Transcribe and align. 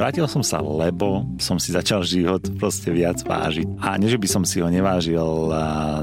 Vrátil 0.00 0.24
som 0.32 0.40
sa, 0.40 0.64
lebo 0.64 1.28
som 1.36 1.60
si 1.60 1.76
začal 1.76 2.00
život 2.00 2.40
proste 2.56 2.88
viac 2.88 3.20
vážiť. 3.20 3.84
A 3.84 4.00
nie, 4.00 4.08
že 4.08 4.16
by 4.16 4.28
som 4.32 4.48
si 4.48 4.64
ho 4.64 4.68
nevážil 4.72 5.52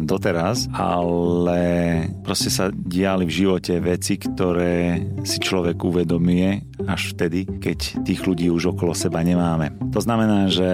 doteraz, 0.05 0.69
ale 0.69 2.05
proste 2.21 2.53
sa 2.53 2.69
diali 2.69 3.25
v 3.25 3.33
živote 3.41 3.73
veci, 3.81 4.21
ktoré 4.21 5.01
si 5.25 5.41
človek 5.41 5.81
uvedomuje 5.81 6.77
až 6.85 7.17
vtedy, 7.17 7.49
keď 7.57 8.05
tých 8.05 8.21
ľudí 8.21 8.53
už 8.53 8.77
okolo 8.77 8.93
seba 8.93 9.25
nemáme. 9.25 9.73
To 9.89 9.97
znamená, 9.97 10.45
že 10.45 10.69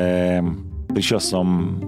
prišiel 0.92 1.24
som 1.24 1.80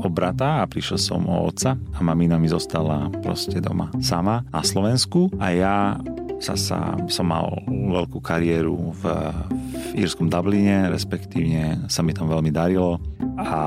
o 0.00 0.08
brata 0.08 0.64
a 0.64 0.68
prišiel 0.72 0.96
som 0.96 1.20
o 1.28 1.52
otca 1.52 1.76
a 1.76 2.00
mamina 2.00 2.40
mi 2.40 2.48
zostala 2.48 3.12
proste 3.20 3.60
doma 3.60 3.92
sama 4.00 4.40
na 4.48 4.64
Slovensku 4.64 5.36
a 5.36 5.52
ja 5.52 6.00
sa, 6.42 6.58
sa, 6.58 6.98
som 7.06 7.30
mal 7.30 7.62
veľkú 7.70 8.18
kariéru 8.18 8.90
v, 8.98 9.02
v 9.70 10.02
írskom 10.02 10.26
Dubline, 10.26 10.90
respektívne 10.90 11.86
sa 11.86 12.02
mi 12.02 12.10
tam 12.10 12.26
veľmi 12.26 12.50
darilo 12.50 12.98
a 13.38 13.62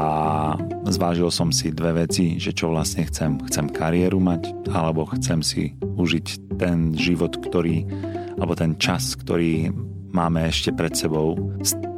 zvážil 0.92 1.32
som 1.32 1.56
si 1.56 1.72
dve 1.72 2.06
veci, 2.06 2.36
že 2.36 2.52
čo 2.52 2.76
vlastne 2.76 3.08
chcem. 3.08 3.40
Chcem 3.48 3.72
kariéru 3.72 4.20
mať, 4.20 4.52
alebo 4.76 5.08
chcem 5.16 5.40
si 5.40 5.72
užiť 5.80 6.60
ten 6.60 6.92
život, 6.92 7.40
ktorý, 7.40 7.88
alebo 8.36 8.54
ten 8.60 8.76
čas, 8.76 9.16
ktorý 9.16 9.72
máme 10.12 10.52
ešte 10.52 10.76
pred 10.76 10.92
sebou 10.92 11.40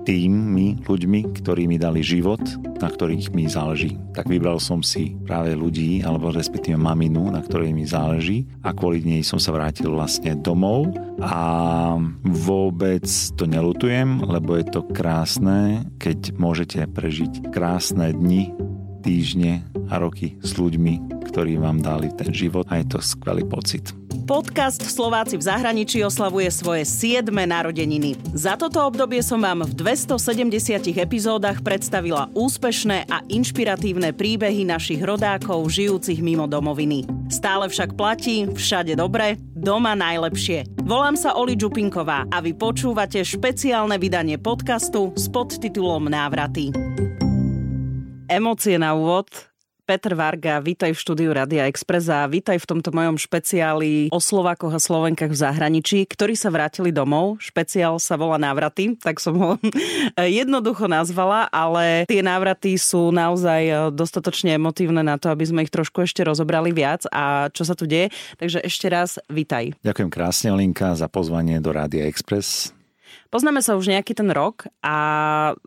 tými 0.07 0.79
ľuďmi, 0.87 1.35
ktorí 1.43 1.67
mi 1.67 1.75
dali 1.75 1.99
život, 1.99 2.39
na 2.79 2.87
ktorých 2.87 3.35
mi 3.35 3.51
záleží. 3.51 3.99
Tak 4.15 4.31
vybral 4.31 4.55
som 4.63 4.79
si 4.79 5.19
práve 5.27 5.51
ľudí, 5.51 5.99
alebo 5.99 6.31
respektíve 6.31 6.79
maminu, 6.79 7.27
na 7.27 7.43
ktorej 7.43 7.75
mi 7.75 7.83
záleží. 7.83 8.47
A 8.63 8.71
kvôli 8.71 9.03
nej 9.03 9.19
som 9.27 9.35
sa 9.35 9.51
vrátil 9.51 9.91
vlastne 9.91 10.39
domov. 10.39 10.95
A 11.19 11.99
vôbec 12.23 13.03
to 13.35 13.43
nelutujem, 13.43 14.23
lebo 14.23 14.55
je 14.55 14.65
to 14.71 14.87
krásne, 14.95 15.83
keď 15.99 16.39
môžete 16.39 16.87
prežiť 16.87 17.51
krásne 17.51 18.15
dni, 18.15 18.55
týždne 19.07 19.63
a 19.87 20.03
roky 20.03 20.35
s 20.43 20.59
ľuďmi, 20.59 21.23
ktorí 21.31 21.55
vám 21.55 21.79
dali 21.79 22.11
ten 22.11 22.35
život 22.35 22.67
a 22.67 22.83
je 22.83 22.91
to 22.91 22.99
skvelý 22.99 23.47
pocit. 23.47 23.95
Podcast 24.27 24.83
Slováci 24.83 25.39
v 25.39 25.47
zahraničí 25.47 26.03
oslavuje 26.03 26.51
svoje 26.51 26.83
7. 26.83 27.31
narodeniny. 27.31 28.19
Za 28.35 28.59
toto 28.59 28.83
obdobie 28.83 29.23
som 29.23 29.39
vám 29.39 29.63
v 29.63 29.71
270 29.71 30.99
epizódach 30.99 31.63
predstavila 31.63 32.27
úspešné 32.35 33.07
a 33.07 33.23
inšpiratívne 33.31 34.11
príbehy 34.11 34.67
našich 34.67 34.99
rodákov 34.99 35.71
žijúcich 35.71 36.19
mimo 36.19 36.43
domoviny. 36.43 37.07
Stále 37.31 37.71
však 37.71 37.95
platí, 37.95 38.51
všade 38.51 38.99
dobre, 38.99 39.39
doma 39.55 39.95
najlepšie. 39.95 40.67
Volám 40.83 41.15
sa 41.15 41.39
Oli 41.39 41.55
Čupinková 41.55 42.27
a 42.27 42.43
vy 42.43 42.51
počúvate 42.51 43.23
špeciálne 43.23 43.95
vydanie 43.95 44.35
podcastu 44.35 45.15
s 45.15 45.31
podtitulom 45.31 46.11
Návraty. 46.11 46.75
Emócie 48.27 48.75
na 48.75 48.91
úvod 48.91 49.31
Peter 49.87 50.11
Varga, 50.11 50.59
vítaj 50.59 50.91
v 50.91 50.99
štúdiu 50.99 51.31
Radia 51.31 51.63
Express 51.63 52.11
a 52.11 52.27
vítaj 52.27 52.59
v 52.59 52.67
tomto 52.75 52.91
mojom 52.91 53.15
špeciáli 53.15 54.11
o 54.11 54.19
Slovákoch 54.19 54.75
a 54.75 54.83
Slovenkách 54.83 55.31
v 55.31 55.41
zahraničí, 55.47 56.03
ktorí 56.03 56.35
sa 56.35 56.51
vrátili 56.51 56.91
domov. 56.91 57.39
Špeciál 57.39 57.95
sa 58.03 58.19
volá 58.19 58.35
Návraty, 58.35 58.99
tak 58.99 59.23
som 59.23 59.39
ho 59.39 59.55
jednoducho 60.43 60.91
nazvala, 60.91 61.47
ale 61.55 62.03
tie 62.03 62.19
návraty 62.19 62.75
sú 62.75 63.15
naozaj 63.15 63.95
dostatočne 63.95 64.59
emotívne 64.59 65.07
na 65.07 65.15
to, 65.15 65.31
aby 65.31 65.47
sme 65.47 65.63
ich 65.63 65.71
trošku 65.71 66.03
ešte 66.03 66.19
rozobrali 66.19 66.75
viac 66.75 67.07
a 67.07 67.47
čo 67.55 67.63
sa 67.63 67.79
tu 67.79 67.87
deje. 67.87 68.11
Takže 68.35 68.59
ešte 68.59 68.91
raz 68.91 69.23
vítaj. 69.31 69.71
Ďakujem 69.87 70.11
krásne, 70.11 70.51
Linka, 70.51 70.99
za 70.99 71.07
pozvanie 71.07 71.63
do 71.63 71.71
Rádia 71.71 72.03
Express. 72.11 72.75
Poznáme 73.27 73.59
sa 73.59 73.75
už 73.75 73.91
nejaký 73.91 74.15
ten 74.15 74.31
rok 74.31 74.71
a 74.79 74.95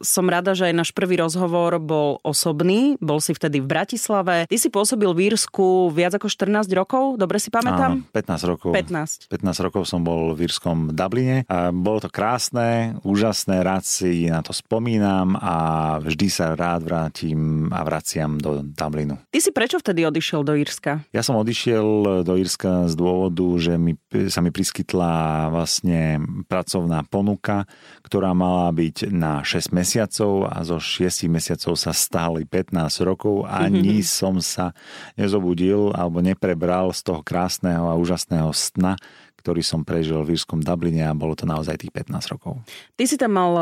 som 0.01 0.27
rada, 0.27 0.57
že 0.57 0.73
aj 0.73 0.75
náš 0.75 0.91
prvý 0.97 1.21
rozhovor 1.21 1.77
bol 1.77 2.19
osobný. 2.25 2.97
Bol 2.99 3.21
si 3.21 3.37
vtedy 3.37 3.61
v 3.61 3.69
Bratislave. 3.69 4.49
Ty 4.49 4.57
si 4.57 4.73
pôsobil 4.73 5.11
v 5.13 5.33
Írsku 5.33 5.93
viac 5.93 6.17
ako 6.17 6.33
14 6.33 6.67
rokov, 6.73 7.21
dobre 7.21 7.37
si 7.37 7.53
pamätám? 7.53 8.01
Áno, 8.01 8.17
15 8.17 8.51
rokov. 8.51 8.71
15. 8.73 9.29
15 9.29 9.67
rokov 9.67 9.83
som 9.85 10.01
bol 10.01 10.33
v 10.33 10.49
Írskom 10.49 10.97
Dubline 10.97 11.45
a 11.47 11.69
bolo 11.69 12.01
to 12.01 12.09
krásne, 12.09 12.97
úžasné, 13.05 13.61
rád 13.61 13.85
si 13.85 14.33
na 14.33 14.41
to 14.41 14.57
spomínam 14.57 15.37
a 15.37 15.55
vždy 16.01 16.27
sa 16.33 16.57
rád 16.57 16.89
vrátim 16.89 17.69
a 17.69 17.85
vraciam 17.85 18.41
do 18.41 18.65
Dublinu. 18.65 19.21
Ty 19.29 19.39
si 19.39 19.51
prečo 19.53 19.77
vtedy 19.77 20.09
odišiel 20.09 20.41
do 20.47 20.57
Írska? 20.57 21.05
Ja 21.13 21.21
som 21.21 21.37
odišiel 21.37 22.23
do 22.25 22.35
Írska 22.41 22.89
z 22.89 22.95
dôvodu, 22.97 23.45
že 23.61 23.77
mi, 23.77 23.99
sa 24.33 24.41
mi 24.41 24.49
priskytla 24.49 25.49
vlastne 25.53 26.23
pracovná 26.49 27.05
ponuka 27.05 27.50
ponuka, 27.51 27.67
ktorá 28.07 28.33
mala 28.35 28.71
byť 28.71 29.11
na 29.13 29.43
6 29.43 29.75
mesiacov 29.75 30.49
a 30.51 30.63
zo 30.63 30.79
6 30.79 31.27
mesiacov 31.31 31.75
sa 31.79 31.93
stáli 31.93 32.47
15 32.47 33.07
rokov. 33.07 33.47
Ani 33.47 34.03
som 34.07 34.39
sa 34.39 34.73
nezobudil 35.19 35.95
alebo 35.95 36.23
neprebral 36.23 36.95
z 36.95 37.07
toho 37.07 37.21
krásneho 37.23 37.91
a 37.91 37.99
úžasného 37.99 38.51
sna, 38.55 38.97
ktorý 39.41 39.65
som 39.65 39.81
prežil 39.83 40.21
v 40.21 40.37
Írskom 40.37 40.61
Dubline 40.61 41.09
a 41.09 41.17
bolo 41.17 41.33
to 41.33 41.49
naozaj 41.49 41.81
tých 41.81 41.91
15 41.91 42.33
rokov. 42.37 42.61
Ty 42.95 43.05
si 43.09 43.17
tam 43.17 43.33
mal, 43.33 43.53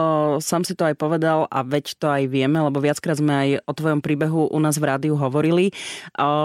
sám 0.43 0.67
si 0.67 0.75
to 0.75 0.83
aj 0.83 0.99
povedal 0.99 1.47
a 1.47 1.63
veď 1.63 1.95
to 2.03 2.11
aj 2.11 2.27
vieme, 2.27 2.59
lebo 2.59 2.83
viackrát 2.83 3.15
sme 3.15 3.33
aj 3.33 3.49
o 3.63 3.73
tvojom 3.73 4.01
príbehu 4.03 4.51
u 4.51 4.59
nás 4.59 4.75
v 4.77 4.91
rádiu 4.91 5.15
hovorili. 5.15 5.71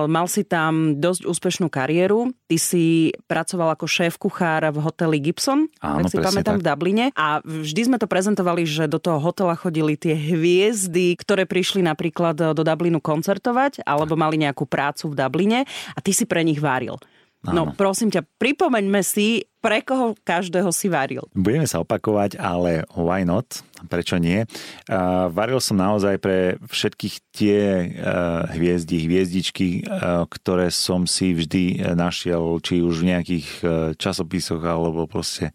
Mal 0.05 0.25
si 0.29 0.45
tam 0.45 1.01
dosť 1.01 1.25
úspešnú 1.25 1.67
kariéru. 1.73 2.29
Ty 2.45 2.57
si 2.61 3.09
pracoval 3.25 3.73
ako 3.73 3.89
šéf 3.89 4.21
kuchár 4.21 4.69
v 4.69 4.77
hoteli 4.77 5.17
Gibson, 5.17 5.65
Áno, 5.81 6.05
tak 6.05 6.13
si 6.13 6.17
pamätám 6.21 6.57
tak. 6.57 6.61
v 6.61 6.65
Dubline. 6.69 7.05
A 7.17 7.41
vždy 7.41 7.89
sme 7.89 7.97
to 7.97 8.05
prezentovali, 8.05 8.69
že 8.69 8.85
do 8.85 9.01
toho 9.01 9.17
hotela 9.17 9.57
chodili 9.57 9.97
tie 9.97 10.13
hviezdy, 10.13 11.17
ktoré 11.17 11.49
prišli 11.49 11.81
napríklad 11.81 12.53
do 12.53 12.61
Dublinu 12.61 13.01
koncertovať 13.01 13.81
alebo 13.87 14.13
mali 14.13 14.37
nejakú 14.37 14.69
prácu 14.69 15.09
v 15.09 15.17
Dubline 15.17 15.59
a 15.95 15.99
ty 16.03 16.13
si 16.13 16.29
pre 16.29 16.45
nich 16.45 16.61
váril. 16.61 16.99
No 17.43 17.67
Áno. 17.67 17.75
prosím 17.75 18.07
ťa, 18.07 18.23
pripomeňme 18.39 19.03
si, 19.03 19.43
pre 19.59 19.83
koho 19.83 20.15
každého 20.23 20.71
si 20.71 20.87
varil. 20.87 21.27
Budeme 21.35 21.67
sa 21.67 21.83
opakovať, 21.83 22.39
ale 22.39 22.87
why 22.95 23.27
not? 23.27 23.63
Prečo 23.91 24.15
nie? 24.15 24.47
Uh, 24.87 25.27
varil 25.27 25.59
som 25.59 25.75
naozaj 25.75 26.23
pre 26.23 26.55
všetkých 26.71 27.15
tie 27.35 27.59
uh, 27.99 28.47
hviezdy, 28.55 29.07
hviezdičky, 29.07 29.83
uh, 29.83 30.23
ktoré 30.27 30.71
som 30.71 31.03
si 31.03 31.35
vždy 31.35 31.95
našiel, 31.95 32.63
či 32.63 32.79
už 32.79 33.03
v 33.03 33.09
nejakých 33.11 33.47
uh, 33.59 33.69
časopisoch, 33.99 34.63
alebo 34.63 35.03
proste 35.03 35.51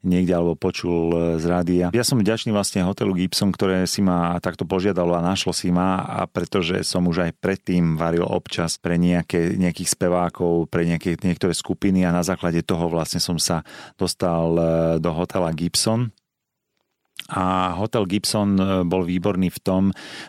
niekde 0.00 0.32
alebo 0.32 0.56
počul 0.56 1.12
e, 1.12 1.16
z 1.40 1.44
rádia. 1.48 1.86
Ja 1.92 2.04
som 2.04 2.20
vďačný 2.20 2.52
vlastne 2.52 2.84
hotelu 2.84 3.12
Gibson, 3.16 3.52
ktoré 3.52 3.84
si 3.84 4.00
ma 4.00 4.36
takto 4.40 4.64
požiadalo 4.64 5.12
a 5.16 5.24
našlo 5.24 5.52
si 5.52 5.68
ma 5.68 6.00
a 6.04 6.24
pretože 6.24 6.80
som 6.84 7.04
už 7.08 7.30
aj 7.30 7.32
predtým 7.40 8.00
varil 8.00 8.24
občas 8.24 8.80
pre 8.80 8.96
nejaké, 8.96 9.56
nejakých 9.56 9.92
spevákov, 9.92 10.72
pre 10.72 10.88
nejaké, 10.88 11.20
niektoré 11.20 11.52
skupiny 11.52 12.04
a 12.08 12.14
na 12.14 12.24
základe 12.24 12.64
toho 12.64 12.88
vlastne 12.88 13.20
som 13.20 13.36
sa 13.36 13.64
dostal 14.00 14.56
e, 14.56 14.62
do 14.98 15.10
hotela 15.12 15.52
Gibson 15.52 16.12
a 17.30 17.78
hotel 17.78 18.10
Gibson 18.10 18.58
e, 18.58 18.64
bol 18.82 19.06
výborný 19.06 19.54
v 19.54 19.60
tom, 19.62 19.82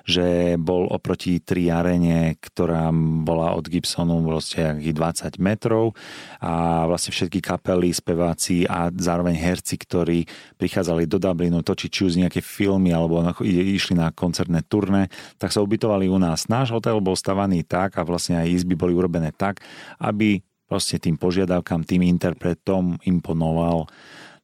že 0.06 0.56
bol 0.62 0.86
oproti 0.86 1.42
tri 1.42 1.74
arene, 1.74 2.38
ktorá 2.38 2.94
bola 3.26 3.58
od 3.58 3.66
Gibsonu 3.66 4.22
vlastne 4.22 4.78
20 4.78 5.42
metrov 5.42 5.98
a 6.38 6.86
vlastne 6.86 7.10
všetky 7.10 7.42
kapely, 7.42 7.90
speváci 7.90 8.70
a 8.70 8.94
zároveň 8.94 9.34
herci, 9.34 9.82
ktorí 9.82 10.30
prichádzali 10.62 11.10
do 11.10 11.18
Dublinu 11.18 11.66
točiť 11.66 11.90
či 11.90 12.02
už 12.06 12.14
nejaké 12.22 12.46
filmy 12.46 12.94
alebo 12.94 13.26
išli 13.42 13.98
na 13.98 14.14
koncertné 14.14 14.62
turné, 14.70 15.10
tak 15.42 15.50
sa 15.50 15.66
ubytovali 15.66 16.06
u 16.06 16.22
nás. 16.22 16.46
Náš 16.46 16.70
hotel 16.72 17.02
bol 17.02 17.18
stavaný 17.18 17.66
tak 17.66 17.98
a 17.98 18.06
vlastne 18.06 18.38
aj 18.38 18.62
izby 18.62 18.78
boli 18.78 18.94
urobené 18.94 19.34
tak, 19.34 19.66
aby 19.98 20.40
proste 20.70 21.02
tým 21.02 21.20
požiadavkám, 21.20 21.84
tým 21.84 22.06
interpretom 22.08 22.96
imponoval. 23.04 23.92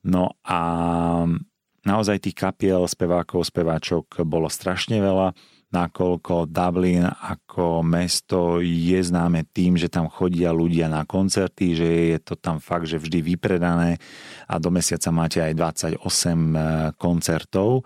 No 0.03 0.35
a 0.43 0.59
naozaj 1.87 2.27
tých 2.27 2.35
kapiel, 2.35 2.83
spevákov, 2.83 3.47
speváčok 3.47 4.27
bolo 4.27 4.51
strašne 4.51 4.99
veľa, 4.99 5.31
nakoľko 5.67 6.47
Dublin 6.47 7.03
ako 7.03 7.83
mesto 7.83 8.63
je 8.63 8.99
známe 9.03 9.43
tým, 9.51 9.75
že 9.75 9.91
tam 9.91 10.07
chodia 10.07 10.55
ľudia 10.55 10.87
na 10.87 11.03
koncerty, 11.03 11.75
že 11.75 11.87
je 12.15 12.17
to 12.23 12.39
tam 12.39 12.63
fakt, 12.63 12.87
že 12.87 12.99
vždy 12.99 13.19
vypredané 13.35 13.99
a 14.47 14.55
do 14.63 14.71
mesiaca 14.71 15.11
máte 15.11 15.43
aj 15.43 15.53
28 15.99 15.99
e, 15.99 16.59
koncertov. 16.95 17.83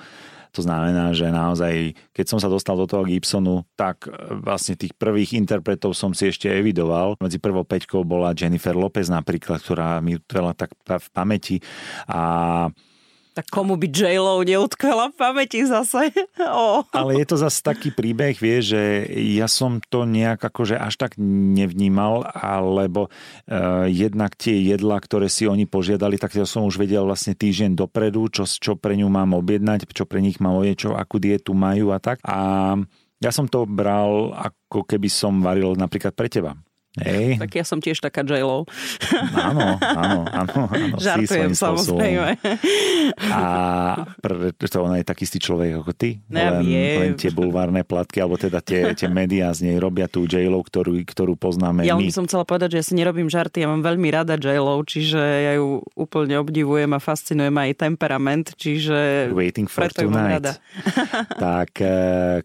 To 0.51 0.59
znamená, 0.59 1.15
že 1.15 1.31
naozaj, 1.31 1.95
keď 2.12 2.25
som 2.27 2.36
sa 2.44 2.51
dostal 2.51 2.75
do 2.75 2.83
toho 2.83 3.07
Gibsonu, 3.07 3.65
tak 3.74 4.06
e, 4.06 4.13
vlastne 4.45 4.77
tých 4.77 4.94
prvých 4.94 5.33
interpretov 5.33 5.98
som 5.98 6.13
si 6.13 6.30
ešte 6.30 6.53
evidoval. 6.53 7.18
Medzi 7.18 7.42
prvou 7.42 7.65
peťkou 7.65 8.06
bola 8.06 8.38
Jennifer 8.38 8.77
Lopez 8.77 9.09
napríklad, 9.09 9.57
ktorá 9.57 9.98
mi 10.06 10.21
veľa 10.21 10.53
tak 10.53 10.77
v 10.77 11.07
pamäti 11.09 11.57
a 12.06 12.69
tak 13.41 13.49
komu 13.49 13.73
by 13.73 13.89
J-Lo 13.89 14.45
neutkala 14.45 15.09
v 15.09 15.17
pamäti 15.17 15.65
zase? 15.65 16.13
Oh. 16.41 16.83
Ale 16.91 17.21
je 17.21 17.25
to 17.31 17.38
zase 17.38 17.63
taký 17.63 17.93
príbeh, 17.93 18.35
vie, 18.35 18.59
že 18.59 19.07
ja 19.13 19.45
som 19.45 19.79
to 19.79 20.03
nejak 20.03 20.41
akože 20.41 20.75
až 20.75 20.99
tak 20.99 21.15
nevnímal, 21.21 22.27
alebo 22.27 23.07
uh, 23.07 23.85
jednak 23.88 24.35
tie 24.35 24.57
jedla, 24.59 24.99
ktoré 24.99 25.31
si 25.31 25.47
oni 25.47 25.63
požiadali, 25.69 26.19
tak 26.19 26.35
ja 26.35 26.43
som 26.43 26.67
už 26.67 26.81
vedel 26.81 27.05
vlastne 27.07 27.38
týždeň 27.38 27.77
dopredu, 27.77 28.27
čo, 28.33 28.43
čo 28.43 28.73
pre 28.75 28.97
ňu 28.99 29.07
mám 29.07 29.38
objednať, 29.38 29.88
čo 29.93 30.03
pre 30.03 30.19
nich 30.19 30.41
mám 30.43 30.59
objednať, 30.59 30.81
čo, 30.81 30.89
akú 30.97 31.21
dietu 31.21 31.55
majú 31.55 31.95
a 31.95 32.01
tak. 32.01 32.19
A 32.25 32.75
ja 33.21 33.31
som 33.31 33.45
to 33.45 33.69
bral 33.69 34.33
ako 34.33 34.83
keby 34.83 35.07
som 35.07 35.39
varil 35.45 35.77
napríklad 35.77 36.17
pre 36.17 36.27
teba. 36.27 36.57
Hej. 36.99 37.38
Tak 37.41 37.51
ja 37.55 37.63
som 37.63 37.79
tiež 37.79 38.03
taká 38.03 38.21
j 38.27 38.43
Áno, 38.43 39.79
áno, 39.79 40.19
áno. 40.27 40.61
áno 40.67 40.97
Žartujem 40.99 41.55
samozrejme. 41.55 42.38
A 43.31 43.41
preto 44.21 44.77
ona 44.83 44.99
je 44.99 45.05
taký 45.07 45.23
istý 45.23 45.39
človek 45.39 45.81
ako 45.81 45.91
ty. 45.95 46.19
Ja 46.27 46.59
len, 46.59 46.67
len 46.67 47.11
tie 47.15 47.31
bulvárne 47.31 47.81
platky, 47.88 48.19
alebo 48.19 48.35
teda 48.35 48.59
tie, 48.59 48.91
tie 48.93 49.07
médiá 49.07 49.49
z 49.55 49.71
nej 49.71 49.77
robia 49.79 50.11
tú 50.11 50.27
j 50.27 50.43
ktorú, 50.51 50.99
ktorú 51.07 51.33
poznáme 51.39 51.88
ja 51.88 51.95
my. 51.95 52.07
Ja 52.07 52.13
som 52.13 52.27
chcela 52.27 52.43
povedať, 52.43 52.75
že 52.75 52.77
ja 52.83 52.85
si 52.85 52.93
nerobím 52.93 53.31
žarty, 53.31 53.63
ja 53.63 53.67
mám 53.71 53.81
veľmi 53.81 54.07
rada 54.11 54.35
j 54.35 54.59
čiže 54.85 55.21
ja 55.21 55.53
ju 55.57 55.81
úplne 55.95 56.38
obdivujem 56.41 56.91
a 56.91 56.99
fascinuje 56.99 57.49
ma 57.49 57.69
aj 57.69 57.88
temperament, 57.88 58.53
čiže 58.57 59.29
Waiting 59.31 59.69
for 59.69 59.88
tonight. 59.91 60.43
rada. 60.43 60.53
tak 61.45 61.79
e, 61.81 61.95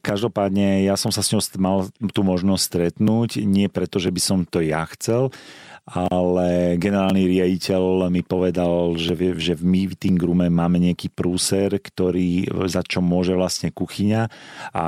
každopádne 0.00 0.87
ja 0.87 0.94
som 0.94 1.10
sa 1.10 1.20
s 1.25 1.32
ňou 1.32 1.43
mal 1.58 1.76
tú 2.12 2.22
možnosť 2.22 2.62
stretnúť, 2.62 3.43
nie 3.44 3.66
preto, 3.70 3.98
že 4.02 4.12
by 4.12 4.20
som 4.20 4.36
som 4.37 4.44
to 4.44 4.61
ja 4.61 4.85
chcel, 4.93 5.33
ale 5.88 6.77
generálny 6.77 7.25
riaditeľ 7.25 8.12
mi 8.12 8.21
povedal, 8.21 8.93
že, 9.00 9.17
že 9.41 9.56
v 9.56 9.65
meeting 9.65 10.21
roome 10.21 10.53
máme 10.53 10.77
nejaký 10.77 11.09
prúser, 11.09 11.73
ktorý, 11.81 12.53
za 12.69 12.85
čo 12.85 13.00
môže 13.00 13.33
vlastne 13.33 13.73
kuchyňa. 13.73 14.29
A 14.77 14.85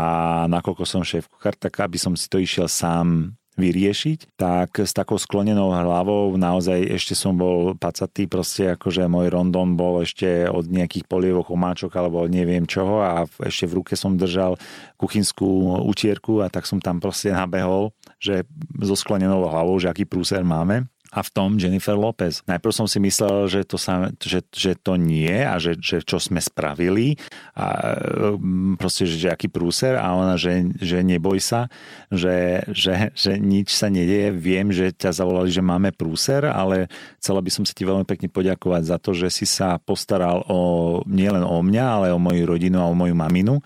nakoľko 0.53 0.85
som 0.85 1.01
šéf 1.07 1.33
kuchár, 1.33 1.57
tak 1.57 1.81
aby 1.81 1.97
som 1.97 2.13
si 2.13 2.29
to 2.29 2.37
išiel 2.37 2.69
sám 2.69 3.39
vyriešiť, 3.59 4.39
tak 4.39 4.79
s 4.79 4.95
takou 4.95 5.19
sklonenou 5.19 5.75
hlavou 5.75 6.39
naozaj 6.39 6.79
ešte 6.95 7.19
som 7.19 7.35
bol 7.35 7.75
pacatý, 7.75 8.31
proste 8.31 8.79
akože 8.79 9.11
môj 9.11 9.35
rondon 9.35 9.75
bol 9.75 9.99
ešte 9.99 10.47
od 10.47 10.71
nejakých 10.71 11.11
polievok 11.11 11.51
omáčok 11.51 11.91
alebo 11.99 12.31
neviem 12.31 12.71
čoho 12.71 13.03
a 13.03 13.27
ešte 13.43 13.67
v 13.67 13.83
ruke 13.83 13.99
som 13.99 14.15
držal 14.15 14.55
kuchynskú 14.95 15.83
utierku 15.91 16.39
a 16.39 16.47
tak 16.47 16.71
som 16.71 16.79
tam 16.79 17.03
proste 17.03 17.35
nabehol, 17.35 17.91
že 18.19 18.47
so 18.83 18.95
sklonenou 18.99 19.47
hlavou, 19.47 19.79
že 19.79 19.91
aký 19.91 20.05
prúser 20.05 20.43
máme 20.43 20.87
a 21.09 21.25
v 21.25 21.31
tom 21.33 21.57
Jennifer 21.57 21.97
Lopez. 21.97 22.45
Najprv 22.45 22.73
som 22.75 22.85
si 22.85 23.01
myslel, 23.01 23.49
že 23.49 23.61
to, 23.65 23.81
sa, 23.81 24.13
že, 24.21 24.45
že 24.53 24.77
to 24.77 25.01
nie 25.01 25.41
a 25.41 25.57
že, 25.57 25.81
že 25.81 26.05
čo 26.05 26.21
sme 26.21 26.37
spravili 26.37 27.17
a 27.57 27.97
mm, 28.37 28.77
proste, 28.77 29.09
že, 29.09 29.17
že 29.17 29.29
aký 29.33 29.49
prúser 29.49 29.97
a 29.97 30.13
ona, 30.13 30.37
že, 30.37 30.69
že 30.77 31.01
neboj 31.01 31.41
sa, 31.41 31.73
že, 32.13 32.61
že, 32.69 33.09
že 33.17 33.41
nič 33.41 33.73
sa 33.73 33.89
nedieje. 33.89 34.37
Viem, 34.37 34.69
že 34.69 34.93
ťa 34.93 35.17
zavolali, 35.17 35.49
že 35.49 35.65
máme 35.65 35.97
prúser, 35.97 36.45
ale 36.45 36.93
chcela 37.17 37.41
by 37.41 37.51
som 37.57 37.65
sa 37.65 37.73
ti 37.73 37.89
veľmi 37.89 38.05
pekne 38.05 38.29
poďakovať 38.29 38.83
za 38.85 38.97
to, 39.01 39.17
že 39.17 39.33
si 39.33 39.49
sa 39.49 39.81
postaral 39.81 40.45
o, 40.45 41.01
nielen 41.09 41.43
o 41.43 41.65
mňa, 41.65 41.85
ale 41.89 42.07
o 42.13 42.21
moju 42.21 42.45
rodinu 42.45 42.85
a 42.85 42.91
o 42.91 42.97
moju 42.97 43.17
maminu 43.17 43.65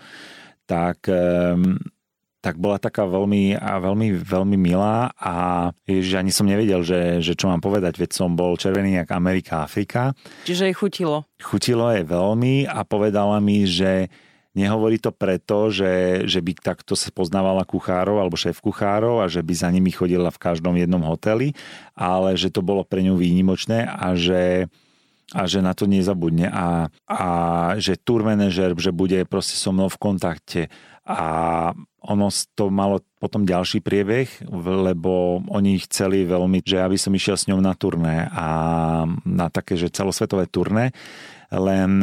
tak 0.63 1.11
um, 1.11 1.75
tak 2.43 2.59
bola 2.59 2.75
taká 2.75 3.07
veľmi, 3.07 3.55
a 3.55 3.79
veľmi, 3.79 4.19
veľmi 4.19 4.57
milá 4.59 5.15
a 5.15 5.33
že 5.87 6.19
ani 6.19 6.27
som 6.27 6.43
nevedel, 6.43 6.83
že, 6.83 7.23
že 7.23 7.39
čo 7.39 7.47
mám 7.47 7.63
povedať, 7.63 7.95
veď 7.95 8.11
som 8.11 8.35
bol 8.35 8.59
červený 8.59 8.99
jak 8.99 9.15
Amerika, 9.15 9.63
Afrika. 9.63 10.11
Čiže 10.43 10.67
jej 10.67 10.75
chutilo. 10.75 11.23
Chutilo 11.39 11.87
jej 11.95 12.03
veľmi 12.03 12.67
a 12.67 12.83
povedala 12.83 13.39
mi, 13.39 13.63
že 13.63 14.11
nehovorí 14.59 14.99
to 14.99 15.15
preto, 15.15 15.71
že, 15.71 16.27
že 16.27 16.43
by 16.43 16.51
takto 16.59 16.99
sa 16.99 17.07
poznávala 17.15 17.63
kuchárov 17.63 18.19
alebo 18.19 18.35
šéf 18.35 18.59
kuchárov 18.59 19.23
a 19.23 19.31
že 19.31 19.39
by 19.39 19.53
za 19.55 19.71
nimi 19.71 19.95
chodila 19.95 20.27
v 20.27 20.43
každom 20.43 20.75
jednom 20.75 21.01
hoteli, 21.07 21.55
ale 21.95 22.35
že 22.35 22.51
to 22.51 22.59
bolo 22.59 22.83
pre 22.83 23.07
ňu 23.07 23.15
výnimočné 23.15 23.87
a 23.87 24.19
že 24.19 24.67
a 25.33 25.49
že 25.49 25.63
na 25.65 25.73
to 25.73 25.89
nezabudne 25.89 26.51
a, 26.51 26.91
a 27.09 27.21
že 27.81 27.97
tour 27.97 28.21
manažer, 28.21 28.75
že 28.77 28.93
bude 28.93 29.17
proste 29.25 29.57
so 29.57 29.73
mnou 29.73 29.89
v 29.89 29.97
kontakte 29.97 30.61
a 31.07 31.71
ono 32.03 32.27
to 32.55 32.67
malo 32.67 32.99
potom 33.23 33.47
ďalší 33.47 33.79
priebeh, 33.79 34.51
lebo 34.51 35.39
oni 35.47 35.79
chceli 35.87 36.27
veľmi, 36.27 36.59
že 36.59 36.83
aby 36.83 36.99
som 36.99 37.15
išiel 37.15 37.39
s 37.39 37.47
ňou 37.47 37.63
na 37.63 37.71
turné 37.71 38.27
a 38.27 38.47
na 39.23 39.47
také, 39.47 39.79
že 39.79 39.87
celosvetové 39.87 40.51
turné, 40.51 40.91
len 41.53 42.01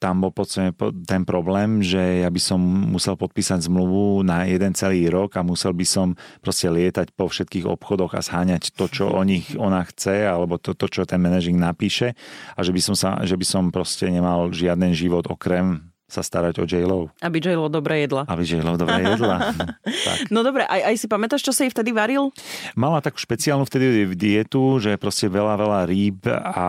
tam 0.00 0.14
bol 0.24 0.32
podstate 0.32 0.72
ten 1.04 1.22
problém, 1.28 1.84
že 1.84 2.24
ja 2.24 2.30
by 2.32 2.40
som 2.40 2.58
musel 2.88 3.20
podpísať 3.20 3.68
zmluvu 3.68 4.24
na 4.24 4.48
jeden 4.48 4.72
celý 4.72 5.12
rok 5.12 5.36
a 5.36 5.44
musel 5.44 5.76
by 5.76 5.84
som 5.84 6.16
proste 6.40 6.72
lietať 6.72 7.12
po 7.12 7.28
všetkých 7.28 7.68
obchodoch 7.68 8.16
a 8.16 8.24
zháňať 8.24 8.72
to, 8.72 8.88
čo 8.88 9.12
o 9.12 9.20
nich 9.28 9.52
ona 9.60 9.84
chce, 9.84 10.24
alebo 10.24 10.56
to, 10.56 10.72
to 10.72 10.88
čo 10.88 11.04
ten 11.04 11.20
manažing 11.20 11.60
napíše 11.60 12.16
a 12.56 12.60
že 12.64 12.72
by 12.72 12.80
som, 12.80 12.96
sa, 12.96 13.20
že 13.28 13.36
by 13.36 13.44
som 13.44 13.68
proste 13.68 14.08
nemal 14.08 14.48
žiaden 14.56 14.96
život 14.96 15.28
okrem 15.28 15.87
sa 16.08 16.24
starať 16.24 16.58
o 16.58 16.64
J-Lo. 16.64 17.12
Aby 17.20 17.44
J-Lo 17.44 17.68
dobre 17.68 18.00
jedla. 18.00 18.24
Aby 18.24 18.48
J-Lo 18.48 18.80
dobre 18.80 19.04
jedla. 19.12 19.52
tak. 19.84 20.32
No 20.32 20.40
dobre, 20.40 20.64
aj, 20.64 20.88
aj 20.88 20.94
si 20.96 21.06
pamätáš, 21.06 21.44
čo 21.44 21.52
sa 21.52 21.68
jej 21.68 21.72
vtedy 21.72 21.92
varil? 21.92 22.32
Mala 22.72 23.04
takú 23.04 23.20
špeciálnu 23.20 23.68
vtedy 23.68 24.08
dietu, 24.16 24.80
že 24.80 24.96
proste 24.96 25.28
veľa, 25.28 25.60
veľa 25.60 25.80
rýb 25.84 26.24
a 26.32 26.66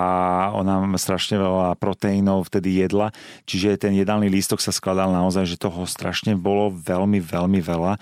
ona 0.54 0.84
strašne 1.00 1.40
veľa 1.40 1.80
proteínov 1.80 2.52
vtedy 2.52 2.84
jedla, 2.84 3.16
čiže 3.48 3.80
ten 3.80 3.96
jedálny 3.96 4.28
lístok 4.28 4.60
sa 4.60 4.76
skladal 4.76 5.16
naozaj, 5.16 5.48
že 5.48 5.56
toho 5.56 5.88
strašne 5.88 6.36
bolo 6.36 6.70
veľmi, 6.76 7.24
veľmi 7.24 7.64
veľa 7.64 7.96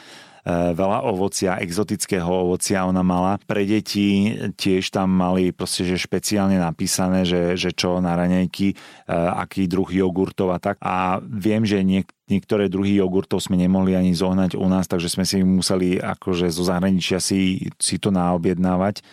veľa 0.48 1.04
ovocia, 1.04 1.60
exotického 1.60 2.28
ovocia 2.28 2.88
ona 2.88 3.04
mala. 3.04 3.36
Pre 3.44 3.64
deti 3.68 4.32
tiež 4.56 4.96
tam 4.96 5.12
mali 5.12 5.52
proste, 5.52 5.84
že 5.84 6.00
špeciálne 6.00 6.56
napísané, 6.56 7.28
že, 7.28 7.60
že 7.60 7.76
čo 7.76 8.00
na 8.00 8.16
raňajky, 8.16 8.68
eh, 8.72 8.78
aký 9.12 9.68
druh 9.68 9.92
jogurtov 9.92 10.56
a 10.56 10.60
tak. 10.64 10.80
A 10.80 11.20
viem, 11.20 11.68
že 11.68 11.84
niek- 11.84 12.16
niektoré 12.32 12.72
druhy 12.72 13.00
jogurtov 13.00 13.44
sme 13.44 13.60
nemohli 13.60 13.96
ani 13.96 14.16
zohnať 14.16 14.56
u 14.56 14.68
nás, 14.72 14.88
takže 14.88 15.12
sme 15.12 15.26
si 15.28 15.44
museli 15.44 16.00
akože 16.00 16.48
zo 16.48 16.64
zahraničia 16.64 17.20
si, 17.20 17.68
si 17.80 17.96
to 18.00 18.12
naobjednávať. 18.12 19.04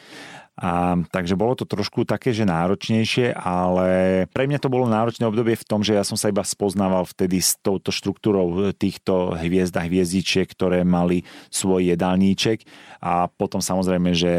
A, 0.54 0.94
takže 1.10 1.34
bolo 1.34 1.58
to 1.58 1.66
trošku 1.66 2.06
také, 2.06 2.30
že 2.30 2.46
náročnejšie, 2.46 3.34
ale 3.34 3.88
pre 4.30 4.46
mňa 4.46 4.62
to 4.62 4.70
bolo 4.70 4.86
náročné 4.86 5.26
obdobie 5.26 5.58
v 5.58 5.66
tom, 5.66 5.82
že 5.82 5.98
ja 5.98 6.06
som 6.06 6.14
sa 6.14 6.30
iba 6.30 6.46
spoznával 6.46 7.10
vtedy 7.10 7.42
s 7.42 7.58
touto 7.58 7.90
štruktúrou 7.90 8.70
týchto 8.70 9.34
hviezd 9.34 9.74
a 9.74 9.82
hviezdičiek, 9.82 10.46
ktoré 10.46 10.86
mali 10.86 11.26
svoj 11.50 11.90
jedálníček 11.90 12.62
a 13.02 13.26
potom 13.26 13.58
samozrejme, 13.58 14.14
že 14.14 14.32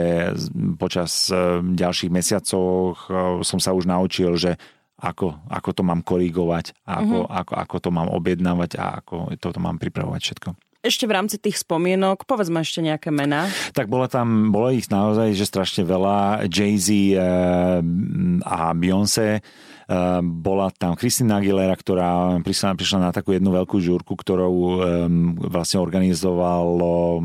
počas 0.80 1.28
e, 1.28 1.60
ďalších 1.60 2.12
mesiacov 2.12 2.96
e, 2.96 3.44
som 3.44 3.60
sa 3.60 3.76
už 3.76 3.84
naučil, 3.84 4.40
že 4.40 4.56
ako, 4.96 5.44
ako 5.52 5.70
to 5.76 5.84
mám 5.84 6.00
korigovať, 6.00 6.80
ako, 6.88 7.28
mm-hmm. 7.28 7.40
ako, 7.44 7.54
ako 7.60 7.76
to 7.84 7.90
mám 7.92 8.08
objednávať 8.08 8.80
a 8.80 9.04
ako 9.04 9.36
to 9.36 9.60
mám 9.60 9.76
pripravovať 9.76 10.22
všetko. 10.24 10.50
Ešte 10.86 11.10
v 11.10 11.16
rámci 11.18 11.42
tých 11.42 11.58
spomienok, 11.66 12.30
povedzme 12.30 12.62
ešte 12.62 12.86
nejaké 12.86 13.10
mená. 13.10 13.50
Tak 13.74 13.90
bola 13.90 14.06
tam, 14.06 14.54
bolo 14.54 14.70
ich 14.70 14.86
naozaj, 14.94 15.34
že 15.34 15.50
strašne 15.50 15.82
veľa. 15.82 16.46
Jay-Z 16.46 16.88
eh, 16.94 17.20
a 18.46 18.58
Beyoncé 18.78 19.42
Ehm, 19.86 20.42
bola 20.42 20.74
tam 20.74 20.98
Kristina 20.98 21.38
Aguilera, 21.38 21.78
ktorá 21.78 22.42
prišla, 22.42 22.74
prišla 22.74 23.00
na 23.06 23.12
takú 23.14 23.38
jednu 23.38 23.54
veľkú 23.54 23.78
žúrku, 23.78 24.18
ktorou 24.18 24.56
um, 24.58 25.38
vlastne 25.38 25.78
organizovalo 25.78 27.22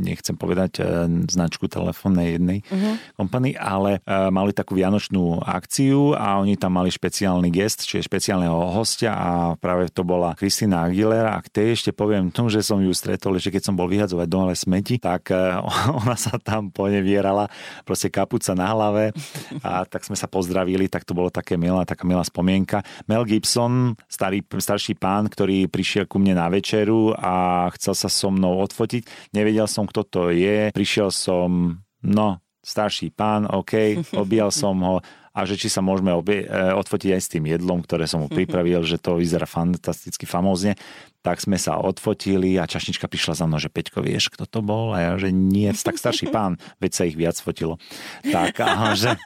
nechcem 0.00 0.32
povedať 0.32 0.80
e, 0.80 0.82
značku 1.28 1.68
telefónnej 1.68 2.40
jednej 2.40 2.58
uh-huh. 2.64 2.96
kompany, 3.20 3.52
ale 3.58 4.00
uh, 4.02 4.32
mali 4.32 4.56
takú 4.56 4.78
vianočnú 4.78 5.44
akciu 5.44 6.16
a 6.16 6.40
oni 6.40 6.56
tam 6.56 6.80
mali 6.80 6.88
špeciálny 6.88 7.52
gest, 7.52 7.84
čiže 7.84 8.08
špeciálneho 8.08 8.72
hostia 8.72 9.12
a 9.12 9.30
práve 9.60 9.92
to 9.92 10.06
bola 10.06 10.32
Kristina 10.38 10.88
Aguilera 10.88 11.36
a 11.36 11.44
k 11.44 11.52
tej 11.52 11.66
ešte 11.76 11.90
poviem 11.92 12.32
tomu, 12.32 12.48
že 12.48 12.64
som 12.64 12.80
ju 12.80 12.90
stretol, 12.94 13.36
že 13.36 13.52
keď 13.52 13.62
som 13.68 13.74
bol 13.76 13.90
vyhadzovať 13.90 14.28
dole 14.30 14.54
smeti, 14.56 14.96
tak 15.02 15.28
uh, 15.34 15.60
ona 16.00 16.16
sa 16.16 16.40
tam 16.40 16.72
ponevierala, 16.72 17.50
proste 17.84 18.08
kapuca 18.08 18.56
na 18.56 18.70
hlave 18.72 19.12
a 19.60 19.84
tak 19.84 20.06
sme 20.06 20.16
sa 20.16 20.30
pozdravili, 20.30 20.88
tak 20.88 21.04
to 21.04 21.12
bolo 21.12 21.28
tak 21.28 21.50
také 21.50 21.58
milá, 21.58 21.82
taká 21.82 22.06
milá 22.06 22.22
spomienka. 22.22 22.86
Mel 23.10 23.26
Gibson, 23.26 23.98
starý, 24.06 24.46
starší 24.46 24.94
pán, 24.94 25.26
ktorý 25.26 25.66
prišiel 25.66 26.06
ku 26.06 26.22
mne 26.22 26.38
na 26.38 26.46
večeru 26.46 27.10
a 27.18 27.66
chcel 27.74 27.98
sa 27.98 28.06
so 28.06 28.30
mnou 28.30 28.62
odfotiť. 28.62 29.34
Nevedel 29.34 29.66
som, 29.66 29.89
kto 29.90 30.02
to 30.06 30.22
je. 30.30 30.70
Prišiel 30.70 31.10
som, 31.10 31.82
no, 32.00 32.28
starší 32.62 33.10
pán, 33.10 33.50
OK, 33.50 33.98
objal 34.22 34.54
som 34.54 34.78
ho 34.80 34.96
a 35.30 35.46
že 35.46 35.54
či 35.54 35.70
sa 35.70 35.78
môžeme 35.78 36.10
obie, 36.10 36.42
e, 36.42 36.46
odfotiť 36.50 37.10
aj 37.14 37.22
s 37.22 37.30
tým 37.30 37.46
jedlom, 37.46 37.86
ktoré 37.86 38.10
som 38.10 38.18
mu 38.18 38.28
mhm. 38.28 38.34
pripravil, 38.34 38.82
že 38.82 38.98
to 38.98 39.14
vyzerá 39.14 39.46
fantasticky 39.46 40.26
famózne. 40.26 40.74
Tak 41.20 41.36
sme 41.44 41.60
sa 41.60 41.76
odfotili 41.76 42.56
a 42.56 42.64
čašnička 42.64 43.04
prišla 43.04 43.36
za 43.36 43.44
mnou, 43.44 43.60
že 43.60 43.68
Peťko, 43.68 44.00
vieš, 44.00 44.32
kto 44.32 44.48
to 44.48 44.64
bol? 44.64 44.96
A 44.96 45.04
ja, 45.04 45.12
že 45.20 45.28
nie, 45.28 45.68
tak 45.76 46.00
starší 46.00 46.32
pán, 46.32 46.56
veď 46.80 46.92
sa 46.96 47.02
ich 47.04 47.12
viac 47.12 47.36
fotilo. 47.36 47.76
Tak, 48.24 48.56
a 48.64 48.96
že, 48.96 49.20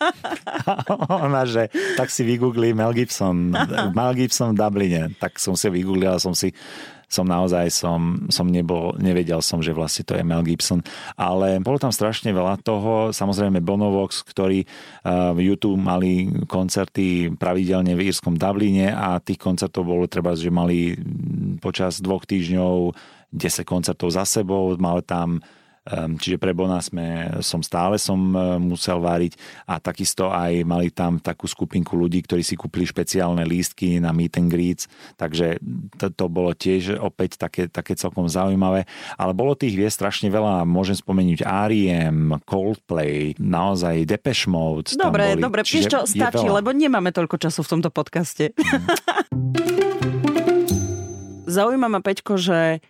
ona, 1.22 1.46
že 1.46 1.70
tak 1.94 2.10
si 2.10 2.26
vygoogli 2.26 2.74
Mel 2.74 2.90
Gibson, 2.90 3.54
Mel 3.94 4.12
Gibson 4.18 4.52
v 4.52 4.58
Dubline. 4.58 5.02
Tak 5.22 5.38
som 5.38 5.54
si 5.54 5.70
vygooglil 5.70 6.10
a 6.10 6.18
som 6.18 6.34
si 6.34 6.50
som 7.08 7.28
naozaj 7.28 7.70
som, 7.70 8.28
som 8.28 8.46
nebol, 8.48 8.96
nevedel 9.00 9.40
som, 9.40 9.60
že 9.60 9.74
vlastne 9.76 10.04
to 10.04 10.16
je 10.16 10.24
Mel 10.26 10.44
Gibson. 10.44 10.80
Ale 11.14 11.60
bolo 11.60 11.78
tam 11.78 11.92
strašne 11.94 12.30
veľa 12.32 12.60
toho. 12.62 13.10
Samozrejme 13.14 13.64
Bonovox, 13.64 14.24
ktorí 14.26 14.64
uh, 14.64 15.32
v 15.36 15.52
YouTube 15.52 15.80
mali 15.80 16.28
koncerty 16.46 17.34
pravidelne 17.34 17.94
v 17.94 18.10
írskom 18.10 18.36
Dubline 18.36 18.92
a 18.92 19.18
tých 19.20 19.40
koncertov 19.40 19.86
bolo 19.88 20.08
treba, 20.08 20.36
že 20.36 20.52
mali 20.52 20.96
počas 21.58 22.00
dvoch 22.00 22.24
týždňov 22.28 22.94
10 23.34 23.66
koncertov 23.66 24.14
za 24.14 24.22
sebou, 24.22 24.78
mal 24.78 25.02
tam 25.02 25.42
čiže 26.16 26.40
pre 26.40 26.56
Bona 26.56 26.80
sme, 26.80 27.38
som 27.44 27.60
stále 27.60 28.00
som 28.00 28.16
e, 28.16 28.56
musel 28.56 29.04
váriť 29.04 29.36
a 29.68 29.76
takisto 29.76 30.32
aj 30.32 30.64
mali 30.64 30.88
tam 30.88 31.20
takú 31.20 31.44
skupinku 31.44 31.92
ľudí, 31.92 32.24
ktorí 32.24 32.40
si 32.40 32.56
kúpili 32.56 32.88
špeciálne 32.88 33.44
lístky 33.44 34.00
na 34.00 34.16
meet 34.16 34.40
and 34.40 34.48
greets, 34.48 34.88
takže 35.20 35.60
to, 36.00 36.08
to 36.08 36.24
bolo 36.32 36.56
tiež 36.56 36.96
opäť 36.96 37.36
také, 37.36 37.68
také 37.68 37.92
celkom 38.00 38.24
zaujímavé. 38.24 38.88
Ale 39.20 39.36
bolo 39.36 39.52
tých 39.52 39.76
hviezd 39.76 40.00
strašne 40.00 40.32
veľa, 40.32 40.64
môžem 40.64 40.96
spomenúť 40.96 41.44
R.E.M., 41.44 42.40
Coldplay, 42.48 43.36
naozaj 43.36 44.08
Depeche 44.08 44.48
Mode. 44.48 44.96
Dobre, 44.96 45.36
dobre, 45.36 45.60
vieš 45.68 45.92
čo, 45.92 46.00
stačí, 46.08 46.48
lebo 46.48 46.72
nemáme 46.72 47.12
toľko 47.12 47.36
času 47.36 47.60
v 47.60 47.68
tomto 47.76 47.90
podcaste. 47.92 48.56
Mm. 48.56 49.84
Zaujíma 51.54 51.86
ma, 51.86 52.00
Peťko, 52.02 52.34
že 52.34 52.82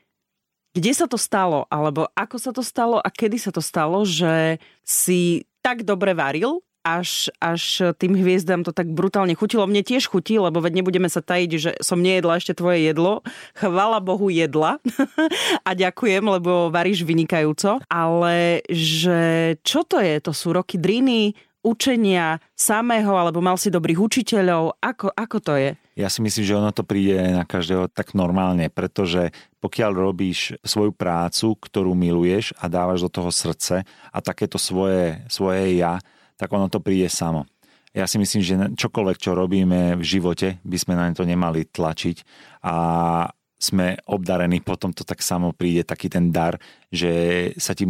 kde 0.74 0.90
sa 0.90 1.06
to 1.06 1.14
stalo, 1.14 1.70
alebo 1.70 2.10
ako 2.18 2.36
sa 2.36 2.50
to 2.50 2.60
stalo 2.66 2.98
a 2.98 3.08
kedy 3.08 3.38
sa 3.38 3.54
to 3.54 3.62
stalo, 3.62 4.02
že 4.02 4.58
si 4.82 5.46
tak 5.62 5.86
dobre 5.86 6.12
varil, 6.12 6.60
až, 6.84 7.32
až 7.40 7.96
tým 7.96 8.12
hviezdam 8.12 8.60
to 8.60 8.70
tak 8.70 8.92
brutálne 8.92 9.32
chutilo. 9.32 9.64
Mne 9.64 9.80
tiež 9.80 10.04
chutí, 10.04 10.36
lebo 10.36 10.60
veď 10.60 10.84
nebudeme 10.84 11.08
sa 11.08 11.24
tajiť, 11.24 11.50
že 11.56 11.70
som 11.80 11.96
nejedla 11.96 12.36
ešte 12.36 12.52
tvoje 12.52 12.84
jedlo. 12.84 13.24
Chvala 13.56 14.04
Bohu 14.04 14.28
jedla 14.28 14.76
a 15.68 15.70
ďakujem, 15.72 16.20
lebo 16.20 16.68
varíš 16.68 17.08
vynikajúco. 17.08 17.80
Ale 17.88 18.60
že 18.68 19.56
čo 19.64 19.82
to 19.88 19.96
je? 20.04 20.20
To 20.20 20.36
sú 20.36 20.52
roky 20.52 20.76
driny, 20.76 21.32
učenia 21.64 22.36
samého, 22.52 23.16
alebo 23.16 23.40
mal 23.40 23.56
si 23.56 23.72
dobrých 23.72 23.96
učiteľov? 23.96 24.76
Ako, 24.84 25.08
ako 25.16 25.38
to 25.40 25.54
je? 25.56 25.72
Ja 25.94 26.10
si 26.10 26.18
myslím, 26.26 26.42
že 26.42 26.58
ono 26.58 26.74
to 26.74 26.82
príde 26.82 27.14
na 27.30 27.46
každého 27.46 27.86
tak 27.86 28.18
normálne, 28.18 28.66
pretože 28.66 29.30
pokiaľ 29.62 29.94
robíš 29.94 30.58
svoju 30.66 30.90
prácu, 30.90 31.54
ktorú 31.54 31.94
miluješ 31.94 32.50
a 32.58 32.66
dávaš 32.66 33.06
do 33.06 33.10
toho 33.14 33.30
srdce 33.30 33.86
a 33.86 34.18
takéto 34.18 34.58
svoje, 34.58 35.22
svoje 35.30 35.78
ja, 35.78 36.02
tak 36.34 36.50
ono 36.50 36.66
to 36.66 36.82
príde 36.82 37.06
samo. 37.06 37.46
Ja 37.94 38.10
si 38.10 38.18
myslím, 38.18 38.42
že 38.42 38.54
čokoľvek, 38.74 39.22
čo 39.22 39.38
robíme 39.38 39.94
v 39.94 40.02
živote, 40.02 40.58
by 40.66 40.78
sme 40.82 40.98
na 40.98 41.14
to 41.14 41.22
nemali 41.22 41.62
tlačiť 41.62 42.26
a 42.66 42.74
sme 43.54 43.96
obdarení, 44.10 44.60
potom 44.60 44.90
to 44.90 45.06
tak 45.06 45.22
samo 45.22 45.54
príde, 45.54 45.86
taký 45.86 46.10
ten 46.10 46.34
dar, 46.34 46.58
že 46.90 47.54
sa 47.54 47.72
ti 47.72 47.86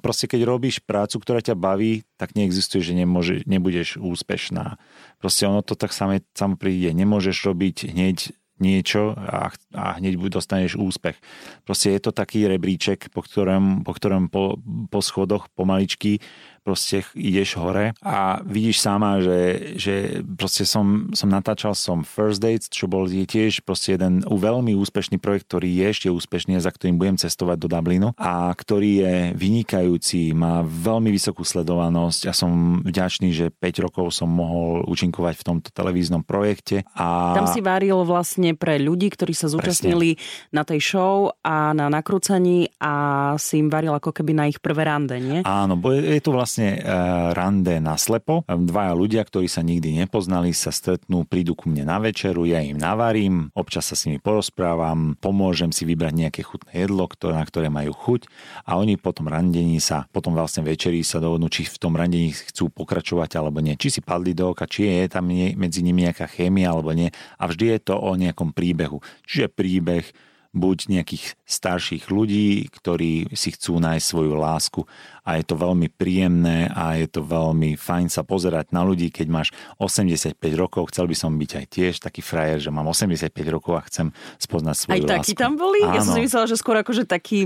proste 0.00 0.26
keď 0.26 0.40
robíš 0.48 0.80
prácu, 0.82 1.20
ktorá 1.20 1.40
ťa 1.44 1.56
baví, 1.56 2.04
tak 2.16 2.32
neexistuje, 2.34 2.80
že 2.82 2.96
nemôže, 2.96 3.44
nebudeš 3.44 4.00
úspešná. 4.00 4.80
Proste 5.20 5.46
ono 5.46 5.60
to 5.60 5.76
tak 5.76 5.92
samo, 5.92 6.18
samo 6.32 6.56
príde. 6.56 6.92
Nemôžeš 6.96 7.36
robiť 7.46 7.92
hneď 7.92 8.32
niečo 8.56 9.12
a, 9.12 9.52
a 9.76 9.84
hneď 10.00 10.16
dostaneš 10.32 10.80
úspech. 10.80 11.20
Proste 11.68 11.92
je 11.92 12.00
to 12.00 12.12
taký 12.12 12.48
rebríček, 12.48 13.12
po 13.12 13.20
ktorom, 13.20 13.84
po, 13.84 13.92
ktorom 13.92 14.32
po, 14.32 14.56
po 14.88 15.00
schodoch 15.04 15.52
pomaličky 15.52 16.24
proste 16.66 17.06
ideš 17.14 17.54
hore 17.62 17.94
a 18.02 18.42
vidíš 18.42 18.82
sama, 18.82 19.22
že, 19.22 19.38
že 19.78 19.94
proste 20.34 20.66
som, 20.66 21.14
som 21.14 21.30
natáčal 21.30 21.78
som 21.78 22.02
First 22.02 22.42
Dates, 22.42 22.66
čo 22.66 22.90
bol 22.90 23.06
tiež 23.06 23.62
proste 23.62 23.94
jeden 23.94 24.26
veľmi 24.26 24.74
úspešný 24.74 25.22
projekt, 25.22 25.46
ktorý 25.46 25.70
je 25.70 25.86
ešte 25.86 26.08
úspešný 26.10 26.58
a 26.58 26.64
za 26.64 26.74
ktorým 26.74 26.98
budem 26.98 27.14
cestovať 27.14 27.56
do 27.62 27.68
Dublinu 27.70 28.08
a 28.18 28.50
ktorý 28.50 28.90
je 29.06 29.14
vynikajúci, 29.38 30.34
má 30.34 30.66
veľmi 30.66 31.14
vysokú 31.14 31.46
sledovanosť 31.46 32.26
a 32.26 32.32
som 32.34 32.82
vďačný, 32.82 33.30
že 33.30 33.54
5 33.54 33.86
rokov 33.86 34.16
som 34.16 34.26
mohol 34.26 34.82
účinkovať 34.88 35.34
v 35.38 35.46
tomto 35.46 35.68
televíznom 35.70 36.24
projekte. 36.24 36.82
A... 36.96 37.36
Tam 37.36 37.46
si 37.46 37.60
varil 37.60 38.02
vlastne 38.02 38.56
pre 38.56 38.80
ľudí, 38.80 39.12
ktorí 39.12 39.36
sa 39.36 39.52
zúčastnili 39.52 40.16
Presne. 40.16 40.50
na 40.50 40.62
tej 40.64 40.80
show 40.80 41.30
a 41.44 41.76
na 41.76 41.92
nakrúcaní 41.92 42.72
a 42.80 42.94
si 43.36 43.60
im 43.60 43.68
varil 43.68 43.92
ako 43.92 44.10
keby 44.16 44.32
na 44.32 44.44
ich 44.48 44.58
prvé 44.58 44.88
rande, 44.88 45.20
nie? 45.20 45.44
Áno, 45.44 45.76
bo 45.76 45.92
je 45.92 46.22
to 46.24 46.32
vlastne 46.32 46.55
vlastne 46.56 46.80
rande 47.36 47.76
na 47.84 48.00
slepo. 48.00 48.40
Dvaja 48.48 48.96
ľudia, 48.96 49.20
ktorí 49.28 49.44
sa 49.44 49.60
nikdy 49.60 50.00
nepoznali, 50.00 50.56
sa 50.56 50.72
stretnú, 50.72 51.28
prídu 51.28 51.52
ku 51.52 51.68
mne 51.68 51.84
na 51.84 52.00
večeru, 52.00 52.48
ja 52.48 52.64
im 52.64 52.80
navarím, 52.80 53.52
občas 53.52 53.92
sa 53.92 53.94
s 53.94 54.08
nimi 54.08 54.16
porozprávam, 54.16 55.20
pomôžem 55.20 55.68
si 55.68 55.84
vybrať 55.84 56.14
nejaké 56.16 56.40
chutné 56.40 56.88
jedlo, 56.88 57.04
na 57.28 57.44
ktoré 57.44 57.68
majú 57.68 57.92
chuť 57.92 58.24
a 58.64 58.80
oni 58.80 58.96
potom 58.96 59.28
randení 59.28 59.76
sa, 59.84 60.08
potom 60.08 60.32
vlastne 60.32 60.64
večeri 60.64 61.04
sa 61.04 61.20
dohodnú, 61.20 61.52
či 61.52 61.68
v 61.68 61.76
tom 61.76 61.92
randení 61.92 62.32
chcú 62.32 62.72
pokračovať 62.72 63.36
alebo 63.36 63.60
nie. 63.60 63.76
Či 63.76 64.00
si 64.00 64.00
padli 64.00 64.32
do 64.32 64.56
oka, 64.56 64.64
či 64.64 64.88
je 64.88 65.12
tam 65.12 65.28
medzi 65.28 65.84
nimi 65.84 66.08
nejaká 66.08 66.24
chémia 66.24 66.72
alebo 66.72 66.96
nie. 66.96 67.12
A 67.36 67.44
vždy 67.44 67.76
je 67.76 67.80
to 67.92 68.00
o 68.00 68.16
nejakom 68.16 68.56
príbehu. 68.56 69.04
Čiže 69.28 69.52
príbeh 69.52 70.08
buď 70.56 70.88
nejakých 70.88 71.36
starších 71.44 72.08
ľudí, 72.08 72.72
ktorí 72.72 73.28
si 73.36 73.52
chcú 73.52 73.76
nájsť 73.76 74.04
svoju 74.08 74.34
lásku 74.34 74.80
a 75.26 75.36
je 75.36 75.44
to 75.44 75.58
veľmi 75.58 75.90
príjemné 75.90 76.70
a 76.70 76.94
je 76.96 77.10
to 77.10 77.26
veľmi 77.26 77.74
fajn 77.74 78.06
sa 78.06 78.22
pozerať 78.22 78.70
na 78.70 78.86
ľudí, 78.86 79.10
keď 79.10 79.26
máš 79.26 79.48
85 79.82 80.38
rokov, 80.54 80.94
chcel 80.94 81.10
by 81.10 81.16
som 81.18 81.34
byť 81.34 81.50
aj 81.58 81.64
tiež 81.66 81.94
taký 81.98 82.22
frajer, 82.22 82.62
že 82.62 82.70
mám 82.70 82.86
85 82.86 83.34
rokov 83.50 83.74
a 83.74 83.82
chcem 83.90 84.14
spoznať 84.38 84.74
svoju 84.78 84.94
aj 84.94 85.00
lásku. 85.02 85.10
Aj 85.10 85.18
takí 85.18 85.32
tam 85.34 85.58
boli? 85.58 85.82
Áno. 85.82 85.98
Ja 85.98 86.00
som 86.06 86.14
si 86.14 86.22
myslela, 86.22 86.46
že 86.46 86.54
skôr 86.54 86.78
akože 86.78 87.10
taký 87.10 87.42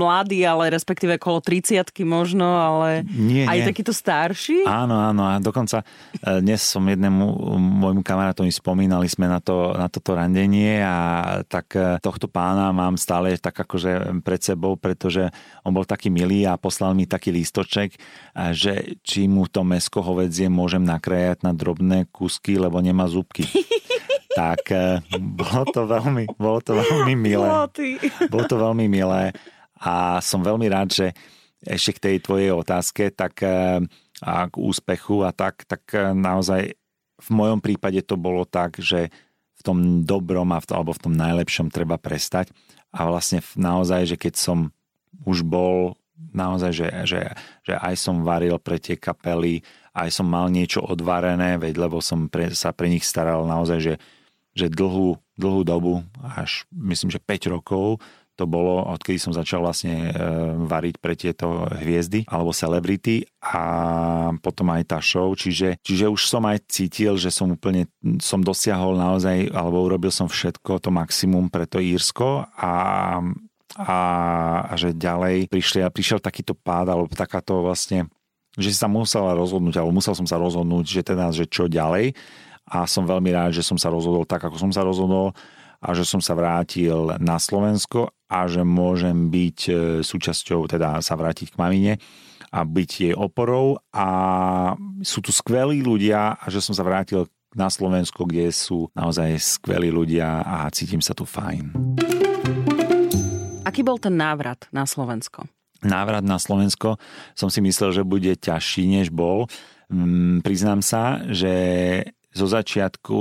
mladý, 0.00 0.40
ale 0.48 0.72
respektíve 0.72 1.20
kolo 1.20 1.44
30 1.44 1.84
možno, 2.08 2.48
ale 2.48 3.04
nie, 3.12 3.44
aj 3.44 3.58
nie. 3.60 3.66
takýto 3.68 3.92
starší? 3.92 4.64
Áno, 4.64 4.96
áno 4.96 5.28
a 5.28 5.36
dokonca 5.36 5.84
e, 6.24 6.40
dnes 6.40 6.64
som 6.64 6.80
jednému 6.80 7.28
môjmu 7.60 8.00
kamarátovi 8.00 8.48
spomínali 8.48 9.04
sme 9.04 9.28
na, 9.28 9.44
to, 9.44 9.76
na 9.76 9.92
toto 9.92 10.16
randenie 10.16 10.80
a 10.80 10.96
tak 11.44 11.76
e, 11.76 12.00
tohto 12.00 12.24
pána 12.24 12.47
mám 12.72 12.96
stále 12.96 13.36
tak 13.36 13.52
akože 13.52 14.24
pred 14.24 14.40
sebou, 14.40 14.80
pretože 14.80 15.28
on 15.60 15.76
bol 15.76 15.84
taký 15.84 16.08
milý 16.08 16.48
a 16.48 16.56
poslal 16.56 16.96
mi 16.96 17.04
tak 17.04 17.18
taký 17.18 17.34
lístoček, 17.34 17.98
že 18.54 18.94
či 19.02 19.26
mu 19.26 19.50
to 19.50 19.66
mesko 19.66 19.98
hovedzie 20.06 20.46
môžem 20.46 20.86
nakrajať 20.86 21.42
na 21.42 21.50
drobné 21.50 22.06
kusky, 22.14 22.54
lebo 22.54 22.78
nemá 22.78 23.10
zubky. 23.10 23.42
tak 24.38 24.70
e, 24.70 25.02
bolo 25.18 25.66
to 25.66 25.82
veľmi, 25.82 26.30
bolo 26.38 26.62
to 26.62 26.78
veľmi 26.78 27.18
milé. 27.18 27.42
Bolo 28.30 28.44
to 28.46 28.54
veľmi 28.54 28.86
milé 28.86 29.34
a 29.82 30.22
som 30.22 30.46
veľmi 30.46 30.70
rád, 30.70 30.94
že 30.94 31.06
ešte 31.58 31.98
k 31.98 32.02
tej 32.06 32.16
tvojej 32.22 32.54
otázke, 32.54 33.10
tak 33.10 33.42
e, 33.42 33.82
a 34.22 34.46
k 34.46 34.54
úspechu 34.62 35.26
a 35.26 35.34
tak, 35.34 35.66
tak 35.66 35.82
e, 35.90 36.14
naozaj 36.14 36.70
v 37.18 37.28
mojom 37.34 37.58
prípade 37.58 37.98
to 38.06 38.14
bolo 38.14 38.46
tak, 38.46 38.78
že 38.78 39.10
v 39.58 39.62
tom 39.66 39.78
dobrom 40.06 40.54
a 40.54 40.62
v, 40.62 40.66
alebo 40.70 40.94
v 40.94 41.02
tom 41.10 41.14
najlepšom 41.18 41.74
treba 41.74 41.98
prestať. 41.98 42.54
A 42.94 43.10
vlastne 43.10 43.42
naozaj, 43.58 44.14
že 44.14 44.16
keď 44.16 44.34
som 44.38 44.58
už 45.26 45.42
bol 45.42 45.98
naozaj, 46.34 46.72
že, 46.74 46.88
že, 47.06 47.20
že 47.62 47.74
aj 47.78 47.94
som 47.98 48.26
varil 48.26 48.58
pre 48.58 48.78
tie 48.78 48.98
kapely, 48.98 49.62
aj 49.94 50.08
som 50.14 50.26
mal 50.26 50.50
niečo 50.50 50.82
odvarené, 50.82 51.58
veď 51.58 51.74
lebo 51.78 51.98
som 52.02 52.30
pre, 52.30 52.50
sa 52.54 52.70
pre 52.74 52.90
nich 52.90 53.06
staral 53.06 53.46
naozaj, 53.46 53.78
že, 53.78 53.94
že 54.54 54.66
dlhú, 54.70 55.18
dlhú 55.38 55.62
dobu, 55.62 56.02
až 56.22 56.66
myslím, 56.74 57.10
že 57.10 57.22
5 57.22 57.54
rokov, 57.54 58.02
to 58.38 58.46
bolo, 58.46 58.86
odkedy 58.94 59.18
som 59.18 59.34
začal 59.34 59.66
vlastne 59.66 60.08
e, 60.08 60.10
variť 60.62 60.94
pre 61.02 61.18
tieto 61.18 61.66
hviezdy 61.74 62.22
alebo 62.30 62.54
celebrity 62.54 63.26
a 63.42 63.62
potom 64.38 64.70
aj 64.70 64.94
tá 64.94 64.98
show, 65.02 65.26
čiže, 65.34 65.82
čiže 65.82 66.06
už 66.06 66.22
som 66.22 66.46
aj 66.46 66.62
cítil, 66.70 67.18
že 67.18 67.34
som 67.34 67.50
úplne, 67.50 67.90
som 68.22 68.38
dosiahol 68.38 68.94
naozaj, 68.94 69.50
alebo 69.50 69.82
urobil 69.82 70.14
som 70.14 70.30
všetko, 70.30 70.78
to 70.78 70.94
maximum 70.94 71.50
pre 71.50 71.66
to 71.66 71.82
Írsko 71.82 72.46
a 72.54 72.72
a, 73.76 74.00
a 74.64 74.74
že 74.80 74.96
ďalej 74.96 75.52
prišli, 75.52 75.84
a 75.84 75.92
prišiel 75.92 76.24
takýto 76.24 76.56
pád, 76.56 76.96
alebo 76.96 77.12
takáto 77.12 77.60
vlastne, 77.60 78.08
že 78.56 78.72
si 78.72 78.78
sa 78.80 78.88
musela 78.88 79.36
rozhodnúť, 79.36 79.76
alebo 79.76 79.94
musel 79.94 80.16
som 80.16 80.24
sa 80.24 80.40
rozhodnúť, 80.40 80.84
že 80.88 81.02
teda, 81.04 81.28
že 81.30 81.44
čo 81.44 81.68
ďalej. 81.68 82.16
A 82.68 82.84
som 82.84 83.08
veľmi 83.08 83.32
rád, 83.32 83.56
že 83.56 83.64
som 83.64 83.76
sa 83.80 83.92
rozhodol 83.92 84.24
tak, 84.28 84.44
ako 84.44 84.56
som 84.56 84.72
sa 84.72 84.84
rozhodol 84.84 85.32
a 85.78 85.94
že 85.94 86.02
som 86.02 86.18
sa 86.18 86.34
vrátil 86.34 87.14
na 87.22 87.38
Slovensko 87.38 88.10
a 88.28 88.50
že 88.50 88.66
môžem 88.66 89.30
byť 89.30 89.58
e, 89.68 89.72
súčasťou, 90.02 90.66
teda 90.66 90.98
sa 91.00 91.14
vrátiť 91.14 91.54
k 91.54 91.60
mamine 91.60 91.92
a 92.50 92.64
byť 92.64 92.90
jej 92.90 93.14
oporou 93.14 93.78
a 93.94 94.08
sú 95.04 95.22
tu 95.22 95.30
skvelí 95.30 95.84
ľudia 95.84 96.36
a 96.36 96.44
že 96.50 96.58
som 96.58 96.74
sa 96.74 96.82
vrátil 96.82 97.28
na 97.56 97.72
Slovensko, 97.72 98.28
kde 98.28 98.52
sú 98.52 98.92
naozaj 98.92 99.40
skvelí 99.40 99.88
ľudia 99.88 100.44
a 100.44 100.68
cítim 100.68 101.00
sa 101.00 101.16
tu 101.16 101.24
fajn. 101.24 101.72
Aký 103.64 103.84
bol 103.84 104.00
ten 104.00 104.16
návrat 104.16 104.68
na 104.72 104.88
Slovensko? 104.88 105.44
Návrat 105.84 106.24
na 106.26 106.40
Slovensko 106.40 106.98
som 107.38 107.48
si 107.48 107.62
myslel, 107.62 107.94
že 107.94 108.02
bude 108.02 108.34
ťažší, 108.34 108.88
než 108.88 109.14
bol. 109.14 109.46
Mm, 109.88 110.42
priznám 110.42 110.82
sa, 110.82 111.22
že 111.30 111.54
zo 112.34 112.46
začiatku 112.48 113.18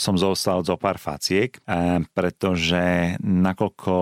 som 0.00 0.16
zostal 0.16 0.64
zo 0.64 0.80
pár 0.80 0.96
faciek, 0.96 1.60
eh, 1.60 2.00
pretože 2.16 3.14
nakoľko, 3.20 3.96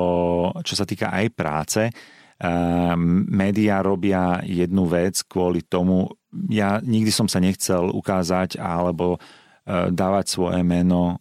čo 0.62 0.74
sa 0.78 0.86
týka 0.86 1.10
aj 1.10 1.26
práce, 1.34 1.82
eh, 1.90 2.94
médiá 3.26 3.82
robia 3.82 4.38
jednu 4.46 4.86
vec 4.86 5.26
kvôli 5.26 5.66
tomu, 5.66 6.06
ja 6.46 6.78
nikdy 6.78 7.10
som 7.10 7.26
sa 7.26 7.42
nechcel 7.42 7.90
ukázať 7.90 8.62
alebo 8.62 9.18
eh, 9.18 9.90
dávať 9.90 10.26
svoje 10.30 10.62
meno 10.62 11.18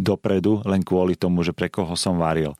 dopredu 0.00 0.64
len 0.64 0.80
kvôli 0.80 1.12
tomu, 1.12 1.44
že 1.44 1.52
pre 1.52 1.68
koho 1.68 1.92
som 1.92 2.16
varil. 2.16 2.56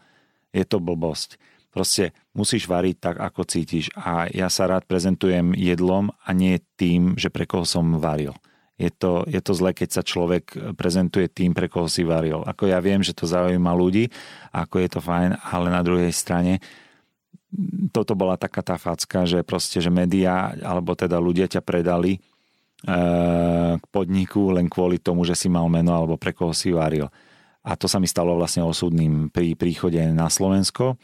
Je 0.52 0.61
to 0.61 0.76
blbosť. 0.76 1.40
Proste 1.73 2.12
musíš 2.37 2.69
variť 2.69 2.97
tak, 3.00 3.16
ako 3.16 3.49
cítiš. 3.49 3.88
A 3.97 4.28
ja 4.28 4.52
sa 4.52 4.69
rád 4.69 4.85
prezentujem 4.85 5.57
jedlom 5.57 6.12
a 6.12 6.28
nie 6.37 6.61
tým, 6.76 7.16
že 7.16 7.33
pre 7.33 7.49
koho 7.49 7.64
som 7.64 7.97
varil 7.97 8.37
je 8.80 8.90
to, 8.90 9.28
je 9.28 9.40
to 9.44 9.52
zle, 9.52 9.70
keď 9.76 9.88
sa 9.92 10.02
človek 10.02 10.74
prezentuje 10.74 11.28
tým, 11.28 11.52
pre 11.52 11.68
koho 11.68 11.86
si 11.86 12.02
varil. 12.02 12.42
Ako 12.42 12.66
ja 12.66 12.80
viem, 12.80 13.04
že 13.04 13.12
to 13.12 13.28
zaujíma 13.28 13.70
ľudí, 13.76 14.08
ako 14.50 14.80
je 14.80 14.88
to 14.88 15.00
fajn, 15.04 15.36
ale 15.38 15.66
na 15.68 15.84
druhej 15.84 16.10
strane 16.10 16.58
toto 17.92 18.16
bola 18.16 18.40
taká 18.40 18.64
tá 18.64 18.80
facka, 18.80 19.28
že 19.28 19.44
proste, 19.44 19.78
že 19.84 19.92
médiá, 19.92 20.56
alebo 20.64 20.96
teda 20.96 21.20
ľudia 21.20 21.52
ťa 21.52 21.60
predali 21.60 22.16
e, 22.16 22.20
k 23.76 23.84
podniku 23.92 24.56
len 24.56 24.72
kvôli 24.72 24.96
tomu, 24.96 25.28
že 25.28 25.36
si 25.36 25.52
mal 25.52 25.68
meno 25.68 25.92
alebo 25.92 26.16
pre 26.16 26.32
koho 26.32 26.56
si 26.56 26.72
varil. 26.72 27.12
A 27.62 27.76
to 27.76 27.86
sa 27.86 28.00
mi 28.00 28.08
stalo 28.08 28.34
vlastne 28.34 28.64
osudným 28.64 29.28
pri 29.28 29.52
príchode 29.54 30.00
na 30.16 30.32
Slovensko, 30.32 30.96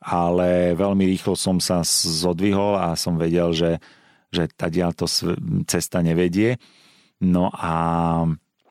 ale 0.00 0.78
veľmi 0.78 1.04
rýchlo 1.10 1.34
som 1.34 1.58
sa 1.58 1.82
zodvihol 1.84 2.78
a 2.78 2.94
som 2.94 3.18
vedel, 3.18 3.50
že, 3.50 3.82
že 4.30 4.46
tá 4.46 4.70
to 4.94 5.10
cesta 5.66 6.00
nevedie 6.00 6.56
No 7.20 7.52
a, 7.52 7.74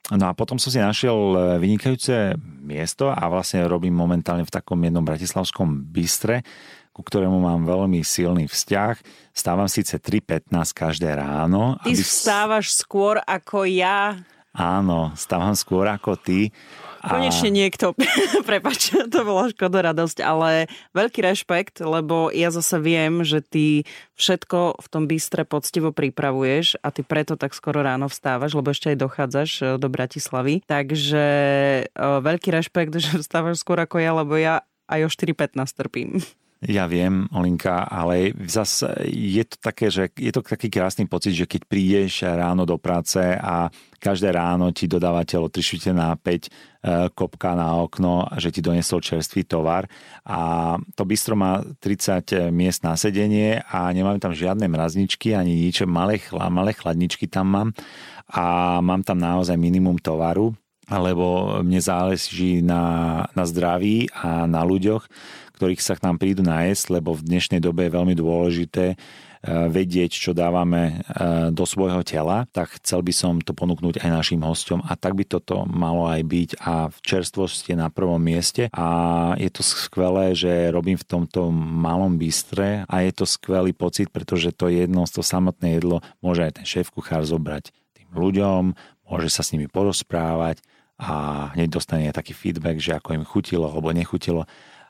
no 0.10 0.24
a 0.26 0.34
potom 0.34 0.58
som 0.58 0.74
si 0.74 0.82
našiel 0.82 1.16
e, 1.16 1.38
vynikajúce 1.62 2.34
miesto 2.66 3.14
a 3.14 3.22
vlastne 3.30 3.62
robím 3.70 3.94
momentálne 3.94 4.42
v 4.42 4.54
takom 4.54 4.82
jednom 4.82 5.06
bratislavskom 5.06 5.86
bystre, 5.94 6.42
ku 6.90 7.06
ktorému 7.06 7.38
mám 7.38 7.64
veľmi 7.64 8.02
silný 8.02 8.50
vzťah. 8.50 9.00
Stávam 9.32 9.70
síce 9.70 10.02
3.15 10.02 10.50
každé 10.74 11.14
ráno. 11.14 11.78
Ty 11.86 11.94
aby... 11.94 12.02
vstávaš 12.02 12.74
skôr 12.74 13.22
ako 13.22 13.70
ja. 13.70 14.18
Áno, 14.50 15.14
stávam 15.14 15.54
skôr 15.54 15.86
ako 15.86 16.18
ty. 16.18 16.50
Konečne 17.00 17.50
niekto, 17.50 17.96
prepač, 18.50 18.92
to 18.92 19.20
bola 19.24 19.48
škoda 19.48 19.80
radosť, 19.92 20.20
ale 20.20 20.68
veľký 20.92 21.20
rešpekt, 21.24 21.80
lebo 21.80 22.28
ja 22.36 22.52
zase 22.52 22.76
viem, 22.84 23.24
že 23.24 23.40
ty 23.40 23.88
všetko 24.20 24.84
v 24.84 24.88
tom 24.92 25.08
bystre 25.08 25.48
poctivo 25.48 25.96
pripravuješ 25.96 26.84
a 26.84 26.92
ty 26.92 27.08
preto 27.08 27.40
tak 27.40 27.56
skoro 27.56 27.80
ráno 27.80 28.12
vstávaš, 28.12 28.52
lebo 28.52 28.76
ešte 28.76 28.92
aj 28.92 28.98
dochádzaš 29.00 29.52
e, 29.60 29.66
do 29.80 29.88
Bratislavy. 29.88 30.60
Takže 30.68 31.26
e, 31.84 31.84
veľký 31.98 32.52
rešpekt, 32.52 32.92
že 33.04 33.24
vstávaš 33.24 33.64
skôr 33.64 33.80
ako 33.80 34.04
ja, 34.04 34.12
lebo 34.12 34.36
ja 34.36 34.68
aj 34.92 35.08
o 35.08 35.10
4.15 35.10 35.56
trpím. 35.80 36.20
Ja 36.60 36.92
viem, 36.92 37.24
Olinka, 37.32 37.88
ale 37.88 38.36
zase 38.44 38.92
je 39.08 39.48
to 39.48 39.56
také, 39.64 39.88
že 39.88 40.12
je 40.12 40.28
to 40.28 40.44
taký 40.44 40.68
krásny 40.68 41.08
pocit, 41.08 41.32
že 41.32 41.48
keď 41.48 41.62
prídeš 41.64 42.28
ráno 42.28 42.68
do 42.68 42.76
práce 42.76 43.16
a 43.40 43.72
každé 43.96 44.36
ráno 44.36 44.68
ti 44.76 44.84
dodávateľ 44.84 45.48
o 45.48 45.50
3 45.50 45.96
na 45.96 46.20
5 46.20 46.20
e, 46.20 46.50
kopka 47.16 47.56
na 47.56 47.80
okno, 47.80 48.28
že 48.36 48.52
ti 48.52 48.60
donesol 48.60 49.00
čerstvý 49.00 49.48
tovar 49.48 49.88
a 50.28 50.76
to 51.00 51.08
bistro 51.08 51.40
má 51.40 51.64
30 51.80 52.52
miest 52.52 52.84
na 52.84 53.00
sedenie 53.00 53.64
a 53.64 53.88
nemám 53.96 54.20
tam 54.20 54.36
žiadne 54.36 54.68
mrazničky 54.68 55.40
ani 55.40 55.72
nič, 55.72 55.88
malé, 55.88 56.20
malé 56.52 56.76
chladničky 56.76 57.32
tam 57.32 57.56
mám 57.56 57.70
a 58.28 58.78
mám 58.84 59.00
tam 59.08 59.16
naozaj 59.16 59.56
minimum 59.56 59.96
tovaru, 59.96 60.52
lebo 60.92 61.60
mne 61.64 61.80
záleží 61.80 62.60
na, 62.60 63.24
na 63.32 63.44
zdraví 63.46 64.10
a 64.12 64.44
na 64.44 64.66
ľuďoch, 64.66 65.06
ktorých 65.60 65.84
sa 65.84 66.00
k 66.00 66.08
nám 66.08 66.16
prídu 66.16 66.40
nájsť, 66.40 66.88
lebo 66.88 67.12
v 67.12 67.28
dnešnej 67.28 67.60
dobe 67.60 67.92
je 67.92 67.96
veľmi 68.00 68.16
dôležité 68.16 68.96
eh, 68.96 68.98
vedieť, 69.68 70.16
čo 70.16 70.32
dávame 70.32 71.04
eh, 71.04 71.52
do 71.52 71.68
svojho 71.68 72.00
tela, 72.08 72.48
tak 72.56 72.80
chcel 72.80 73.04
by 73.04 73.12
som 73.12 73.44
to 73.44 73.52
ponúknuť 73.52 74.00
aj 74.00 74.08
našim 74.08 74.40
hostom 74.40 74.80
a 74.88 74.96
tak 74.96 75.20
by 75.20 75.28
toto 75.28 75.68
malo 75.68 76.08
aj 76.08 76.24
byť. 76.24 76.50
A 76.64 76.88
v 76.88 76.98
čerstvosť 77.04 77.76
je 77.76 77.76
na 77.76 77.92
prvom 77.92 78.24
mieste. 78.24 78.72
A 78.72 78.88
je 79.36 79.52
to 79.52 79.60
skvelé, 79.60 80.32
že 80.32 80.72
robím 80.72 80.96
v 80.96 81.04
tomto 81.04 81.52
malom 81.52 82.16
bystre 82.16 82.88
a 82.88 82.96
je 83.04 83.12
to 83.12 83.28
skvelý 83.28 83.76
pocit, 83.76 84.08
pretože 84.08 84.56
to 84.56 84.72
jedno, 84.72 85.04
to 85.04 85.20
samotné 85.20 85.76
jedlo 85.76 86.00
môže 86.24 86.48
aj 86.48 86.64
ten 86.64 86.66
šéf 86.66 86.88
kuchár 86.96 87.28
zobrať 87.28 87.76
tým 88.00 88.16
ľuďom, 88.16 88.80
môže 89.12 89.28
sa 89.28 89.44
s 89.44 89.52
nimi 89.52 89.68
porozprávať 89.68 90.64
a 91.00 91.48
hneď 91.56 91.80
dostane 91.80 92.12
taký 92.12 92.36
feedback, 92.36 92.76
že 92.80 92.96
ako 92.96 93.16
im 93.16 93.24
chutilo 93.24 93.72
alebo 93.72 93.96
nechutilo 93.96 94.44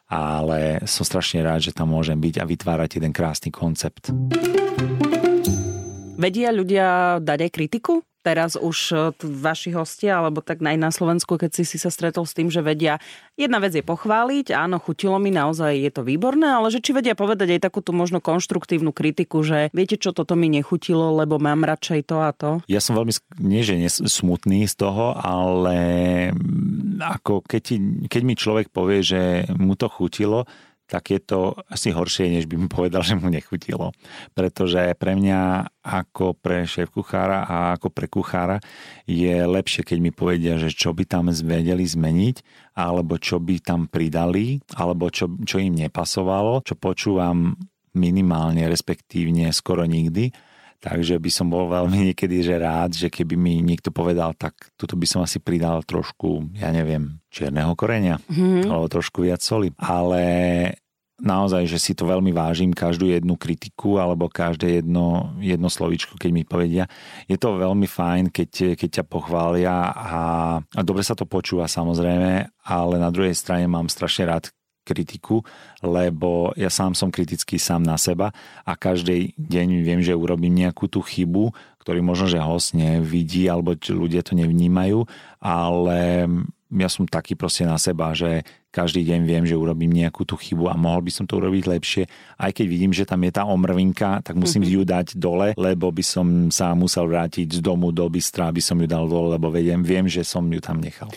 ale 0.09 0.81
som 0.89 1.05
strašne 1.05 1.45
rád, 1.45 1.69
že 1.69 1.71
tam 1.71 1.93
môžem 1.93 2.17
byť 2.17 2.41
a 2.41 2.49
vytvárať 2.49 2.97
jeden 2.97 3.13
krásny 3.13 3.53
koncept. 3.53 4.09
Vedia 6.19 6.51
ľudia 6.51 7.17
dať 7.23 7.39
aj 7.47 7.51
kritiku? 7.55 8.03
teraz 8.19 8.59
už 8.59 8.77
e, 8.91 8.95
vaši 9.23 9.71
hostia, 9.73 10.19
alebo 10.19 10.43
tak 10.43 10.59
aj 10.59 10.77
na 10.77 10.91
Slovensku, 10.91 11.39
keď 11.39 11.55
si, 11.55 11.63
si 11.63 11.77
sa 11.79 11.89
stretol 11.89 12.27
s 12.27 12.35
tým, 12.35 12.51
že 12.51 12.59
vedia, 12.59 12.99
jedna 13.39 13.63
vec 13.63 13.73
je 13.73 13.83
pochváliť, 13.83 14.51
áno, 14.53 14.77
chutilo 14.77 15.15
mi, 15.17 15.31
naozaj 15.31 15.79
je 15.79 15.91
to 15.91 16.03
výborné, 16.03 16.51
ale 16.51 16.67
že 16.69 16.83
či 16.83 16.91
vedia 16.91 17.15
povedať 17.15 17.57
aj 17.57 17.71
takúto 17.71 17.95
možno 17.95 18.19
konštruktívnu 18.19 18.91
kritiku, 18.91 19.41
že 19.41 19.71
viete 19.71 19.95
čo, 19.95 20.11
toto 20.11 20.35
mi 20.35 20.51
nechutilo, 20.51 21.15
lebo 21.15 21.39
mám 21.39 21.63
radšej 21.63 21.99
to 22.05 22.17
a 22.19 22.31
to? 22.35 22.59
Ja 22.67 22.83
som 22.83 22.99
veľmi, 22.99 23.13
nie 23.39 23.63
že 23.63 23.79
smutný 23.89 24.67
z 24.67 24.75
toho, 24.75 25.15
ale 25.15 25.77
mm, 26.35 26.99
ako 26.99 27.47
keď, 27.47 27.63
keď 28.11 28.21
mi 28.21 28.35
človek 28.35 28.67
povie, 28.69 28.99
že 29.01 29.47
mu 29.55 29.79
to 29.79 29.87
chutilo, 29.87 30.43
tak 30.89 31.13
je 31.13 31.21
to 31.21 31.53
asi 31.69 31.93
horšie, 31.93 32.33
než 32.33 32.49
by 32.49 32.57
mi 32.57 32.65
povedal, 32.65 33.05
že 33.05 33.13
mu 33.13 33.29
nechutilo. 33.29 33.93
Pretože 34.33 34.97
pre 34.97 35.13
mňa 35.13 35.69
ako 35.85 36.33
pre 36.33 36.65
šéf 36.65 36.89
kuchára 36.89 37.45
a 37.45 37.77
ako 37.77 37.93
pre 37.93 38.09
kuchára 38.09 38.57
je 39.05 39.45
lepšie, 39.45 39.85
keď 39.85 39.97
mi 40.01 40.09
povedia, 40.09 40.57
že 40.57 40.73
čo 40.73 40.97
by 40.97 41.05
tam 41.05 41.29
vedeli 41.29 41.85
zmeniť, 41.85 42.35
alebo 42.73 43.21
čo 43.21 43.37
by 43.37 43.61
tam 43.61 43.85
pridali, 43.85 44.57
alebo 44.73 45.13
čo, 45.13 45.29
čo 45.45 45.61
im 45.61 45.77
nepasovalo, 45.77 46.65
čo 46.65 46.73
počúvam 46.73 47.53
minimálne, 47.93 48.65
respektívne 48.65 49.53
skoro 49.53 49.85
nikdy 49.85 50.33
Takže 50.79 51.19
by 51.19 51.31
som 51.31 51.51
bol 51.51 51.67
veľmi 51.67 52.11
niekedy 52.11 52.39
že 52.39 52.55
rád, 52.55 52.95
že 52.95 53.11
keby 53.11 53.35
mi 53.35 53.59
niekto 53.59 53.91
povedal, 53.91 54.31
tak 54.31 54.55
tuto 54.79 54.95
by 54.95 55.03
som 55.03 55.19
asi 55.19 55.43
pridal 55.43 55.83
trošku, 55.83 56.55
ja 56.55 56.71
neviem, 56.71 57.19
čierneho 57.27 57.75
korenia, 57.75 58.15
mm-hmm. 58.31 58.71
alebo 58.71 58.87
trošku 58.87 59.27
viac 59.27 59.43
soli. 59.43 59.75
Ale 59.75 60.23
naozaj, 61.19 61.67
že 61.67 61.79
si 61.79 61.91
to 61.91 62.07
veľmi 62.07 62.31
vážim, 62.31 62.71
každú 62.71 63.11
jednu 63.11 63.35
kritiku 63.35 63.99
alebo 63.99 64.31
každé 64.31 64.79
jedno, 64.81 65.35
jedno 65.43 65.67
slovíčko, 65.67 66.15
keď 66.15 66.31
mi 66.31 66.43
povedia. 66.47 66.87
Je 67.27 67.35
to 67.35 67.59
veľmi 67.59 67.85
fajn, 67.85 68.31
keď, 68.31 68.79
keď 68.79 68.89
ťa 69.03 69.05
pochvália 69.05 69.91
a, 69.91 70.21
a 70.63 70.81
dobre 70.81 71.03
sa 71.03 71.13
to 71.13 71.27
počúva 71.27 71.67
samozrejme, 71.67 72.47
ale 72.65 72.95
na 72.97 73.11
druhej 73.11 73.35
strane 73.35 73.67
mám 73.67 73.91
strašne 73.91 74.31
rád, 74.31 74.47
kritiku, 74.89 75.45
lebo 75.85 76.49
ja 76.57 76.73
sám 76.73 76.97
som 76.97 77.13
kritický 77.13 77.61
sám 77.61 77.85
na 77.85 78.01
seba 78.01 78.33
a 78.65 78.73
každý 78.73 79.37
deň 79.37 79.85
viem, 79.85 80.01
že 80.01 80.17
urobím 80.17 80.57
nejakú 80.57 80.89
tú 80.89 81.05
chybu, 81.05 81.53
ktorý 81.85 82.01
možno, 82.01 82.25
že 82.25 82.41
host 82.41 82.73
nevidí 82.73 83.45
alebo 83.45 83.77
ľudia 83.77 84.25
to 84.25 84.33
nevnímajú, 84.33 85.05
ale 85.37 86.25
ja 86.69 86.89
som 86.89 87.09
taký 87.09 87.33
proste 87.33 87.65
na 87.65 87.77
seba, 87.81 88.13
že 88.13 88.45
každý 88.69 89.01
deň 89.01 89.19
viem, 89.25 89.43
že 89.49 89.57
urobím 89.57 89.89
nejakú 89.89 90.29
tú 90.29 90.37
chybu 90.37 90.69
a 90.69 90.77
mohol 90.77 91.01
by 91.01 91.11
som 91.11 91.25
to 91.25 91.41
urobiť 91.41 91.63
lepšie. 91.65 92.03
Aj 92.37 92.53
keď 92.53 92.65
vidím, 92.69 92.93
že 92.93 93.09
tam 93.09 93.25
je 93.25 93.33
tá 93.33 93.43
omrvinka, 93.49 94.21
tak 94.21 94.37
musím 94.37 94.61
mm-hmm. 94.61 94.77
ju 94.77 94.81
dať 94.85 95.07
dole, 95.17 95.47
lebo 95.57 95.89
by 95.89 96.03
som 96.05 96.27
sa 96.53 96.77
musel 96.77 97.09
vrátiť 97.09 97.49
z 97.49 97.59
domu 97.65 97.89
do 97.89 98.05
bystra, 98.05 98.53
aby 98.53 98.61
som 98.61 98.77
ju 98.77 98.85
dal 98.85 99.09
dole, 99.09 99.33
lebo 99.33 99.49
vediem, 99.49 99.81
viem, 99.81 100.05
že 100.05 100.21
som 100.21 100.45
ju 100.45 100.61
tam 100.61 100.77
nechal. 100.77 101.09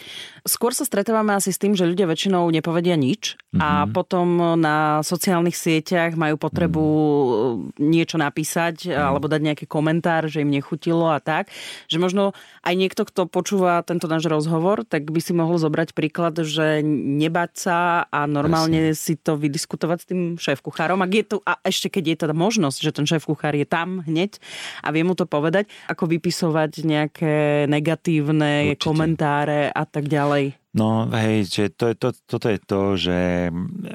Skôr 0.43 0.75
sa 0.75 0.83
stretávame 0.83 1.38
asi 1.38 1.55
s 1.55 1.61
tým, 1.61 1.79
že 1.79 1.87
ľudia 1.87 2.09
väčšinou 2.09 2.51
nepovedia 2.51 2.99
nič 2.99 3.38
mm-hmm. 3.38 3.61
a 3.62 3.69
mhm. 3.85 3.91
potom 3.95 4.27
na 4.59 5.05
sociálnych 5.05 5.55
sieťach 5.55 6.17
majú 6.19 6.41
potrebu 6.41 6.83
mm-hmm. 6.83 7.79
niečo 7.79 8.17
napísať 8.19 8.88
mm-hmm. 8.88 8.97
alebo 8.97 9.31
dať 9.31 9.41
nejaký 9.45 9.67
komentár, 9.69 10.27
že 10.27 10.43
im 10.43 10.51
nechutilo 10.51 11.12
a 11.12 11.23
tak. 11.23 11.53
Že 11.87 12.01
možno 12.01 12.25
aj 12.65 12.75
niekto, 12.75 13.07
kto 13.07 13.31
počúva 13.31 13.85
tento 13.87 14.11
náš 14.11 14.27
rozhovor, 14.27 14.83
tak 14.83 15.07
by 15.12 15.21
si 15.23 15.31
mohol 15.31 15.62
zobrať 15.62 15.95
príklad, 15.95 16.35
že 16.43 16.83
neba 16.83 17.42
vybrať 17.43 17.53
sa 17.59 18.07
a 18.07 18.21
normálne 18.31 18.95
Presne. 18.95 18.99
si 18.99 19.19
to 19.19 19.35
vydiskutovať 19.35 19.99
s 19.99 20.07
tým 20.07 20.21
šéf-kuchárom. 20.39 21.03
Ak 21.03 21.11
je 21.11 21.25
tu, 21.27 21.37
a 21.43 21.59
ešte 21.67 21.91
keď 21.91 22.05
je 22.07 22.17
teda 22.27 22.35
možnosť, 22.39 22.79
že 22.79 22.91
ten 22.95 23.07
šéf-kuchár 23.07 23.59
je 23.59 23.67
tam 23.67 24.07
hneď 24.07 24.39
a 24.87 24.95
vie 24.95 25.03
mu 25.03 25.19
to 25.19 25.27
povedať, 25.27 25.67
ako 25.91 26.07
vypisovať 26.07 26.87
nejaké 26.87 27.67
negatívne 27.67 28.79
Určite. 28.79 28.87
komentáre 28.87 29.75
a 29.75 29.83
tak 29.83 30.07
ďalej. 30.07 30.62
No 30.73 31.05
hej, 31.13 31.53
že 31.53 31.69
to 31.69 31.93
je 31.93 31.97
to, 32.01 32.09
toto 32.25 32.49
je 32.49 32.57
to, 32.57 32.81
že 32.97 33.19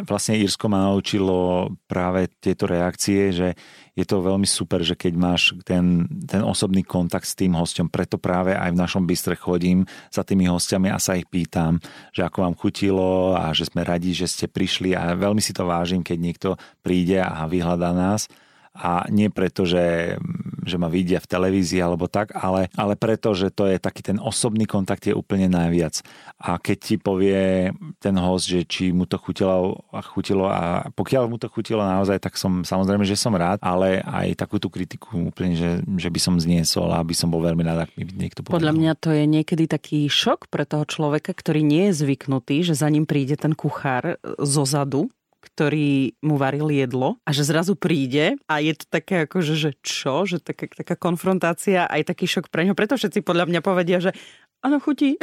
vlastne 0.05 0.37
Írsko 0.37 0.69
ma 0.69 0.85
naučilo 0.85 1.73
práve 1.89 2.29
tieto 2.37 2.69
reakcie, 2.69 3.33
že 3.33 3.57
je 3.97 4.05
to 4.05 4.21
veľmi 4.21 4.45
super, 4.45 4.85
že 4.85 4.93
keď 4.93 5.13
máš 5.17 5.57
ten, 5.65 6.05
ten 6.29 6.45
osobný 6.45 6.85
kontakt 6.85 7.25
s 7.25 7.33
tým 7.33 7.57
hostom, 7.57 7.89
preto 7.89 8.21
práve 8.21 8.53
aj 8.53 8.77
v 8.77 8.81
našom 8.85 9.09
bystre 9.09 9.33
chodím 9.33 9.89
za 10.13 10.21
tými 10.21 10.45
hostiami 10.45 10.93
a 10.93 11.01
sa 11.01 11.17
ich 11.17 11.25
pýtam, 11.25 11.81
že 12.13 12.21
ako 12.21 12.45
vám 12.45 12.53
chutilo 12.53 13.33
a 13.33 13.49
že 13.57 13.65
sme 13.65 13.81
radi, 13.81 14.13
že 14.13 14.29
ste 14.29 14.45
prišli 14.45 14.93
a 14.93 15.17
veľmi 15.17 15.41
si 15.41 15.57
to 15.57 15.65
vážim, 15.65 16.05
keď 16.05 16.17
niekto 16.21 16.49
príde 16.85 17.17
a 17.17 17.49
vyhľadá 17.49 17.89
nás 17.89 18.29
a 18.77 19.09
nie 19.09 19.33
preto, 19.33 19.65
že, 19.65 20.15
že 20.61 20.77
ma 20.77 20.85
vidia 20.85 21.17
v 21.17 21.25
televízii 21.25 21.81
alebo 21.81 22.05
tak, 22.05 22.37
ale, 22.37 22.69
ale 22.77 22.93
preto, 22.93 23.33
že 23.33 23.49
to 23.49 23.65
je 23.65 23.81
taký 23.81 24.05
ten 24.05 24.21
osobný 24.21 24.69
kontakt 24.69 25.09
je 25.09 25.17
úplne 25.17 25.49
najviac. 25.49 26.05
A 26.37 26.61
keď 26.61 26.77
ti 26.77 26.95
povie 27.01 27.73
ten 27.97 28.13
host, 28.21 28.45
že 28.45 28.61
či 28.69 28.93
mu 28.93 29.09
to 29.09 29.17
chutilo 29.17 29.81
a 29.89 30.05
chutilo 30.05 30.45
a 30.45 30.93
pokiaľ 30.93 31.23
mu 31.25 31.41
to 31.41 31.49
chutilo 31.49 31.81
naozaj, 31.81 32.21
tak 32.21 32.37
som 32.37 32.61
samozrejme, 32.61 33.01
že 33.01 33.17
som 33.17 33.33
rád, 33.33 33.57
ale 33.65 34.05
aj 34.05 34.37
takú 34.37 34.61
tú 34.61 34.69
kritiku 34.69 35.33
úplne, 35.33 35.57
že, 35.57 35.81
že 35.97 36.13
by 36.13 36.19
som 36.21 36.37
zniesol 36.37 36.93
a 36.93 37.01
by 37.01 37.15
som 37.17 37.33
bol 37.33 37.41
veľmi 37.41 37.65
rád, 37.65 37.89
ak 37.89 37.91
mi 37.97 38.05
niekto 38.13 38.45
povedal. 38.45 38.61
Podľa 38.61 38.73
mňa 38.77 38.93
to 39.01 39.09
je 39.09 39.23
niekedy 39.25 39.65
taký 39.65 40.05
šok 40.05 40.53
pre 40.53 40.69
toho 40.69 40.85
človeka, 40.85 41.33
ktorý 41.33 41.65
nie 41.65 41.89
je 41.89 42.05
zvyknutý, 42.05 42.61
že 42.61 42.77
za 42.77 42.85
ním 42.93 43.09
príde 43.09 43.33
ten 43.33 43.57
kuchár 43.57 44.21
zo 44.37 44.63
zadu 44.69 45.09
ktorý 45.47 46.19
mu 46.19 46.35
varil 46.35 46.67
jedlo 46.67 47.15
a 47.23 47.31
že 47.31 47.47
zrazu 47.47 47.79
príde 47.79 48.35
a 48.45 48.59
je 48.59 48.75
to 48.75 48.85
také 48.91 49.23
ako, 49.23 49.39
že, 49.39 49.55
že 49.55 49.71
čo? 49.79 50.27
Že 50.27 50.43
taká, 50.43 50.65
taká 50.83 50.95
konfrontácia 50.99 51.87
aj 51.87 52.11
taký 52.11 52.27
šok 52.27 52.51
pre 52.51 52.67
ňo. 52.67 52.75
Preto 52.75 52.99
všetci 52.99 53.23
podľa 53.23 53.47
mňa 53.47 53.61
povedia, 53.63 54.03
že 54.03 54.11
Áno, 54.57 54.81
chutí. 54.81 55.13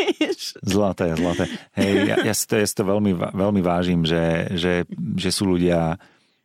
zlaté, 0.60 1.16
zlaté. 1.16 1.48
Hej, 1.80 2.12
ja, 2.12 2.16
ja, 2.28 2.34
si 2.36 2.44
to, 2.44 2.60
ja 2.60 2.66
si 2.68 2.76
to 2.76 2.84
veľmi, 2.84 3.16
veľmi 3.16 3.64
vážim, 3.64 4.04
že, 4.04 4.52
že, 4.52 4.84
že 5.16 5.30
sú 5.32 5.48
ľudia 5.56 5.96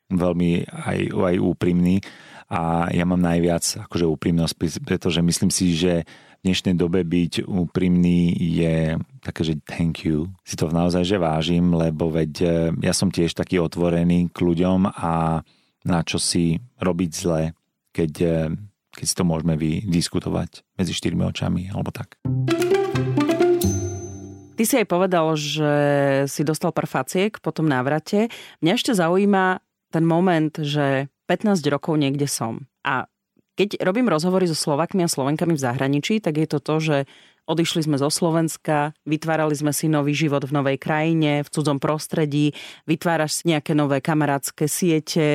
veľmi 0.07 0.63
aj, 0.63 0.99
aj 1.11 1.35
úprimní 1.43 1.99
a 2.51 2.91
ja 2.91 3.07
mám 3.07 3.19
najviac 3.19 3.87
akože 3.87 4.05
úprimnosť, 4.07 4.83
pretože 4.83 5.23
myslím 5.23 5.51
si, 5.51 5.71
že 5.71 6.03
dnešnej 6.41 6.73
dobe 6.73 7.05
byť 7.05 7.45
úprimný 7.45 8.33
je 8.33 8.97
také, 9.21 9.41
že 9.45 9.53
thank 9.65 10.01
you. 10.01 10.25
Si 10.41 10.57
to 10.57 10.73
naozaj 10.73 11.05
že 11.05 11.21
vážim, 11.21 11.73
lebo 11.77 12.09
veď 12.09 12.33
e, 12.41 12.47
ja 12.81 12.93
som 12.97 13.13
tiež 13.13 13.37
taký 13.37 13.61
otvorený 13.61 14.33
k 14.33 14.37
ľuďom 14.41 14.89
a 14.89 15.45
na 15.85 15.99
čo 16.01 16.17
si 16.17 16.57
robiť 16.81 17.11
zle, 17.13 17.53
keď, 17.93 18.13
e, 18.21 18.37
keď 18.89 19.05
si 19.05 19.15
to 19.15 19.23
môžeme 19.25 19.53
vydiskutovať 19.53 20.65
medzi 20.81 20.93
štyrmi 20.97 21.23
očami 21.29 21.69
alebo 21.69 21.93
tak. 21.93 22.17
Ty 24.57 24.63
si 24.65 24.75
aj 24.77 24.87
povedal, 24.89 25.25
že 25.37 25.73
si 26.29 26.41
dostal 26.45 26.69
pár 26.73 26.85
faciek 26.85 27.33
po 27.41 27.49
tom 27.49 27.65
návrate. 27.65 28.29
Mňa 28.61 28.73
ešte 28.77 28.93
zaujíma 28.93 29.57
ten 29.89 30.05
moment, 30.05 30.53
že 30.53 31.09
15 31.25 31.61
rokov 31.69 31.97
niekde 31.97 32.29
som. 32.29 32.69
A 32.85 33.09
keď 33.55 33.83
robím 33.83 34.07
rozhovory 34.07 34.47
so 34.47 34.57
Slovakmi 34.57 35.03
a 35.05 35.11
Slovenkami 35.11 35.55
v 35.55 35.63
zahraničí, 35.63 36.23
tak 36.23 36.39
je 36.39 36.47
to 36.47 36.59
to, 36.63 36.75
že 36.79 36.97
Odišli 37.49 37.83
sme 37.83 37.97
zo 37.97 38.13
Slovenska, 38.13 38.93
vytvárali 39.03 39.57
sme 39.57 39.73
si 39.73 39.89
nový 39.89 40.13
život 40.13 40.45
v 40.45 40.55
novej 40.55 40.77
krajine, 40.77 41.41
v 41.41 41.49
cudzom 41.49 41.81
prostredí, 41.81 42.53
vytváraš 42.85 43.41
nejaké 43.49 43.73
nové 43.73 43.97
kamarátske 43.97 44.69
siete, 44.69 45.25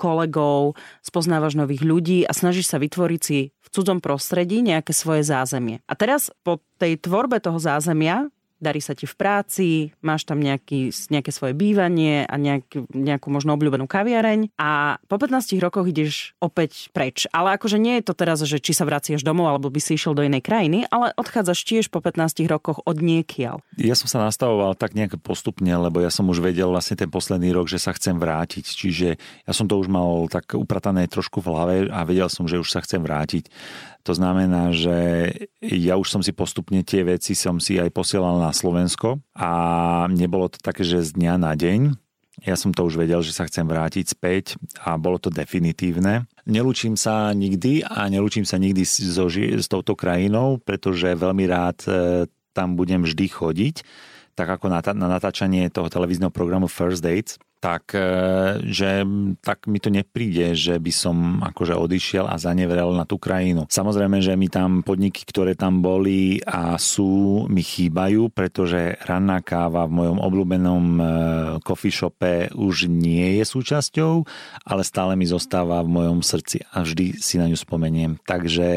kolegov, 0.00 0.74
spoznávaš 1.04 1.60
nových 1.60 1.84
ľudí 1.84 2.24
a 2.24 2.32
snažíš 2.32 2.72
sa 2.72 2.80
vytvoriť 2.80 3.20
si 3.20 3.52
v 3.52 3.68
cudzom 3.70 4.00
prostredí 4.00 4.64
nejaké 4.64 4.96
svoje 4.96 5.22
zázemie. 5.22 5.84
A 5.84 5.92
teraz 5.94 6.32
po 6.42 6.64
tej 6.80 6.96
tvorbe 6.96 7.38
toho 7.44 7.60
zázemia 7.60 8.32
darí 8.60 8.78
sa 8.84 8.92
ti 8.94 9.08
v 9.08 9.16
práci, 9.16 9.68
máš 10.04 10.28
tam 10.28 10.38
nejaký, 10.38 10.92
nejaké 11.10 11.32
svoje 11.32 11.56
bývanie 11.56 12.28
a 12.28 12.34
nejak, 12.36 12.92
nejakú 12.92 13.32
možno 13.32 13.56
obľúbenú 13.56 13.88
kaviareň 13.88 14.54
a 14.60 15.00
po 15.08 15.16
15 15.16 15.56
rokoch 15.58 15.88
ideš 15.88 16.36
opäť 16.38 16.92
preč. 16.92 17.24
Ale 17.32 17.56
akože 17.56 17.80
nie 17.80 17.98
je 17.98 18.06
to 18.06 18.14
teraz, 18.14 18.44
že 18.44 18.60
či 18.60 18.76
sa 18.76 18.84
vraciaš 18.84 19.24
domov 19.24 19.50
alebo 19.50 19.72
by 19.72 19.80
si 19.80 19.96
išiel 19.96 20.12
do 20.12 20.22
inej 20.22 20.44
krajiny, 20.44 20.86
ale 20.92 21.16
odchádzaš 21.16 21.60
tiež 21.64 21.84
po 21.88 22.04
15 22.04 22.44
rokoch 22.46 22.84
od 22.84 23.00
niekiaľ. 23.00 23.64
Ja 23.80 23.96
som 23.96 24.06
sa 24.06 24.22
nastavoval 24.22 24.76
tak 24.76 24.92
nejak 24.92 25.18
postupne, 25.24 25.72
lebo 25.72 26.04
ja 26.04 26.12
som 26.12 26.28
už 26.28 26.44
vedel 26.44 26.68
vlastne 26.68 27.00
ten 27.00 27.08
posledný 27.08 27.50
rok, 27.56 27.66
že 27.66 27.80
sa 27.80 27.96
chcem 27.96 28.20
vrátiť. 28.20 28.64
Čiže 28.68 29.08
ja 29.48 29.52
som 29.56 29.64
to 29.64 29.80
už 29.80 29.88
mal 29.88 30.28
tak 30.28 30.52
upratané 30.52 31.08
trošku 31.08 31.40
v 31.40 31.48
hlave 31.48 31.76
a 31.88 32.04
vedel 32.04 32.28
som, 32.28 32.44
že 32.44 32.60
už 32.60 32.68
sa 32.68 32.84
chcem 32.84 33.00
vrátiť. 33.00 33.48
To 34.08 34.12
znamená, 34.16 34.72
že 34.72 35.28
ja 35.60 36.00
už 36.00 36.08
som 36.08 36.22
si 36.24 36.32
postupne 36.32 36.80
tie 36.80 37.04
veci 37.04 37.36
som 37.36 37.60
si 37.60 37.76
aj 37.76 37.92
posielal 37.92 38.40
na 38.40 38.52
Slovensko 38.52 39.20
a 39.36 39.50
nebolo 40.08 40.48
to 40.48 40.58
také, 40.60 40.82
že 40.82 41.04
z 41.04 41.20
dňa 41.20 41.34
na 41.36 41.52
deň. 41.52 41.80
Ja 42.40 42.56
som 42.56 42.72
to 42.72 42.88
už 42.88 42.96
vedel, 42.96 43.20
že 43.20 43.36
sa 43.36 43.44
chcem 43.44 43.68
vrátiť 43.68 44.16
späť 44.16 44.56
a 44.80 44.96
bolo 44.96 45.20
to 45.20 45.28
definitívne. 45.28 46.24
Nelúčim 46.48 46.96
sa 46.96 47.36
nikdy 47.36 47.84
a 47.84 48.08
nelúčim 48.08 48.48
sa 48.48 48.56
nikdy 48.56 48.88
so, 48.88 49.28
s 49.28 49.68
touto 49.68 49.92
krajinou, 49.92 50.56
pretože 50.56 51.12
veľmi 51.12 51.44
rád 51.44 51.78
e, 51.84 51.90
tam 52.56 52.80
budem 52.80 53.04
vždy 53.04 53.26
chodiť 53.28 53.76
tak 54.40 54.56
ako 54.56 54.72
na, 54.72 54.80
na 54.96 55.20
natáčanie 55.20 55.68
toho 55.68 55.92
televízneho 55.92 56.32
programu 56.32 56.64
First 56.64 57.04
Dates, 57.04 57.36
tak, 57.60 57.92
e, 57.92 58.08
že 58.64 59.04
tak 59.44 59.68
mi 59.68 59.76
to 59.78 59.92
nepríde, 59.92 60.56
že 60.56 60.80
by 60.80 60.92
som 60.92 61.16
akože 61.44 61.76
odišiel 61.76 62.24
a 62.24 62.40
zanevrel 62.40 62.96
na 62.96 63.04
tú 63.04 63.20
krajinu. 63.20 63.68
Samozrejme, 63.68 64.24
že 64.24 64.34
mi 64.34 64.48
tam 64.48 64.80
podniky, 64.80 65.28
ktoré 65.28 65.52
tam 65.52 65.84
boli 65.84 66.40
a 66.48 66.80
sú, 66.80 67.44
mi 67.52 67.60
chýbajú, 67.60 68.32
pretože 68.32 68.96
ranná 69.04 69.44
káva 69.44 69.84
v 69.84 69.96
mojom 70.00 70.18
obľúbenom 70.18 70.84
e, 70.96 71.02
coffee 71.60 71.92
shope 71.92 72.48
už 72.56 72.88
nie 72.88 73.38
je 73.38 73.44
súčasťou, 73.44 74.24
ale 74.64 74.82
stále 74.82 75.12
mi 75.14 75.28
zostáva 75.28 75.84
v 75.84 75.92
mojom 75.92 76.24
srdci 76.24 76.64
a 76.72 76.80
vždy 76.80 77.20
si 77.20 77.36
na 77.36 77.44
ňu 77.44 77.60
spomeniem. 77.60 78.16
Takže 78.24 78.68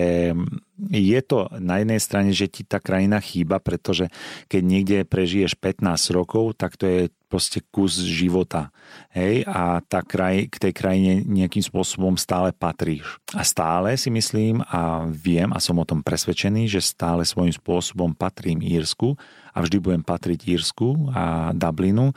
je 0.92 1.20
to 1.24 1.48
na 1.62 1.80
jednej 1.80 2.02
strane, 2.02 2.32
že 2.36 2.52
ti 2.52 2.68
tá 2.68 2.82
krajina 2.82 3.22
chýba, 3.24 3.62
pretože 3.64 4.12
keď 4.52 4.62
niekde 4.62 4.98
prežiješ 5.08 5.56
15 5.56 6.16
rokov, 6.16 6.58
tak 6.60 6.76
to 6.76 6.86
je 6.90 7.02
proste 7.34 7.66
kus 7.74 7.98
života. 7.98 8.70
Hej? 9.10 9.42
A 9.50 9.82
tá 9.82 10.06
kraj, 10.06 10.54
k 10.54 10.70
tej 10.70 10.74
krajine 10.78 11.26
nejakým 11.26 11.66
spôsobom 11.66 12.14
stále 12.14 12.54
patríš. 12.54 13.18
A 13.34 13.42
stále 13.42 13.98
si 13.98 14.14
myslím 14.14 14.62
a 14.70 15.10
viem 15.10 15.50
a 15.50 15.58
som 15.58 15.82
o 15.82 15.88
tom 15.88 16.06
presvedčený, 16.06 16.70
že 16.70 16.86
stále 16.86 17.26
svojím 17.26 17.58
spôsobom 17.58 18.14
patrím 18.14 18.62
Írsku 18.62 19.18
a 19.50 19.58
vždy 19.66 19.78
budem 19.82 20.04
patriť 20.06 20.46
Írsku 20.46 21.10
a 21.10 21.50
Dublinu. 21.58 22.14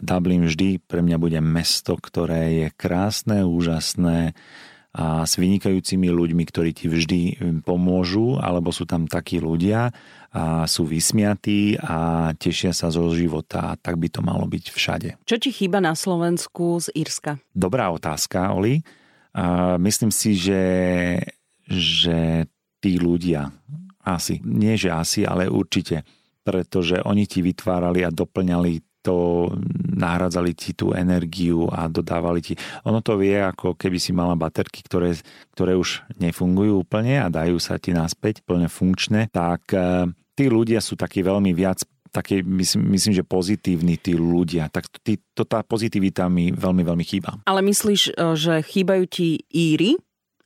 Dublin 0.00 0.48
vždy 0.48 0.82
pre 0.82 1.04
mňa 1.04 1.16
bude 1.20 1.38
mesto, 1.44 1.94
ktoré 2.00 2.64
je 2.64 2.68
krásne, 2.74 3.46
úžasné, 3.46 4.34
a 4.94 5.26
s 5.26 5.34
vynikajúcimi 5.42 6.06
ľuďmi, 6.06 6.44
ktorí 6.46 6.70
ti 6.70 6.86
vždy 6.86 7.20
pomôžu, 7.66 8.38
alebo 8.38 8.70
sú 8.70 8.86
tam 8.86 9.10
takí 9.10 9.42
ľudia 9.42 9.90
a 10.30 10.70
sú 10.70 10.86
vysmiatí 10.86 11.74
a 11.82 12.30
tešia 12.38 12.70
sa 12.70 12.94
zo 12.94 13.10
života. 13.10 13.74
Tak 13.82 13.98
by 13.98 14.08
to 14.10 14.20
malo 14.22 14.46
byť 14.46 14.64
všade. 14.70 15.08
Čo 15.26 15.36
ti 15.42 15.50
chýba 15.50 15.82
na 15.82 15.98
Slovensku 15.98 16.78
z 16.78 16.94
Írska? 16.94 17.42
Dobrá 17.50 17.90
otázka, 17.90 18.54
Oli. 18.54 18.86
A 19.34 19.74
myslím 19.82 20.14
si, 20.14 20.38
že, 20.38 20.62
že 21.66 22.46
tí 22.78 23.02
ľudia, 23.02 23.50
asi, 24.06 24.38
nie 24.46 24.78
že 24.78 24.94
asi, 24.94 25.26
ale 25.26 25.50
určite, 25.50 26.06
pretože 26.46 27.02
oni 27.02 27.26
ti 27.26 27.42
vytvárali 27.42 28.06
a 28.06 28.14
doplňali 28.14 28.93
to 29.04 29.52
nahradzali 29.94 30.56
ti 30.56 30.72
tú 30.72 30.96
energiu 30.96 31.68
a 31.68 31.86
dodávali 31.92 32.40
ti. 32.40 32.54
Ono 32.88 33.04
to 33.04 33.20
vie, 33.20 33.36
ako 33.36 33.76
keby 33.76 34.00
si 34.00 34.16
mala 34.16 34.32
baterky, 34.32 34.80
ktoré, 34.80 35.12
ktoré 35.52 35.76
už 35.76 36.08
nefungujú 36.16 36.80
úplne 36.80 37.20
a 37.20 37.28
dajú 37.28 37.60
sa 37.60 37.76
ti 37.76 37.92
naspäť 37.92 38.40
plne 38.48 38.72
funkčné, 38.72 39.28
tak 39.28 39.68
e, 39.76 40.08
tí 40.32 40.48
ľudia 40.48 40.80
sú 40.80 40.96
takí 40.96 41.20
veľmi 41.20 41.52
viac 41.52 41.84
také, 42.14 42.46
myslím, 42.46 42.94
myslím, 42.94 43.12
že 43.18 43.26
pozitívni 43.26 43.98
tí 43.98 44.14
ľudia. 44.14 44.70
Tak 44.70 44.86
to, 45.02 45.18
to, 45.34 45.42
tá 45.42 45.66
pozitivita 45.66 46.30
mi 46.30 46.54
veľmi, 46.54 46.86
veľmi 46.86 47.02
chýba. 47.02 47.42
Ale 47.50 47.58
myslíš, 47.66 48.14
e, 48.14 48.38
že 48.38 48.62
chýbajú 48.62 49.04
ti 49.10 49.42
Íry? 49.50 49.98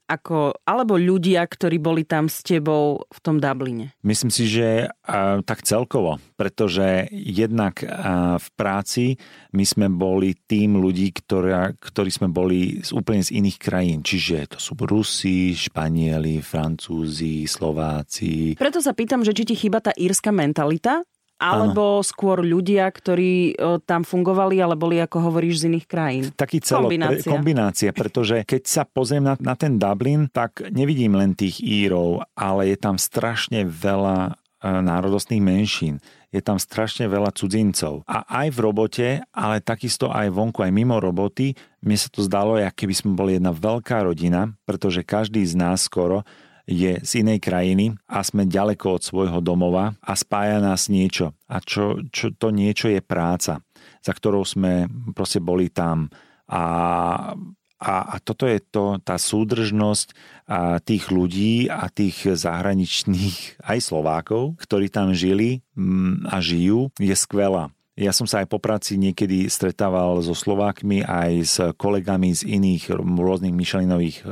Ako, 0.08 0.64
alebo 0.64 0.96
ľudia, 0.96 1.44
ktorí 1.44 1.76
boli 1.76 2.08
tam 2.08 2.32
s 2.32 2.40
tebou 2.40 3.04
v 3.12 3.18
tom 3.20 3.36
Dubline? 3.36 3.92
Myslím 4.00 4.32
si, 4.32 4.48
že 4.48 4.88
uh, 4.88 5.44
tak 5.44 5.62
celkovo, 5.68 6.16
pretože 6.40 7.12
jednak 7.12 7.84
uh, 7.84 8.40
v 8.40 8.48
práci 8.56 9.04
my 9.52 9.64
sme 9.68 9.86
boli 9.92 10.32
tým 10.32 10.80
ľudí, 10.80 11.12
ktorá, 11.12 11.76
ktorí 11.76 12.08
sme 12.08 12.32
boli 12.32 12.80
z, 12.80 12.96
úplne 12.96 13.20
z 13.20 13.36
iných 13.36 13.58
krajín, 13.60 14.00
čiže 14.00 14.56
to 14.56 14.58
sú 14.58 14.72
Rusi, 14.80 15.52
Španieli, 15.52 16.40
Francúzi, 16.40 17.44
Slováci. 17.44 18.56
Preto 18.56 18.80
sa 18.80 18.96
pýtam, 18.96 19.20
že 19.20 19.36
či 19.36 19.44
ti 19.44 19.54
chýba 19.54 19.84
tá 19.84 19.92
írska 19.92 20.32
mentalita, 20.32 21.04
alebo 21.38 22.02
Áno. 22.02 22.06
skôr 22.06 22.42
ľudia, 22.42 22.90
ktorí 22.90 23.54
tam 23.86 24.02
fungovali, 24.02 24.58
ale 24.58 24.74
boli, 24.74 24.98
ako 24.98 25.30
hovoríš, 25.30 25.62
z 25.62 25.70
iných 25.70 25.86
krajín? 25.86 26.24
Taký 26.34 26.58
celo, 26.58 26.90
kombinácia. 26.90 27.30
kombinácia, 27.30 27.90
pretože 27.94 28.42
keď 28.42 28.62
sa 28.66 28.82
pozriem 28.82 29.22
na, 29.22 29.38
na 29.38 29.54
ten 29.54 29.78
Dublin, 29.78 30.26
tak 30.28 30.66
nevidím 30.74 31.14
len 31.14 31.38
tých 31.38 31.62
Írov, 31.62 32.26
ale 32.34 32.74
je 32.74 32.76
tam 32.76 32.98
strašne 32.98 33.62
veľa 33.64 34.34
národostných 34.58 35.38
menšín 35.38 36.02
je 36.28 36.44
tam 36.44 36.60
strašne 36.60 37.08
veľa 37.08 37.32
cudzincov. 37.32 38.04
A 38.04 38.44
aj 38.44 38.52
v 38.52 38.58
robote, 38.60 39.08
ale 39.32 39.64
takisto 39.64 40.12
aj 40.12 40.28
vonku, 40.28 40.60
aj 40.60 40.72
mimo 40.72 41.00
roboty, 41.00 41.56
mne 41.80 41.96
sa 41.96 42.12
to 42.12 42.20
zdalo, 42.20 42.60
ako 42.60 42.76
keby 42.76 42.94
sme 42.94 43.16
boli 43.16 43.40
jedna 43.40 43.52
veľká 43.56 44.04
rodina, 44.04 44.52
pretože 44.68 45.00
každý 45.08 45.40
z 45.48 45.56
nás 45.56 45.88
skoro 45.88 46.28
je 46.68 47.00
z 47.00 47.10
inej 47.24 47.40
krajiny 47.40 47.96
a 48.04 48.20
sme 48.20 48.44
ďaleko 48.44 49.00
od 49.00 49.02
svojho 49.02 49.40
domova 49.40 49.96
a 50.04 50.12
spája 50.12 50.60
nás 50.60 50.92
niečo. 50.92 51.32
A 51.48 51.64
čo, 51.64 52.04
čo 52.12 52.28
to 52.36 52.52
niečo 52.52 52.92
je 52.92 53.00
práca, 53.00 53.64
za 54.04 54.12
ktorou 54.12 54.44
sme 54.44 54.84
proste 55.16 55.40
boli 55.40 55.72
tam. 55.72 56.12
A 56.52 57.32
a, 57.78 57.94
a 58.02 58.16
toto 58.18 58.42
je 58.42 58.58
to, 58.58 58.98
tá 59.06 59.14
súdržnosť 59.14 60.10
a 60.50 60.82
tých 60.82 61.14
ľudí 61.14 61.70
a 61.70 61.86
tých 61.86 62.26
zahraničných 62.26 63.62
aj 63.62 63.78
Slovákov, 63.78 64.58
ktorí 64.58 64.90
tam 64.90 65.14
žili 65.14 65.62
mm, 65.78 66.26
a 66.26 66.42
žijú, 66.42 66.90
je 66.98 67.14
skvelá. 67.14 67.70
Ja 67.98 68.14
som 68.14 68.30
sa 68.30 68.46
aj 68.46 68.48
po 68.54 68.62
práci 68.62 68.94
niekedy 68.94 69.50
stretával 69.50 70.22
so 70.22 70.30
Slovákmi 70.30 71.02
aj 71.02 71.32
s 71.42 71.56
kolegami 71.74 72.30
z 72.30 72.46
iných 72.46 72.94
rôznych 72.94 73.50
Michelinových 73.50 74.22
e, 74.22 74.24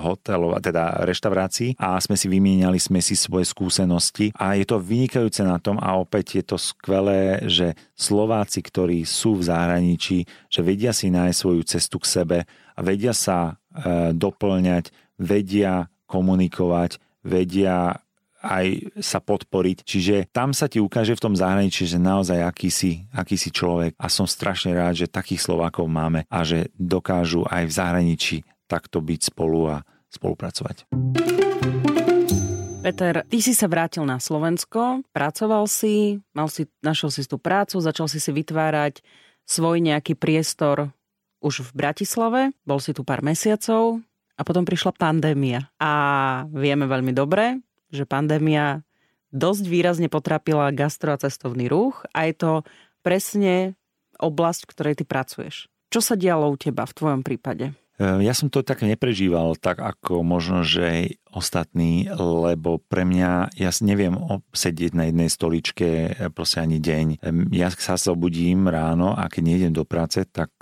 hotelov, 0.00 0.56
teda 0.64 1.04
reštaurácií. 1.04 1.76
A 1.76 2.00
sme 2.00 2.16
si 2.16 2.32
vymieniali 2.32 2.80
sme 2.80 3.04
si 3.04 3.12
svoje 3.12 3.44
skúsenosti. 3.44 4.32
A 4.40 4.56
je 4.56 4.64
to 4.64 4.80
vynikajúce 4.80 5.44
na 5.44 5.60
tom 5.60 5.76
a 5.76 6.00
opäť 6.00 6.40
je 6.40 6.44
to 6.48 6.56
skvelé, 6.56 7.44
že 7.44 7.76
Slováci, 7.92 8.64
ktorí 8.64 9.04
sú 9.04 9.36
v 9.36 9.44
zahraničí, 9.44 10.24
že 10.48 10.64
vedia 10.64 10.96
si 10.96 11.12
nájsť 11.12 11.36
svoju 11.36 11.62
cestu 11.68 12.00
k 12.00 12.08
sebe 12.08 12.38
a 12.48 12.80
vedia 12.80 13.12
sa 13.12 13.60
e, 13.76 14.16
doplňať, 14.16 14.88
vedia 15.20 15.84
komunikovať, 16.08 16.96
vedia 17.28 18.00
aj 18.42 18.98
sa 18.98 19.22
podporiť. 19.22 19.86
Čiže 19.86 20.16
tam 20.34 20.50
sa 20.50 20.66
ti 20.66 20.82
ukáže 20.82 21.14
v 21.14 21.24
tom 21.24 21.34
zahraničí, 21.38 21.86
že 21.86 22.02
naozaj 22.02 22.42
aký 22.42 22.68
si, 22.68 23.06
aký 23.14 23.38
si 23.38 23.54
človek 23.54 23.94
a 23.96 24.10
som 24.10 24.26
strašne 24.26 24.74
rád, 24.74 25.06
že 25.06 25.06
takých 25.06 25.46
Slovákov 25.46 25.86
máme 25.86 26.26
a 26.26 26.38
že 26.42 26.74
dokážu 26.74 27.46
aj 27.46 27.64
v 27.70 27.72
zahraničí 27.72 28.36
takto 28.66 28.98
byť 28.98 29.20
spolu 29.32 29.70
a 29.70 29.76
spolupracovať. 30.12 30.90
Peter, 32.82 33.22
ty 33.30 33.38
si 33.38 33.54
sa 33.54 33.70
vrátil 33.70 34.02
na 34.02 34.18
Slovensko, 34.18 35.06
pracoval 35.14 35.70
si, 35.70 36.18
mal 36.34 36.50
si, 36.50 36.66
našiel 36.82 37.14
si 37.14 37.22
tú 37.30 37.38
prácu, 37.38 37.78
začal 37.78 38.10
si 38.10 38.18
si 38.18 38.34
vytvárať 38.34 39.06
svoj 39.46 39.78
nejaký 39.78 40.18
priestor 40.18 40.90
už 41.38 41.62
v 41.62 41.70
Bratislave, 41.78 42.40
bol 42.66 42.82
si 42.82 42.90
tu 42.90 43.06
pár 43.06 43.22
mesiacov 43.22 44.02
a 44.34 44.42
potom 44.42 44.66
prišla 44.66 44.98
pandémia. 44.98 45.70
A 45.78 45.92
vieme 46.50 46.90
veľmi 46.90 47.14
dobre, 47.14 47.62
že 47.92 48.08
pandémia 48.08 48.82
dosť 49.32 49.64
výrazne 49.68 50.08
potrapila 50.12 50.72
gastro 50.72 51.12
a 51.12 51.20
cestovný 51.20 51.68
ruch 51.68 52.04
a 52.12 52.28
je 52.28 52.34
to 52.36 52.52
presne 53.00 53.76
oblasť, 54.20 54.68
v 54.68 54.70
ktorej 54.72 54.94
ty 55.00 55.04
pracuješ. 55.04 55.72
Čo 55.92 56.00
sa 56.00 56.14
dialo 56.16 56.48
u 56.48 56.56
teba 56.56 56.88
v 56.88 56.96
tvojom 56.96 57.20
prípade? 57.20 57.76
E, 58.00 58.24
ja 58.24 58.32
som 58.32 58.48
to 58.48 58.64
tak 58.64 58.80
neprežíval, 58.80 59.54
tak 59.60 59.78
ako 59.78 60.24
možno, 60.24 60.64
že 60.64 61.20
ostatní, 61.28 62.08
lebo 62.12 62.80
pre 62.80 63.04
mňa, 63.04 63.56
ja 63.56 63.70
neviem 63.84 64.16
sedieť 64.52 64.92
na 64.96 65.12
jednej 65.12 65.28
stoličke 65.28 65.88
e, 65.88 66.08
proste 66.32 66.64
ani 66.64 66.80
deň. 66.80 67.06
E, 67.12 67.16
ja 67.52 67.68
sa 67.72 68.00
zobudím 68.00 68.72
ráno 68.72 69.12
a 69.12 69.28
keď 69.28 69.42
nejdem 69.44 69.72
do 69.76 69.84
práce, 69.84 70.24
tak 70.28 70.52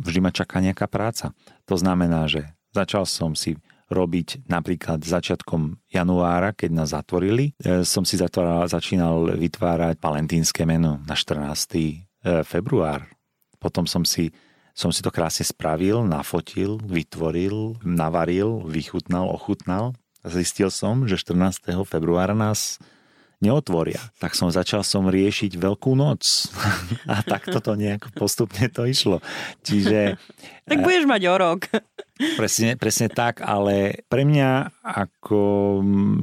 vždy 0.00 0.18
ma 0.24 0.32
čaká 0.32 0.64
nejaká 0.64 0.88
práca. 0.88 1.36
To 1.68 1.76
znamená, 1.76 2.24
že 2.26 2.56
začal 2.72 3.04
som 3.04 3.36
si 3.36 3.60
robiť 3.86 4.50
napríklad 4.50 5.02
začiatkom 5.02 5.78
januára, 5.86 6.50
keď 6.52 6.70
nás 6.74 6.90
zatvorili. 6.90 7.54
E, 7.58 7.86
som 7.86 8.02
si 8.02 8.18
zatváral, 8.18 8.66
začínal 8.66 9.38
vytvárať 9.38 10.02
valentínske 10.02 10.66
meno 10.66 10.98
na 11.06 11.14
14. 11.14 11.46
E, 11.76 12.42
február. 12.42 13.06
Potom 13.62 13.86
som 13.86 14.02
si, 14.02 14.34
som 14.74 14.90
si 14.90 15.00
to 15.00 15.14
krásne 15.14 15.46
spravil, 15.46 16.02
nafotil, 16.02 16.82
vytvoril, 16.82 17.78
navaril, 17.86 18.66
vychutnal, 18.66 19.30
ochutnal. 19.30 19.94
Zistil 20.26 20.74
som, 20.74 21.06
že 21.06 21.22
14. 21.22 21.86
februára 21.86 22.34
nás 22.34 22.82
neotvoria. 23.44 24.00
Tak 24.16 24.32
som 24.32 24.48
začal 24.48 24.80
som 24.80 25.12
riešiť 25.12 25.60
Veľkú 25.60 25.92
noc. 25.92 26.48
A 27.10 27.20
tak 27.20 27.48
toto 27.48 27.76
nejako 27.76 28.12
postupne 28.16 28.68
to 28.72 28.88
išlo. 28.88 29.20
Čiže... 29.60 30.16
tak 30.64 30.80
budeš 30.80 31.04
mať 31.04 31.22
o 31.28 31.34
rok. 31.36 31.60
Presne, 32.40 32.80
presne 32.80 33.12
tak, 33.12 33.44
ale 33.44 34.00
pre 34.08 34.24
mňa 34.24 34.80
ako, 34.80 35.40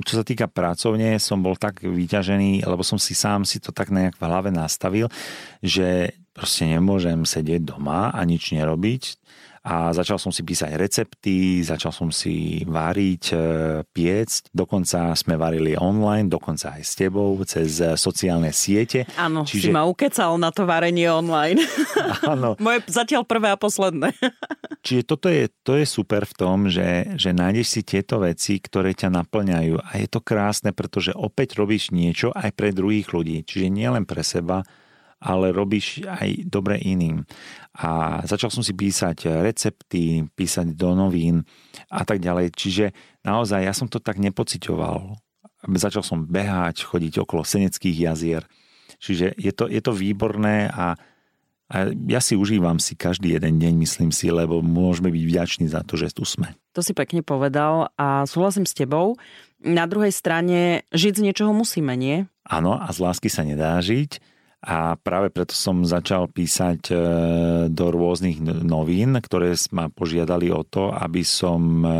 čo 0.01 0.13
sa 0.17 0.25
týka 0.25 0.49
pracovne, 0.49 1.21
som 1.21 1.45
bol 1.45 1.53
tak 1.53 1.85
vyťažený, 1.85 2.65
lebo 2.65 2.81
som 2.81 2.97
si 2.97 3.13
sám 3.13 3.45
si 3.45 3.61
to 3.61 3.69
tak 3.69 3.93
nejak 3.93 4.17
v 4.17 4.25
hlave 4.25 4.49
nastavil, 4.49 5.05
že 5.61 6.17
proste 6.33 6.65
nemôžem 6.65 7.21
sedieť 7.29 7.61
doma 7.61 8.09
a 8.09 8.25
nič 8.25 8.57
nerobiť 8.57 9.21
a 9.63 9.95
začal 9.95 10.19
som 10.19 10.27
si 10.27 10.43
písať 10.43 10.75
recepty, 10.75 11.63
začal 11.63 11.95
som 11.95 12.11
si 12.11 12.67
váriť, 12.67 13.23
e, 13.31 13.35
piecť, 13.87 14.51
dokonca 14.51 15.15
sme 15.15 15.39
varili 15.39 15.79
online, 15.79 16.27
dokonca 16.27 16.75
aj 16.75 16.83
s 16.83 16.93
tebou, 16.99 17.39
cez 17.47 17.79
sociálne 17.95 18.51
siete. 18.51 19.07
Áno, 19.15 19.47
Čiže... 19.47 19.67
si 19.67 19.69
ma 19.71 19.87
ukecal 19.87 20.35
na 20.35 20.51
to 20.51 20.67
varenie 20.67 21.07
online. 21.07 21.63
Áno. 22.33 22.59
Moje 22.59 22.83
zatiaľ 22.91 23.23
prvé 23.23 23.55
a 23.55 23.57
posledné. 23.57 24.11
Čiže 24.85 25.03
toto 25.07 25.31
je, 25.31 25.47
to 25.63 25.79
je 25.79 25.87
super 25.87 26.27
v 26.27 26.35
tom, 26.35 26.67
že, 26.67 27.15
že 27.15 27.31
nájdeš 27.31 27.79
si 27.79 27.81
tieto 27.87 28.19
veci, 28.19 28.59
ktoré 28.59 28.91
ťa 28.91 29.15
naplňajú 29.15 29.79
a 29.79 29.91
je 29.95 30.07
to 30.11 30.19
krásne, 30.19 30.75
pretože 30.75 31.15
opäť 31.15 31.55
robíš 31.55 31.95
niečo 31.95 32.35
aj 32.35 32.51
pre 32.51 32.75
druhých 32.75 33.15
ľudí. 33.15 33.47
Čiže 33.47 33.71
nie 33.71 33.87
len 33.87 34.03
pre 34.03 34.27
seba, 34.27 34.67
ale 35.23 35.55
robíš 35.55 36.03
aj 36.03 36.43
dobre 36.51 36.75
iným. 36.83 37.23
A 37.79 38.21
začal 38.27 38.51
som 38.51 38.59
si 38.59 38.75
písať 38.75 39.31
recepty, 39.39 40.27
písať 40.35 40.75
do 40.75 40.91
novín 40.93 41.47
a 41.87 42.03
tak 42.03 42.19
ďalej. 42.19 42.51
Čiže 42.51 42.85
naozaj 43.23 43.63
ja 43.63 43.73
som 43.73 43.87
to 43.87 44.03
tak 44.03 44.19
nepocitoval. 44.19 45.15
Začal 45.63 46.03
som 46.03 46.27
behať, 46.27 46.83
chodiť 46.83 47.23
okolo 47.23 47.47
Seneckých 47.47 48.11
jazier. 48.11 48.43
Čiže 48.99 49.31
je 49.39 49.51
to, 49.55 49.71
je 49.71 49.79
to 49.79 49.95
výborné 49.95 50.67
a, 50.67 50.99
a 51.71 51.75
ja 52.11 52.19
si 52.19 52.35
užívam 52.35 52.77
si 52.83 52.99
každý 52.99 53.39
jeden 53.39 53.63
deň, 53.63 53.73
myslím 53.79 54.11
si, 54.11 54.27
lebo 54.27 54.59
môžeme 54.59 55.07
byť 55.07 55.23
vďační 55.23 55.65
za 55.71 55.81
to, 55.87 55.95
že 55.95 56.11
tu 56.11 56.27
sme. 56.27 56.51
To 56.75 56.83
si 56.83 56.91
pekne 56.91 57.23
povedal 57.23 57.95
a 57.95 58.27
súhlasím 58.27 58.67
s 58.67 58.75
tebou. 58.75 59.15
Na 59.63 59.87
druhej 59.87 60.11
strane, 60.11 60.83
žiť 60.91 61.13
z 61.15 61.25
niečoho 61.31 61.55
musíme, 61.55 61.95
nie? 61.95 62.27
Áno, 62.43 62.75
a 62.75 62.91
z 62.91 62.99
lásky 62.99 63.31
sa 63.31 63.47
nedá 63.47 63.79
žiť 63.79 64.32
a 64.63 64.95
práve 64.95 65.27
preto 65.27 65.51
som 65.51 65.83
začal 65.83 66.31
písať 66.31 66.79
e, 66.87 66.95
do 67.67 67.85
rôznych 67.91 68.39
novín, 68.63 69.19
ktoré 69.19 69.51
ma 69.75 69.91
požiadali 69.91 70.55
o 70.55 70.63
to, 70.63 70.87
aby 70.87 71.19
som, 71.27 71.83
e, 71.83 71.99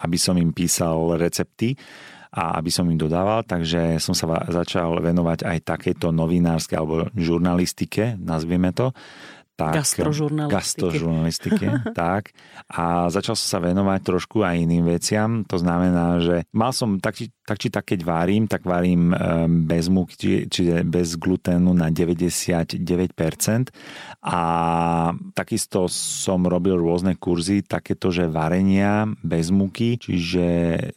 aby 0.00 0.16
som 0.16 0.32
im 0.40 0.56
písal 0.56 1.20
recepty 1.20 1.76
a 2.32 2.56
aby 2.56 2.72
som 2.72 2.88
im 2.88 2.96
dodával, 2.96 3.44
takže 3.44 4.00
som 4.00 4.16
sa 4.16 4.40
začal 4.48 5.04
venovať 5.04 5.44
aj 5.44 5.58
takéto 5.68 6.08
novinárske 6.08 6.76
alebo 6.76 7.12
žurnalistike, 7.12 8.16
nazvieme 8.16 8.72
to 8.72 8.96
tak, 9.58 9.82
gastrožurnalistiky. 9.82 10.54
gastrožurnalistiky 10.54 11.66
tak. 11.98 12.30
A 12.70 13.10
začal 13.10 13.34
som 13.34 13.58
sa 13.58 13.58
venovať 13.58 14.00
trošku 14.06 14.46
aj 14.46 14.54
iným 14.62 14.86
veciam. 14.86 15.42
To 15.50 15.58
znamená, 15.58 16.22
že 16.22 16.46
mal 16.54 16.70
som 16.70 17.02
tak 17.02 17.18
či 17.18 17.34
tak, 17.48 17.56
či 17.56 17.72
tak 17.72 17.88
keď 17.88 18.04
varím, 18.04 18.44
tak 18.44 18.68
varím 18.68 19.16
bez 19.64 19.88
múk, 19.88 20.12
či, 20.12 20.44
čiže 20.52 20.84
bez 20.84 21.16
gluténu 21.16 21.72
na 21.72 21.88
99%. 21.88 22.84
A 24.28 24.40
takisto 25.32 25.88
som 25.88 26.44
robil 26.44 26.76
rôzne 26.76 27.16
kurzy, 27.16 27.64
takéto, 27.64 28.12
že 28.12 28.28
varenia 28.28 29.08
bez 29.24 29.48
múky, 29.48 29.96
čiže 29.96 30.46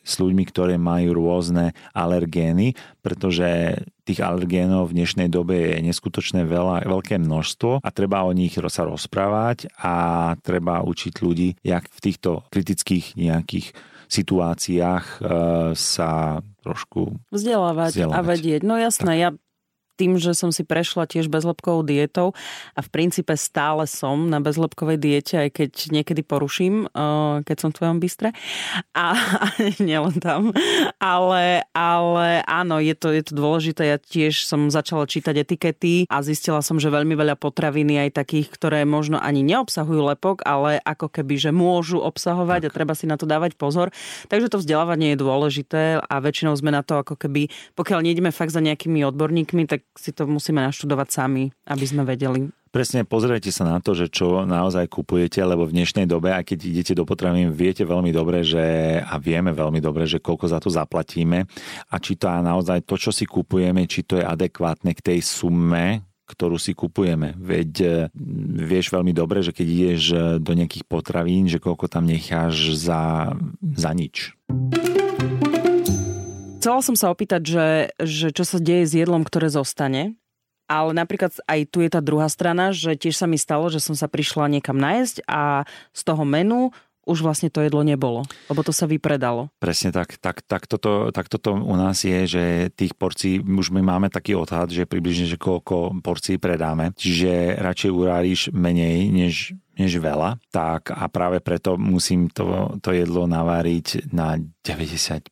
s 0.04 0.14
ľuďmi, 0.20 0.44
ktorí 0.44 0.76
majú 0.76 1.16
rôzne 1.16 1.72
alergény, 1.96 2.76
pretože 3.00 3.80
tých 4.12 4.20
alergénov 4.20 4.92
v 4.92 5.00
dnešnej 5.00 5.32
dobe 5.32 5.56
je 5.56 5.80
neskutočné 5.88 6.44
veľa, 6.44 6.84
veľké 6.84 7.16
množstvo 7.16 7.80
a 7.80 7.90
treba 7.96 8.28
o 8.28 8.36
nich 8.36 8.60
sa 8.60 8.84
rozprávať 8.84 9.72
a 9.80 9.94
treba 10.44 10.84
učiť 10.84 11.24
ľudí, 11.24 11.56
jak 11.64 11.88
v 11.88 12.00
týchto 12.04 12.44
kritických 12.52 13.16
nejakých 13.16 13.72
situáciách 14.12 15.06
e, 15.08 15.18
sa 15.80 16.44
trošku 16.60 17.16
vzdelávať, 17.32 17.92
vzdelávať 17.96 18.20
a 18.20 18.20
vedieť. 18.20 18.62
No 18.68 18.76
jasné, 18.76 19.12
ja 19.16 19.30
tým, 20.02 20.18
že 20.18 20.34
som 20.34 20.50
si 20.50 20.66
prešla 20.66 21.06
tiež 21.06 21.30
bezlepkovou 21.30 21.86
dietou 21.86 22.34
a 22.74 22.82
v 22.82 22.90
princípe 22.90 23.38
stále 23.38 23.86
som 23.86 24.34
na 24.34 24.42
bezlepkovej 24.42 24.98
diete, 24.98 25.38
aj 25.38 25.50
keď 25.54 25.72
niekedy 25.94 26.26
poruším, 26.26 26.90
uh, 26.90 27.46
keď 27.46 27.58
som 27.62 27.70
v 27.70 27.78
tvojom 27.78 27.98
bystre. 28.02 28.34
A, 28.98 29.14
a 29.14 29.46
nielen 29.78 30.18
tam. 30.18 30.50
Ale, 30.98 31.70
ale 31.78 32.42
áno, 32.50 32.82
je 32.82 32.98
to, 32.98 33.14
je 33.14 33.22
to 33.30 33.34
dôležité. 33.38 33.94
Ja 33.94 33.98
tiež 34.02 34.50
som 34.50 34.74
začala 34.74 35.06
čítať 35.06 35.46
etikety 35.46 36.10
a 36.10 36.26
zistila 36.26 36.66
som, 36.66 36.82
že 36.82 36.90
veľmi 36.90 37.14
veľa 37.14 37.38
potravín 37.38 37.94
aj 37.94 38.18
takých, 38.18 38.48
ktoré 38.50 38.88
možno 38.88 39.20
ani 39.20 39.44
neobsahujú 39.46 40.02
lepok, 40.16 40.48
ale 40.48 40.80
ako 40.82 41.12
keby, 41.12 41.36
že 41.38 41.52
môžu 41.52 42.00
obsahovať 42.00 42.66
tak. 42.66 42.68
a 42.72 42.76
treba 42.80 42.94
si 42.96 43.06
na 43.06 43.20
to 43.20 43.28
dávať 43.28 43.60
pozor. 43.60 43.92
Takže 44.32 44.48
to 44.48 44.64
vzdelávanie 44.64 45.14
je 45.14 45.22
dôležité 45.22 45.82
a 46.00 46.16
väčšinou 46.24 46.56
sme 46.56 46.72
na 46.72 46.82
to 46.82 47.04
ako 47.04 47.20
keby, 47.20 47.52
pokiaľ 47.76 48.00
nejdeme 48.00 48.32
fakt 48.32 48.56
za 48.56 48.64
nejakými 48.64 49.04
odborníkmi, 49.12 49.68
tak 49.68 49.84
si 49.96 50.12
to 50.16 50.28
musíme 50.28 50.64
naštudovať 50.64 51.08
sami, 51.12 51.52
aby 51.68 51.86
sme 51.86 52.08
vedeli. 52.08 52.48
Presne, 52.72 53.04
pozrite 53.04 53.52
sa 53.52 53.68
na 53.68 53.84
to, 53.84 53.92
že 53.92 54.08
čo 54.08 54.48
naozaj 54.48 54.88
kupujete, 54.88 55.44
lebo 55.44 55.68
v 55.68 55.76
dnešnej 55.76 56.08
dobe, 56.08 56.32
aj 56.32 56.56
keď 56.56 56.60
idete 56.72 56.94
do 56.96 57.04
potravín, 57.04 57.52
viete 57.52 57.84
veľmi 57.84 58.16
dobre, 58.16 58.48
že 58.48 58.96
a 59.04 59.20
vieme 59.20 59.52
veľmi 59.52 59.84
dobre, 59.84 60.08
že 60.08 60.24
koľko 60.24 60.46
za 60.48 60.60
to 60.64 60.72
zaplatíme 60.72 61.44
a 61.92 61.96
či 62.00 62.16
to 62.16 62.32
naozaj 62.32 62.88
to, 62.88 62.96
čo 62.96 63.12
si 63.12 63.28
kupujeme, 63.28 63.84
či 63.92 64.08
to 64.08 64.16
je 64.16 64.24
adekvátne 64.24 64.96
k 64.96 65.04
tej 65.04 65.20
sume, 65.20 66.08
ktorú 66.32 66.56
si 66.56 66.72
kupujeme. 66.72 67.36
Veď 67.36 67.72
e, 67.84 67.92
vieš 68.64 68.96
veľmi 68.96 69.12
dobre, 69.12 69.44
že 69.44 69.52
keď 69.52 69.68
ideš 69.68 70.04
e, 70.16 70.18
do 70.40 70.56
nejakých 70.56 70.88
potravín, 70.88 71.52
že 71.52 71.60
koľko 71.60 71.92
tam 71.92 72.08
necháš 72.08 72.72
za, 72.80 73.36
za 73.60 73.92
nič. 73.92 74.32
Chcela 76.62 76.86
som 76.86 76.94
sa 76.94 77.10
opýtať, 77.10 77.42
že, 77.42 77.68
že 77.98 78.28
čo 78.30 78.46
sa 78.46 78.62
deje 78.62 78.86
s 78.86 78.94
jedlom, 78.94 79.26
ktoré 79.26 79.50
zostane, 79.50 80.14
ale 80.70 80.94
napríklad 80.94 81.34
aj 81.50 81.60
tu 81.74 81.82
je 81.82 81.90
tá 81.90 82.06
druhá 82.06 82.30
strana, 82.30 82.70
že 82.70 82.94
tiež 82.94 83.18
sa 83.18 83.26
mi 83.26 83.42
stalo, 83.42 83.74
že 83.74 83.82
som 83.82 83.98
sa 83.98 84.06
prišla 84.06 84.46
niekam 84.46 84.78
nájsť 84.78 85.26
a 85.26 85.66
z 85.90 86.02
toho 86.06 86.22
menu 86.22 86.70
už 87.06 87.26
vlastne 87.26 87.50
to 87.50 87.66
jedlo 87.66 87.82
nebolo, 87.82 88.22
lebo 88.46 88.62
to 88.62 88.70
sa 88.70 88.86
vypredalo. 88.86 89.50
Presne 89.58 89.90
tak. 89.90 90.22
Tak, 90.22 90.46
tak, 90.46 90.70
toto, 90.70 91.10
tak 91.10 91.28
toto 91.28 91.58
u 91.58 91.76
nás 91.76 92.06
je, 92.06 92.20
že 92.30 92.44
tých 92.78 92.94
porcií, 92.94 93.42
už 93.42 93.74
my 93.74 93.82
máme 93.82 94.08
taký 94.14 94.38
odhad, 94.38 94.70
že 94.70 94.86
približne, 94.86 95.26
že 95.26 95.42
koľko 95.42 95.98
porcií 96.06 96.38
predáme. 96.38 96.94
Čiže 96.94 97.58
radšej 97.58 97.92
uráriš 97.92 98.40
menej, 98.54 99.10
než, 99.10 99.58
než 99.74 99.98
veľa. 99.98 100.38
Tak 100.54 100.94
a 100.94 101.10
práve 101.10 101.42
preto 101.42 101.74
musím 101.76 102.30
to, 102.30 102.78
to 102.86 102.94
jedlo 102.94 103.26
naváriť 103.26 104.14
na 104.14 104.38
95% 104.62 105.26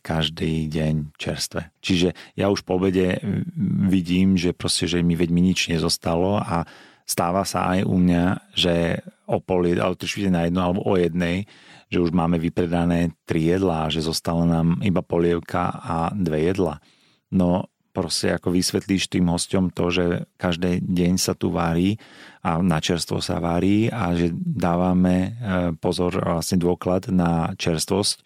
každý 0.00 0.72
deň 0.72 1.12
čerstve. 1.20 1.68
Čiže 1.84 2.16
ja 2.32 2.48
už 2.48 2.64
po 2.64 2.80
obede 2.80 3.20
vidím, 3.92 4.40
že 4.40 4.56
proste, 4.56 4.88
že 4.88 5.04
mi 5.04 5.12
veď 5.20 5.28
mi 5.28 5.42
nič 5.44 5.68
nezostalo 5.68 6.40
a 6.40 6.64
stáva 7.08 7.48
sa 7.48 7.72
aj 7.72 7.88
u 7.88 7.96
mňa, 7.96 8.52
že 8.52 9.00
o 9.24 9.40
pol, 9.40 9.72
ale 9.80 9.96
trošku 9.96 10.28
na 10.28 10.44
jedno 10.44 10.60
alebo 10.60 10.84
o 10.84 10.94
jednej, 11.00 11.48
že 11.88 12.04
už 12.04 12.12
máme 12.12 12.36
vypredané 12.36 13.16
tri 13.24 13.48
jedlá, 13.48 13.88
že 13.88 14.04
zostala 14.04 14.44
nám 14.44 14.84
iba 14.84 15.00
polievka 15.00 15.72
a 15.72 15.96
dve 16.12 16.52
jedla. 16.52 16.84
No 17.32 17.72
proste 17.96 18.36
ako 18.36 18.54
vysvetlíš 18.54 19.10
tým 19.10 19.26
hostom 19.32 19.72
to, 19.72 19.90
že 19.90 20.04
každý 20.38 20.84
deň 20.84 21.18
sa 21.18 21.34
tu 21.34 21.50
varí 21.50 21.98
a 22.44 22.60
na 22.62 22.78
čerstvo 22.78 23.18
sa 23.18 23.42
varí 23.42 23.90
a 23.90 24.14
že 24.14 24.30
dávame 24.38 25.16
e, 25.18 25.30
pozor, 25.80 26.14
vlastne 26.22 26.62
dôklad 26.62 27.10
na 27.10 27.56
čerstvosť 27.58 28.16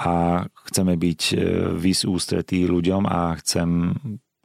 a 0.00 0.46
chceme 0.70 0.96
byť 0.96 1.20
e, 1.28 1.36
vys 1.76 2.08
ústretí 2.08 2.64
ľuďom 2.64 3.04
a 3.04 3.36
chcem 3.42 3.92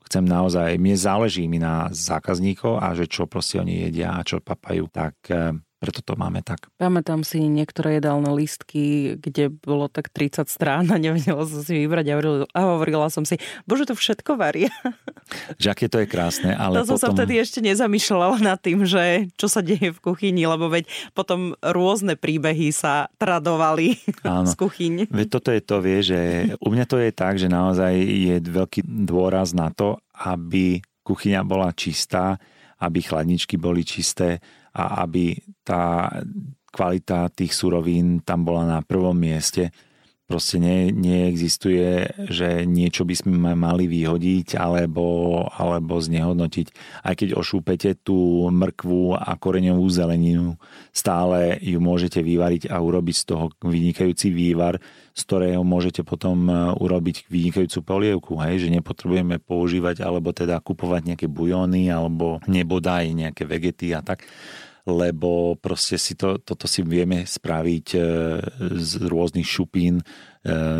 chcem 0.07 0.23
naozaj, 0.23 0.79
mne 0.79 0.95
záleží 0.95 1.45
mi 1.51 1.59
na 1.59 1.91
zákazníkov 1.91 2.79
a 2.79 2.95
že 2.95 3.11
čo 3.11 3.27
proste 3.27 3.59
oni 3.59 3.91
jedia 3.91 4.15
a 4.15 4.23
čo 4.23 4.39
papajú, 4.39 4.87
tak 4.87 5.15
eh, 5.29 5.51
preto 5.77 6.01
to 6.01 6.17
máme 6.17 6.41
tak. 6.41 6.73
Pamätám 6.81 7.21
si 7.21 7.37
niektoré 7.45 8.01
jedálne 8.01 8.33
listky, 8.33 9.13
kde 9.21 9.53
bolo 9.53 9.85
tak 9.85 10.09
30 10.09 10.49
strán 10.49 10.89
a 10.89 10.97
nevedela 10.97 11.45
som 11.45 11.61
si 11.61 11.85
vybrať 11.85 12.05
a 12.09 12.13
hovorila, 12.17 12.45
a 12.49 12.59
hovorila 12.65 13.07
som 13.13 13.23
si, 13.29 13.37
bože, 13.69 13.85
to 13.85 13.93
všetko 13.93 14.41
varia. 14.41 14.73
Že 15.61 15.67
aké 15.77 15.85
to 15.85 16.01
je 16.01 16.07
krásne, 16.09 16.49
ale 16.55 16.81
To 16.81 16.87
potom... 16.87 16.89
som 16.97 16.97
sa 16.97 17.09
vtedy 17.13 17.37
ešte 17.37 17.59
nezamýšľala 17.61 18.41
nad 18.41 18.57
tým, 18.57 18.87
že 18.87 19.29
čo 19.37 19.45
sa 19.45 19.61
deje 19.61 19.93
v 19.93 19.99
kuchyni, 20.01 20.49
lebo 20.49 20.71
veď 20.71 20.89
potom 21.13 21.53
rôzne 21.61 22.17
príbehy 22.17 22.73
sa 22.73 23.11
tradovali 23.21 23.99
Áno. 24.25 24.49
z 24.51 24.53
kuchyň. 24.57 24.93
Veď 25.13 25.27
toto 25.29 25.49
je 25.53 25.61
to, 25.61 25.75
vie, 25.83 25.99
že 26.01 26.19
u 26.57 26.67
mňa 26.73 26.85
to 26.89 26.97
je 26.97 27.11
tak, 27.13 27.37
že 27.37 27.51
naozaj 27.51 27.93
je 28.01 28.35
veľký 28.41 28.81
dôraz 29.05 29.53
na 29.53 29.69
to, 29.69 30.01
aby 30.15 30.81
kuchyňa 31.05 31.45
bola 31.45 31.69
čistá, 31.71 32.41
aby 32.81 33.01
chladničky 33.01 33.57
boli 33.57 33.81
čisté, 33.81 34.41
a 34.77 35.01
aby 35.01 35.33
tá 35.65 36.13
kvalita 36.77 37.33
tých 37.33 37.57
surovín 37.57 38.21
tam 38.21 38.45
bola 38.45 38.69
na 38.69 38.79
prvom 38.85 39.17
mieste. 39.17 39.73
Proste 40.27 40.59
nie, 40.59 40.91
neexistuje, 40.91 42.03
že 42.27 42.67
niečo 42.67 43.07
by 43.07 43.15
sme 43.15 43.55
mali 43.55 43.87
vyhodiť 43.87 44.59
alebo, 44.59 45.39
alebo 45.47 46.03
znehodnotiť. 46.03 46.99
Aj 47.07 47.15
keď 47.15 47.39
ošúpete 47.39 47.95
tú 48.03 48.51
mrkvu 48.51 49.15
a 49.15 49.31
koreňovú 49.39 49.87
zeleninu, 49.87 50.59
stále 50.91 51.55
ju 51.63 51.79
môžete 51.79 52.19
vyvariť 52.19 52.67
a 52.67 52.75
urobiť 52.75 53.15
z 53.15 53.23
toho 53.23 53.55
vynikajúci 53.63 54.27
vývar, 54.35 54.83
z 55.15 55.21
ktorého 55.23 55.63
môžete 55.63 56.03
potom 56.03 56.43
e, 56.51 56.75
urobiť 56.75 57.31
vynikajúcu 57.31 57.79
polievku. 57.87 58.35
Hej? 58.43 58.67
Že 58.67 58.83
nepotrebujeme 58.83 59.39
používať 59.39 60.03
alebo 60.03 60.35
teda 60.35 60.59
kupovať 60.59 61.15
nejaké 61.15 61.31
bujóny 61.31 61.87
alebo 61.87 62.43
nebodaj 62.51 63.15
nejaké 63.15 63.47
vegety 63.47 63.95
a 63.95 64.03
tak 64.03 64.27
lebo 64.87 65.59
proste 65.59 65.99
si 65.99 66.15
to, 66.15 66.39
toto 66.39 66.65
si 66.65 66.79
vieme 66.79 67.27
spraviť 67.27 67.87
e, 67.93 67.99
z 68.79 68.91
rôznych 69.03 69.45
šupín, 69.45 69.99
e, 69.99 70.03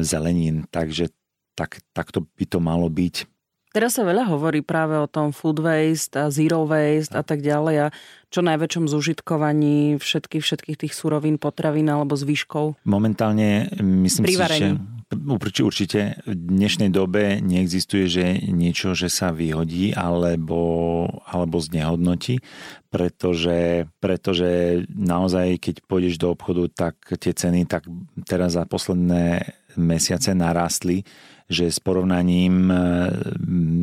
zelenín, 0.02 0.64
takže 0.72 1.12
tak, 1.60 1.84
takto 1.92 2.24
by 2.24 2.46
to 2.48 2.64
malo 2.64 2.88
byť. 2.88 3.28
Teraz 3.76 4.00
sa 4.00 4.08
veľa 4.08 4.26
hovorí 4.32 4.66
práve 4.66 4.98
o 4.98 5.06
tom 5.06 5.36
food 5.36 5.62
waste 5.62 6.18
a 6.18 6.32
zero 6.34 6.66
waste 6.66 7.14
a 7.14 7.22
tak 7.22 7.44
ďalej 7.46 7.76
a 7.78 7.88
čo 8.34 8.42
najväčšom 8.42 8.90
zužitkovaní 8.90 10.02
všetkých, 10.02 10.42
všetkých 10.42 10.78
tých 10.82 10.94
surovín, 10.96 11.38
potravín 11.38 11.92
alebo 11.92 12.18
zvyškov. 12.18 12.80
Momentálne 12.88 13.70
myslím 13.78 14.24
si, 14.26 14.40
že 14.40 14.82
Určite, 15.08 15.64
určite. 15.64 16.00
V 16.28 16.36
dnešnej 16.36 16.92
dobe 16.92 17.40
neexistuje, 17.40 18.12
že 18.12 18.26
niečo, 18.52 18.92
že 18.92 19.08
sa 19.08 19.32
vyhodí 19.32 19.96
alebo, 19.96 21.08
alebo 21.24 21.64
znehodnotí, 21.64 22.44
pretože, 22.92 23.88
pretože 24.04 24.84
naozaj, 24.92 25.64
keď 25.64 25.76
pôjdeš 25.88 26.20
do 26.20 26.36
obchodu, 26.36 26.68
tak 26.68 27.00
tie 27.24 27.32
ceny 27.32 27.64
tak 27.72 27.88
teraz 28.28 28.60
za 28.60 28.68
posledné 28.68 29.48
mesiace 29.80 30.36
narastli, 30.36 31.08
že 31.48 31.72
s 31.72 31.80
porovnaním, 31.80 32.68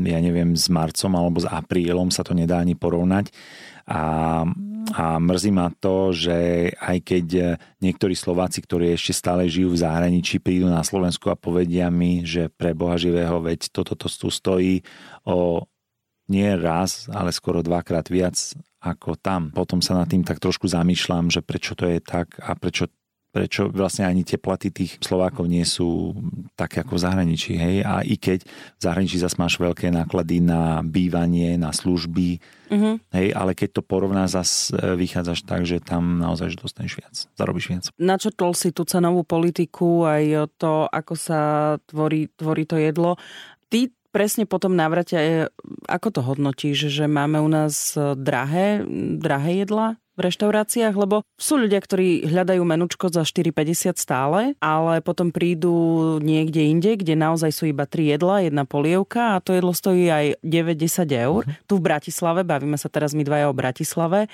ja 0.05 0.21
neviem, 0.21 0.53
s 0.53 0.69
marcom 0.69 1.17
alebo 1.17 1.41
s 1.41 1.49
aprílom 1.49 2.13
sa 2.13 2.21
to 2.21 2.37
nedá 2.37 2.61
ani 2.61 2.77
porovnať 2.77 3.33
a, 3.89 4.45
a 4.93 5.17
mrzí 5.17 5.51
ma 5.55 5.73
to, 5.73 6.13
že 6.13 6.69
aj 6.77 6.99
keď 7.01 7.27
niektorí 7.81 8.13
Slováci, 8.13 8.61
ktorí 8.61 8.93
ešte 8.93 9.17
stále 9.17 9.49
žijú 9.49 9.73
v 9.73 9.81
zahraničí, 9.81 10.43
prídu 10.43 10.69
na 10.69 10.85
Slovensku 10.85 11.33
a 11.33 11.41
povedia 11.41 11.89
mi, 11.89 12.27
že 12.27 12.53
pre 12.53 12.77
Boha 12.77 13.01
živého, 13.01 13.41
veď 13.41 13.73
toto 13.73 13.97
to 13.97 14.11
tu 14.13 14.29
stojí 14.29 14.85
o 15.25 15.65
nie 16.29 16.57
raz, 16.57 17.09
ale 17.13 17.33
skoro 17.37 17.61
dvakrát 17.61 18.09
viac 18.09 18.37
ako 18.81 19.17
tam. 19.17 19.53
Potom 19.53 19.81
sa 19.81 19.97
nad 19.97 20.09
tým 20.09 20.25
tak 20.25 20.41
trošku 20.41 20.69
zamýšľam, 20.69 21.33
že 21.33 21.41
prečo 21.41 21.77
to 21.77 21.89
je 21.89 22.01
tak 22.01 22.37
a 22.41 22.53
prečo 22.57 22.89
prečo 23.35 23.67
vlastne 23.67 24.07
ani 24.07 24.23
tie 24.23 24.39
platy 24.39 24.71
tých 24.71 25.03
Slovákov 25.03 25.51
nie 25.51 25.67
sú 25.67 26.15
také 26.55 26.87
ako 26.87 26.95
v 26.95 27.03
zahraničí. 27.03 27.59
Hej? 27.59 27.83
A 27.83 28.07
i 28.07 28.15
keď 28.15 28.47
v 28.47 28.81
zahraničí 28.81 29.19
zase 29.19 29.35
máš 29.43 29.59
veľké 29.59 29.91
náklady 29.91 30.39
na 30.39 30.87
bývanie, 30.87 31.59
na 31.59 31.75
služby, 31.75 32.39
uh-huh. 32.71 33.03
hej, 33.11 33.35
ale 33.35 33.59
keď 33.59 33.81
to 33.81 33.83
porovná, 33.83 34.31
zase 34.31 34.71
vychádzaš 34.79 35.43
tak, 35.43 35.67
že 35.67 35.83
tam 35.83 36.23
naozaj 36.23 36.55
že 36.55 36.63
dostaneš 36.63 36.95
viac, 36.95 37.15
zarobíš 37.35 37.67
viac. 37.75 37.85
Načrtol 37.99 38.55
si 38.55 38.71
tú 38.71 38.87
cenovú 38.87 39.27
politiku, 39.27 40.07
aj 40.07 40.55
to, 40.55 40.87
ako 40.87 41.15
sa 41.19 41.41
tvorí, 41.91 42.31
tvorí 42.39 42.63
to 42.71 42.79
jedlo. 42.79 43.19
Ty 43.67 43.91
presne 44.15 44.47
potom 44.47 44.79
navrate, 44.79 45.51
ako 45.91 46.09
to 46.15 46.21
hodnotíš, 46.23 46.87
že 46.87 47.11
máme 47.11 47.43
u 47.43 47.51
nás 47.51 47.99
drahé, 47.99 48.87
drahé 49.19 49.67
jedla? 49.67 49.99
V 50.15 50.21
reštauráciách, 50.31 50.95
lebo 50.95 51.27
sú 51.35 51.59
ľudia, 51.59 51.83
ktorí 51.83 52.27
hľadajú 52.31 52.63
menučko 52.63 53.11
za 53.11 53.27
4,50 53.27 53.99
stále, 53.99 54.41
ale 54.63 55.03
potom 55.03 55.35
prídu 55.35 56.17
niekde 56.23 56.63
inde, 56.63 56.95
kde 56.95 57.19
naozaj 57.19 57.51
sú 57.51 57.67
iba 57.67 57.85
tri 57.85 58.15
jedla, 58.15 58.47
jedna 58.47 58.63
polievka 58.63 59.35
a 59.35 59.43
to 59.43 59.59
jedlo 59.59 59.75
stojí 59.75 60.07
aj 60.07 60.39
9-10 60.47 61.11
eur. 61.11 61.43
Uh-huh. 61.43 61.67
Tu 61.67 61.75
v 61.75 61.83
Bratislave, 61.83 62.47
bavíme 62.47 62.79
sa 62.79 62.87
teraz 62.87 63.11
my 63.13 63.27
dvaja 63.27 63.51
o 63.51 63.55
Bratislave, 63.59 64.31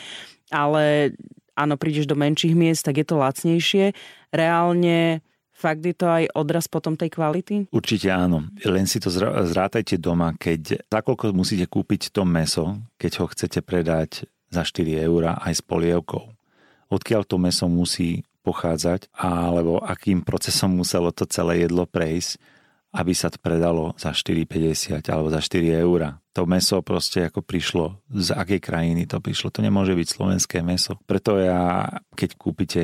ale 0.52 1.16
áno, 1.56 1.80
prídeš 1.80 2.04
do 2.04 2.16
menších 2.16 2.52
miest, 2.52 2.84
tak 2.84 3.00
je 3.00 3.06
to 3.08 3.16
lacnejšie. 3.16 3.96
Reálne 4.30 5.24
Fakt 5.60 5.84
je 5.84 5.92
to 5.92 6.08
aj 6.08 6.24
odraz 6.32 6.72
potom 6.72 6.96
tej 6.96 7.12
kvality? 7.12 7.68
Určite 7.68 8.08
áno. 8.08 8.48
Len 8.64 8.88
si 8.88 8.96
to 8.96 9.12
zrátajte 9.12 10.00
doma, 10.00 10.32
keď 10.32 10.88
za 10.88 11.00
koľko 11.04 11.36
musíte 11.36 11.68
kúpiť 11.68 12.16
to 12.16 12.24
meso, 12.24 12.80
keď 12.96 13.12
ho 13.20 13.26
chcete 13.28 13.60
predať 13.60 14.24
za 14.50 14.62
4 14.66 15.06
eur 15.06 15.38
aj 15.38 15.54
s 15.58 15.62
polievkou. 15.62 16.34
Odkiaľ 16.90 17.22
to 17.22 17.38
meso 17.38 17.70
musí 17.70 18.27
pochádzať, 18.42 19.14
alebo 19.14 19.79
akým 19.79 20.27
procesom 20.27 20.75
muselo 20.75 21.14
to 21.14 21.29
celé 21.29 21.64
jedlo 21.64 21.87
prejsť, 21.87 22.40
aby 22.90 23.14
sa 23.14 23.31
to 23.31 23.38
predalo 23.38 23.94
za 23.94 24.10
4,50 24.10 25.06
alebo 25.06 25.31
za 25.31 25.38
4 25.38 25.62
eur. 25.79 26.18
To 26.35 26.42
meso 26.46 26.83
proste 26.83 27.31
ako 27.31 27.46
prišlo, 27.46 28.02
z 28.10 28.35
akej 28.35 28.58
krajiny 28.58 29.06
to 29.06 29.22
prišlo. 29.22 29.54
To 29.54 29.62
nemôže 29.62 29.94
byť 29.94 30.08
slovenské 30.10 30.58
meso. 30.66 30.98
Preto 31.06 31.38
ja, 31.38 31.87
keď 32.18 32.31
kúpite, 32.35 32.83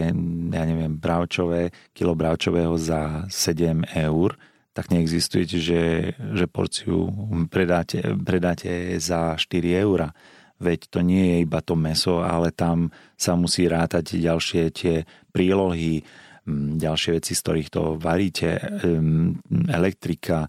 ja 0.54 0.62
neviem, 0.62 0.94
bravčové, 0.94 1.74
kilo 1.90 2.14
bravčového 2.14 2.78
za 2.78 3.26
7 3.26 3.82
eur, 3.98 4.38
tak 4.76 4.92
neexistuje, 4.92 5.48
že, 5.48 5.82
že 6.14 6.44
porciu 6.46 7.08
predáte, 7.48 8.04
predáte 8.22 9.00
za 9.02 9.34
4 9.34 9.82
eur. 9.82 10.14
Veď 10.56 10.88
to 10.88 11.04
nie 11.04 11.24
je 11.32 11.36
iba 11.44 11.60
to 11.60 11.76
meso, 11.76 12.24
ale 12.24 12.52
tam 12.52 12.88
sa 13.16 13.36
musí 13.36 13.68
rátať 13.68 14.16
ďalšie 14.16 14.62
tie 14.72 15.04
prílohy, 15.28 16.00
ďalšie 16.80 17.20
veci, 17.20 17.36
z 17.36 17.42
ktorých 17.42 17.68
to 17.68 17.82
varíte, 18.00 18.56
elektrika, 19.68 20.48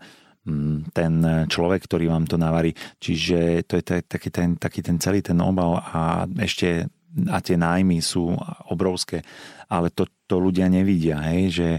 ten 0.96 1.14
človek, 1.52 1.84
ktorý 1.84 2.08
vám 2.08 2.24
to 2.24 2.40
navarí. 2.40 2.72
Čiže 3.04 3.68
to 3.68 3.74
je 3.76 3.84
taký 4.08 4.30
ten, 4.32 4.56
taký 4.56 4.80
ten 4.80 4.96
celý 4.96 5.20
ten 5.20 5.36
obal 5.44 5.84
a 5.84 6.24
ešte 6.40 6.88
a 7.26 7.42
tie 7.42 7.58
nájmy 7.58 7.98
sú 7.98 8.30
obrovské, 8.70 9.26
ale 9.66 9.90
to, 9.90 10.06
to 10.30 10.38
ľudia 10.38 10.70
nevidia, 10.70 11.18
hej, 11.34 11.44
že, 11.50 11.70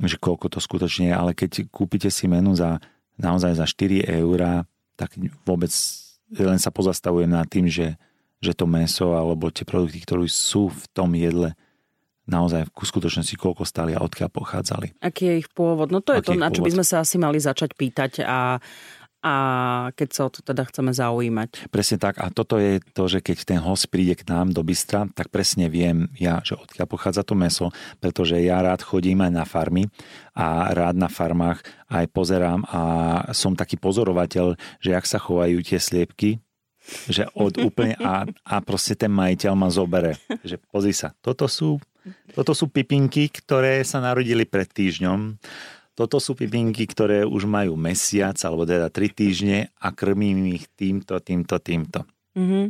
že 0.00 0.16
koľko 0.16 0.48
to 0.48 0.58
skutočne 0.62 1.12
je, 1.12 1.14
ale 1.14 1.36
keď 1.36 1.68
kúpite 1.68 2.08
si 2.08 2.24
menu 2.24 2.56
za 2.56 2.80
naozaj 3.20 3.60
za 3.60 3.68
4 3.68 4.08
eurá, 4.24 4.64
tak 4.96 5.20
vôbec 5.44 5.68
len 6.34 6.58
sa 6.62 6.70
pozastavujem 6.70 7.30
nad 7.30 7.46
tým, 7.50 7.66
že, 7.66 7.98
že 8.38 8.54
to 8.54 8.70
meso 8.70 9.18
alebo 9.18 9.50
tie 9.50 9.66
produkty, 9.66 10.02
ktoré 10.02 10.26
sú 10.30 10.70
v 10.70 10.82
tom 10.94 11.10
jedle, 11.18 11.58
naozaj 12.30 12.70
v 12.70 12.86
skutočnosti 12.86 13.34
koľko 13.34 13.66
stali 13.66 13.92
a 13.98 14.04
odkiaľ 14.06 14.30
pochádzali. 14.30 15.02
Aký 15.02 15.26
je 15.26 15.34
ich 15.42 15.50
pôvod? 15.50 15.90
No 15.90 15.98
to 15.98 16.14
je 16.14 16.22
Aký 16.22 16.38
to, 16.38 16.38
na 16.38 16.54
čo 16.54 16.62
by 16.62 16.70
sme 16.70 16.86
sa 16.86 17.02
asi 17.02 17.18
mali 17.18 17.42
začať 17.42 17.74
pýtať 17.74 18.22
a 18.22 18.62
a 19.20 19.34
keď 19.92 20.08
sa 20.08 20.22
o 20.26 20.30
to 20.32 20.40
teda 20.40 20.64
chceme 20.64 20.96
zaujímať. 20.96 21.68
Presne 21.68 22.00
tak. 22.00 22.16
A 22.24 22.32
toto 22.32 22.56
je 22.56 22.80
to, 22.96 23.04
že 23.04 23.20
keď 23.20 23.36
ten 23.44 23.60
host 23.60 23.92
príde 23.92 24.16
k 24.16 24.24
nám 24.28 24.56
do 24.56 24.64
Bystra, 24.64 25.04
tak 25.12 25.28
presne 25.28 25.68
viem 25.68 26.08
ja, 26.16 26.40
že 26.40 26.56
odkiaľ 26.56 26.88
pochádza 26.88 27.22
to 27.24 27.36
meso, 27.36 27.68
pretože 28.00 28.40
ja 28.40 28.64
rád 28.64 28.80
chodím 28.80 29.20
aj 29.20 29.32
na 29.32 29.44
farmy 29.44 29.92
a 30.32 30.72
rád 30.72 30.96
na 30.96 31.12
farmách 31.12 31.60
aj 31.92 32.06
pozerám 32.08 32.64
a 32.72 32.80
som 33.36 33.52
taký 33.52 33.76
pozorovateľ, 33.76 34.56
že 34.80 34.90
jak 34.96 35.04
sa 35.04 35.20
chovajú 35.20 35.60
tie 35.60 35.76
sliepky, 35.76 36.40
že 37.12 37.28
od 37.36 37.60
úplne 37.60 37.94
a, 38.00 38.24
a 38.24 38.54
proste 38.64 38.96
ten 38.96 39.12
majiteľ 39.12 39.52
ma 39.52 39.68
zobere, 39.68 40.16
že 40.48 40.56
pozri 40.56 40.96
sa, 40.96 41.12
toto 41.20 41.44
sú 41.44 41.76
toto 42.32 42.56
sú 42.56 42.72
pipinky, 42.72 43.28
ktoré 43.28 43.84
sa 43.84 44.00
narodili 44.00 44.48
pred 44.48 44.64
týždňom. 44.64 45.36
Toto 46.00 46.16
sú 46.16 46.32
pipinky, 46.32 46.88
ktoré 46.88 47.28
už 47.28 47.44
majú 47.44 47.76
mesiac, 47.76 48.32
alebo 48.40 48.64
teda 48.64 48.88
tri 48.88 49.12
týždne 49.12 49.68
a 49.76 49.92
krmím 49.92 50.56
ich 50.56 50.64
týmto, 50.72 51.20
týmto, 51.20 51.60
týmto. 51.60 52.08
Mm-hmm. 52.32 52.64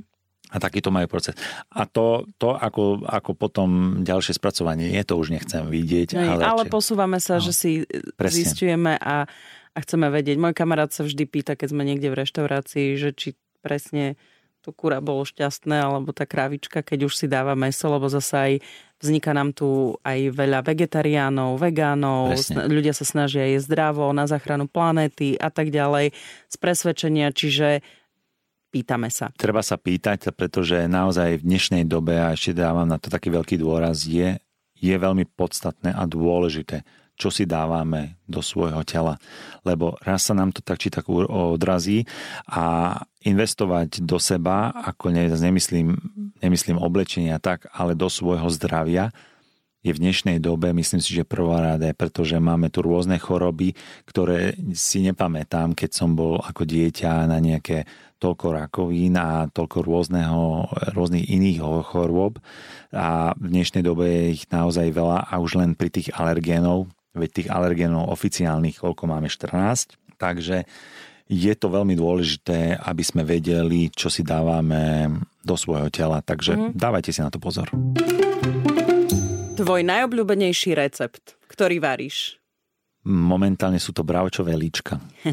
A 0.50 0.56
takýto 0.58 0.90
majú 0.90 1.06
proces. 1.06 1.38
A 1.70 1.86
to, 1.86 2.26
to 2.42 2.58
ako, 2.58 3.06
ako 3.06 3.38
potom 3.38 4.02
ďalšie 4.02 4.34
spracovanie 4.34 4.90
je, 4.90 5.02
to 5.06 5.14
už 5.14 5.30
nechcem 5.30 5.62
vidieť. 5.62 6.18
No, 6.18 6.26
ale, 6.26 6.42
ale 6.42 6.62
či... 6.66 6.74
posúvame 6.74 7.22
sa, 7.22 7.38
no, 7.38 7.46
že 7.46 7.52
si 7.54 7.70
presne. 8.18 8.34
zistujeme 8.42 8.98
a, 8.98 9.30
a 9.70 9.78
chceme 9.78 10.10
vedieť. 10.10 10.34
Môj 10.34 10.58
kamarát 10.58 10.90
sa 10.90 11.06
vždy 11.06 11.22
pýta, 11.30 11.54
keď 11.54 11.70
sme 11.70 11.86
niekde 11.86 12.10
v 12.10 12.26
reštaurácii, 12.26 12.98
že 12.98 13.14
či 13.14 13.38
presne 13.62 14.18
to 14.60 14.76
kura 14.76 15.00
bolo 15.00 15.24
šťastné, 15.24 15.76
alebo 15.80 16.12
tá 16.12 16.28
krávička, 16.28 16.84
keď 16.84 17.08
už 17.08 17.16
si 17.16 17.26
dáva 17.26 17.56
meso, 17.56 17.88
lebo 17.88 18.06
zase 18.12 18.34
aj 18.36 18.52
vzniká 19.00 19.32
nám 19.32 19.56
tu 19.56 19.96
aj 20.04 20.36
veľa 20.36 20.60
vegetariánov, 20.60 21.56
vegánov, 21.56 22.36
Presne. 22.36 22.68
ľudia 22.68 22.92
sa 22.92 23.08
snažia 23.08 23.48
jesť 23.48 23.72
zdravo 23.72 24.12
na 24.12 24.28
záchranu 24.28 24.68
planéty 24.68 25.40
a 25.40 25.48
tak 25.48 25.72
ďalej 25.72 26.12
z 26.46 26.56
presvedčenia, 26.60 27.32
čiže 27.32 27.80
pýtame 28.68 29.08
sa. 29.08 29.32
Treba 29.40 29.64
sa 29.64 29.80
pýtať, 29.80 30.30
pretože 30.36 30.84
naozaj 30.84 31.40
v 31.40 31.46
dnešnej 31.48 31.84
dobe, 31.88 32.20
a 32.20 32.36
ešte 32.36 32.52
dávam 32.52 32.84
na 32.84 33.00
to 33.00 33.08
taký 33.08 33.32
veľký 33.32 33.56
dôraz, 33.56 34.04
je, 34.04 34.36
je 34.76 34.94
veľmi 34.94 35.24
podstatné 35.32 35.96
a 35.96 36.04
dôležité 36.04 36.84
čo 37.20 37.28
si 37.28 37.44
dávame 37.44 38.16
do 38.24 38.40
svojho 38.40 38.80
tela. 38.88 39.20
Lebo 39.60 40.00
raz 40.00 40.24
sa 40.24 40.32
nám 40.32 40.56
to 40.56 40.64
tak 40.64 40.80
či 40.80 40.88
tak 40.88 41.04
odrazí 41.12 42.08
a 42.48 42.96
investovať 43.20 44.00
do 44.00 44.16
seba, 44.16 44.72
ako 44.72 45.12
ne, 45.12 45.28
nemyslím, 45.28 46.00
nemyslím 46.40 46.80
oblečenia 46.80 47.36
tak, 47.36 47.68
ale 47.76 47.92
do 47.92 48.08
svojho 48.08 48.48
zdravia, 48.48 49.12
je 49.80 49.96
v 49.96 50.02
dnešnej 50.02 50.44
dobe, 50.44 50.76
myslím 50.76 51.00
si, 51.00 51.16
že 51.16 51.24
prvoradé, 51.24 51.96
pretože 51.96 52.36
máme 52.36 52.68
tu 52.68 52.84
rôzne 52.84 53.16
choroby, 53.16 53.72
ktoré 54.04 54.52
si 54.76 55.00
nepamätám, 55.00 55.72
keď 55.72 55.90
som 55.96 56.12
bol 56.12 56.36
ako 56.36 56.68
dieťa 56.68 57.24
na 57.24 57.40
nejaké 57.40 57.88
toľko 58.20 58.46
rakovín 58.60 59.16
a 59.16 59.48
toľko 59.48 59.80
rôzneho, 59.80 60.68
rôznych 60.92 61.24
iných 61.32 61.64
chorôb 61.88 62.36
a 62.92 63.32
v 63.40 63.46
dnešnej 63.48 63.80
dobe 63.80 64.04
je 64.04 64.24
ich 64.36 64.44
naozaj 64.52 64.92
veľa 64.92 65.32
a 65.32 65.40
už 65.40 65.56
len 65.56 65.72
pri 65.72 65.88
tých 65.88 66.12
alergénov, 66.12 66.92
veď 67.14 67.30
tých 67.30 67.48
alergénov 67.50 68.10
oficiálnych, 68.10 68.80
koľko 68.80 69.04
máme, 69.10 69.26
14. 69.26 69.98
Takže 70.20 70.68
je 71.30 71.54
to 71.54 71.70
veľmi 71.70 71.94
dôležité, 71.94 72.74
aby 72.82 73.02
sme 73.06 73.22
vedeli, 73.22 73.86
čo 73.94 74.10
si 74.10 74.26
dávame 74.26 75.06
do 75.46 75.54
svojho 75.54 75.86
tela. 75.88 76.18
Takže 76.18 76.58
mm. 76.58 76.70
dávajte 76.74 77.14
si 77.14 77.22
na 77.22 77.30
to 77.30 77.38
pozor. 77.38 77.70
Tvoj 79.54 79.80
najobľúbenejší 79.86 80.74
recept, 80.74 81.38
ktorý 81.46 81.78
varíš? 81.78 82.40
Momentálne 83.06 83.80
sú 83.80 83.96
to 83.96 84.04
bravčové 84.04 84.58
líčka. 84.58 85.00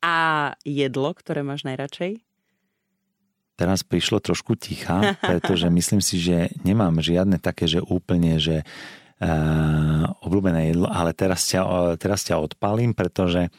A 0.00 0.16
jedlo, 0.64 1.12
ktoré 1.12 1.44
máš 1.44 1.66
najradšej? 1.66 2.22
Teraz 3.60 3.84
prišlo 3.84 4.24
trošku 4.24 4.56
ticha, 4.56 5.12
pretože 5.20 5.68
myslím 5.68 6.00
si, 6.00 6.16
že 6.22 6.54
nemám 6.64 7.02
žiadne 7.02 7.36
také, 7.36 7.68
že 7.68 7.84
úplne, 7.84 8.40
že 8.40 8.64
obľúbené 10.24 10.72
jedlo, 10.72 10.88
ale 10.88 11.12
teraz 11.12 11.44
ťa, 11.44 11.94
teraz 12.00 12.24
ťa 12.24 12.40
odpalím, 12.40 12.96
pretože 12.96 13.52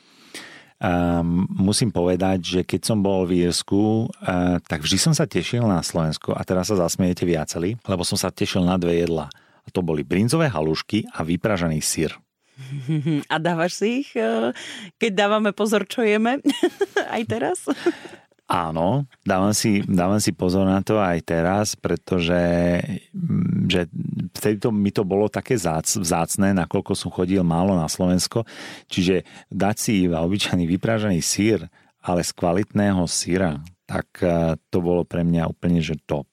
um, 0.82 1.46
musím 1.54 1.94
povedať, 1.94 2.40
že 2.42 2.62
keď 2.66 2.82
som 2.82 3.06
bol 3.06 3.30
v 3.30 3.46
Írsku, 3.46 4.10
uh, 4.10 4.58
tak 4.66 4.82
vždy 4.82 4.98
som 4.98 5.14
sa 5.14 5.30
tešil 5.30 5.62
na 5.62 5.86
Slovensku 5.86 6.34
a 6.34 6.42
teraz 6.42 6.74
sa 6.74 6.82
zasmiejete 6.82 7.30
viaceli, 7.30 7.78
lebo 7.86 8.02
som 8.02 8.18
sa 8.18 8.34
tešil 8.34 8.66
na 8.66 8.82
dve 8.82 9.06
jedla. 9.06 9.30
A 9.62 9.70
to 9.70 9.86
boli 9.86 10.02
brinzové 10.02 10.50
halušky 10.50 11.06
a 11.14 11.22
vypražaný 11.22 11.86
syr. 11.86 12.18
A 13.34 13.36
dávaš 13.42 13.82
si 13.82 14.06
ich, 14.06 14.10
keď 14.98 15.12
dávame 15.14 15.54
pozor, 15.54 15.86
čo 15.86 16.06
jeme? 16.06 16.42
Aj 17.16 17.24
teraz? 17.26 17.66
Áno, 18.52 19.08
dávam 19.24 19.56
si, 19.56 19.80
dávam 19.88 20.20
si 20.20 20.36
pozor 20.36 20.68
na 20.68 20.84
to 20.84 21.00
aj 21.00 21.24
teraz, 21.24 21.80
pretože 21.80 22.36
mm, 23.16 23.72
že 23.72 23.88
vtedy 24.36 24.60
to, 24.60 24.76
mi 24.76 24.92
to 24.92 25.08
bolo 25.08 25.32
také 25.32 25.56
zác, 25.56 25.96
vzácne, 25.96 26.52
nakoľko 26.60 26.92
som 26.92 27.08
chodil 27.08 27.48
málo 27.48 27.80
na 27.80 27.88
Slovensko. 27.88 28.44
Čiže 28.92 29.24
dať 29.48 29.76
si 29.80 29.92
iba 30.04 30.20
obyčajný 30.28 30.68
vypražený 30.68 31.24
sír, 31.24 31.64
ale 32.04 32.28
z 32.28 32.32
kvalitného 32.36 33.08
síra, 33.08 33.64
tak 33.88 34.20
e, 34.20 34.60
to 34.68 34.84
bolo 34.84 35.08
pre 35.08 35.24
mňa 35.24 35.48
úplne 35.48 35.80
že 35.80 35.96
top. 36.04 36.28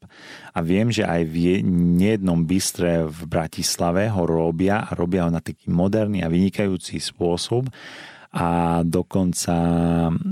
A 0.50 0.58
viem, 0.58 0.90
že 0.90 1.06
aj 1.06 1.22
v 1.22 1.62
nejednom 1.70 2.42
bystre 2.42 3.06
v 3.06 3.30
Bratislave 3.30 4.10
ho 4.10 4.26
robia 4.26 4.90
a 4.90 4.90
robia 4.98 5.22
ho 5.22 5.30
na 5.30 5.38
taký 5.38 5.70
moderný 5.70 6.26
a 6.26 6.32
vynikajúci 6.32 6.98
spôsob 6.98 7.70
a 8.28 8.80
dokonca 8.84 9.54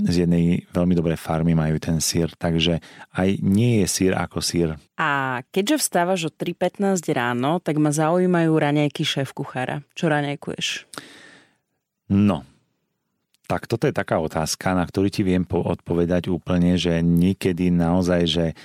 z 0.05 0.15
jednej 0.25 0.69
veľmi 0.69 0.93
dobrej 0.93 1.17
farmy 1.17 1.57
majú 1.57 1.81
ten 1.81 1.97
sír, 1.97 2.29
takže 2.37 2.77
aj 3.17 3.41
nie 3.41 3.81
je 3.81 3.87
sír 3.89 4.13
ako 4.13 4.37
sír. 4.37 4.77
A 5.01 5.41
keďže 5.49 5.81
vstávaš 5.81 6.29
o 6.29 6.31
3.15 6.33 7.01
ráno, 7.13 7.57
tak 7.57 7.81
ma 7.81 7.89
zaujímajú 7.89 8.53
raňajky 8.53 9.01
šéf 9.01 9.33
kuchára. 9.33 9.81
Čo 9.97 10.13
raňajkuješ? 10.13 10.67
No, 12.13 12.45
tak 13.47 13.63
toto 13.65 13.87
je 13.87 13.95
taká 13.95 14.19
otázka, 14.19 14.75
na 14.75 14.83
ktorú 14.83 15.07
ti 15.07 15.23
viem 15.23 15.47
odpovedať 15.47 16.27
úplne, 16.27 16.75
že 16.75 16.99
niekedy 16.99 17.71
naozaj, 17.71 18.21
že 18.27 18.45
e, 18.51 18.55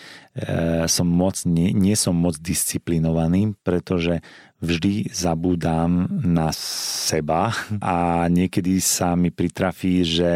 som 0.90 1.06
moc, 1.06 1.38
nie, 1.46 1.70
nie 1.70 1.94
som 1.94 2.18
moc 2.18 2.34
disciplinovaný, 2.42 3.54
pretože 3.62 4.18
vždy 4.58 5.14
zabúdam 5.14 6.10
na 6.10 6.50
seba 6.54 7.54
a 7.78 8.26
niekedy 8.26 8.82
sa 8.82 9.14
mi 9.14 9.30
pritrafí, 9.30 10.02
že 10.02 10.32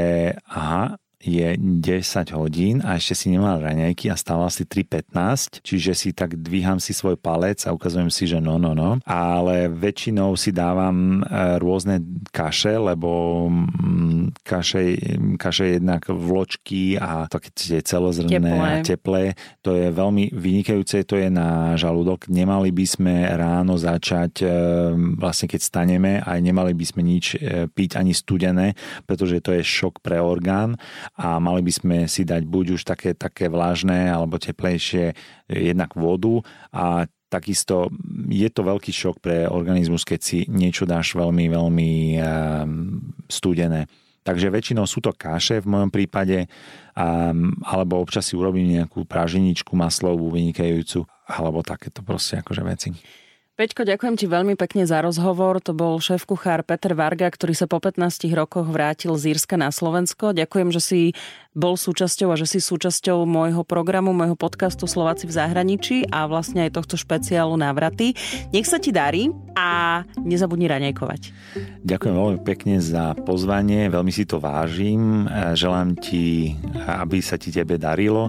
aha, 0.46 0.94
je 1.20 1.56
10 1.56 2.36
hodín 2.36 2.84
a 2.84 3.00
ešte 3.00 3.14
si 3.16 3.26
nemal 3.32 3.58
raňajky 3.58 4.12
a 4.12 4.16
stával 4.20 4.52
si 4.52 4.68
3.15, 4.68 5.64
čiže 5.64 5.92
si 5.96 6.08
tak 6.12 6.36
dvíham 6.36 6.76
si 6.76 6.92
svoj 6.92 7.16
palec 7.16 7.64
a 7.64 7.72
ukazujem 7.72 8.12
si, 8.12 8.28
že 8.28 8.36
no, 8.38 8.60
no, 8.60 8.76
no. 8.76 9.00
Ale 9.08 9.72
väčšinou 9.72 10.36
si 10.36 10.52
dávam 10.52 11.24
e, 11.24 11.56
rôzne 11.56 12.04
kaše, 12.30 12.76
lebo 12.76 13.48
mm, 13.48 14.44
kaše, 14.44 14.82
kaše 15.40 15.80
jednak 15.80 16.04
vločky 16.12 17.00
a 17.00 17.24
také 17.32 17.48
tie 17.56 17.80
celozrné 17.80 18.36
teplé. 18.36 18.52
a 18.52 18.68
teplé. 18.84 19.22
To 19.64 19.72
je 19.72 19.88
veľmi 19.88 20.36
vynikajúce, 20.36 21.08
to 21.08 21.16
je 21.16 21.32
na 21.32 21.74
žalúdok. 21.80 22.28
Nemali 22.28 22.70
by 22.70 22.86
sme 22.86 23.14
ráno 23.32 23.80
začať 23.80 24.44
e, 24.44 24.48
vlastne 25.16 25.48
keď 25.48 25.60
staneme 25.64 26.20
a 26.20 26.36
nemali 26.36 26.76
by 26.76 26.84
sme 26.84 27.02
nič 27.02 27.40
e, 27.40 27.66
piť 27.72 27.96
ani 27.96 28.12
studené, 28.12 28.76
pretože 29.08 29.40
to 29.40 29.56
je 29.56 29.64
šok 29.64 30.04
pre 30.04 30.20
orgán 30.20 30.76
a 31.14 31.38
mali 31.38 31.62
by 31.62 31.72
sme 31.72 31.96
si 32.10 32.26
dať 32.26 32.42
buď 32.42 32.66
už 32.74 32.82
také, 32.82 33.14
také 33.14 33.46
vlážne 33.46 34.10
alebo 34.10 34.40
teplejšie 34.40 35.14
jednak 35.46 35.94
vodu 35.94 36.42
a 36.74 37.06
takisto 37.30 37.90
je 38.30 38.48
to 38.50 38.62
veľký 38.62 38.90
šok 38.94 39.16
pre 39.18 39.46
organizmus, 39.46 40.06
keď 40.06 40.20
si 40.22 40.38
niečo 40.46 40.86
dáš 40.86 41.14
veľmi, 41.14 41.50
veľmi 41.50 41.92
studené. 43.26 43.86
Takže 44.26 44.50
väčšinou 44.50 44.90
sú 44.90 44.98
to 44.98 45.14
kaše 45.14 45.62
v 45.62 45.70
mojom 45.70 45.90
prípade, 45.94 46.50
um, 46.98 47.54
alebo 47.62 48.02
občas 48.02 48.26
si 48.26 48.34
urobím 48.34 48.74
nejakú 48.74 49.06
praženičku 49.06 49.70
maslovú 49.78 50.34
vynikajúcu, 50.34 51.06
alebo 51.30 51.62
takéto 51.62 52.02
proste 52.02 52.42
akože 52.42 52.62
veci. 52.66 52.90
Peťko, 53.56 53.88
ďakujem 53.88 54.20
ti 54.20 54.28
veľmi 54.28 54.52
pekne 54.52 54.84
za 54.84 55.00
rozhovor. 55.00 55.64
To 55.64 55.72
bol 55.72 55.96
šéf-kuchár 55.96 56.60
Peter 56.60 56.92
Varga, 56.92 57.32
ktorý 57.32 57.56
sa 57.56 57.64
po 57.64 57.80
15 57.80 58.28
rokoch 58.36 58.68
vrátil 58.68 59.16
z 59.16 59.32
Írska 59.32 59.56
na 59.56 59.72
Slovensko. 59.72 60.36
Ďakujem, 60.36 60.68
že 60.76 60.80
si 60.84 61.00
bol 61.56 61.80
súčasťou 61.80 62.28
a 62.28 62.36
že 62.36 62.44
si 62.44 62.60
súčasťou 62.60 63.24
môjho 63.24 63.64
programu, 63.64 64.12
môjho 64.12 64.36
podcastu 64.36 64.84
Slováci 64.84 65.24
v 65.24 65.40
zahraničí 65.40 66.04
a 66.12 66.28
vlastne 66.28 66.68
aj 66.68 66.76
tohto 66.76 67.00
špeciálu 67.00 67.56
návraty. 67.56 68.12
Nech 68.52 68.68
sa 68.68 68.76
ti 68.76 68.92
darí 68.92 69.32
a 69.56 70.04
nezabudni 70.20 70.68
raňajkovať. 70.68 71.32
Ďakujem 71.80 72.12
veľmi 72.12 72.40
pekne 72.44 72.76
za 72.76 73.16
pozvanie, 73.24 73.88
veľmi 73.88 74.12
si 74.12 74.28
to 74.28 74.36
vážim. 74.36 75.24
Želám 75.56 75.96
ti, 75.96 76.52
aby 76.84 77.24
sa 77.24 77.40
ti 77.40 77.48
tebe 77.48 77.80
darilo 77.80 78.28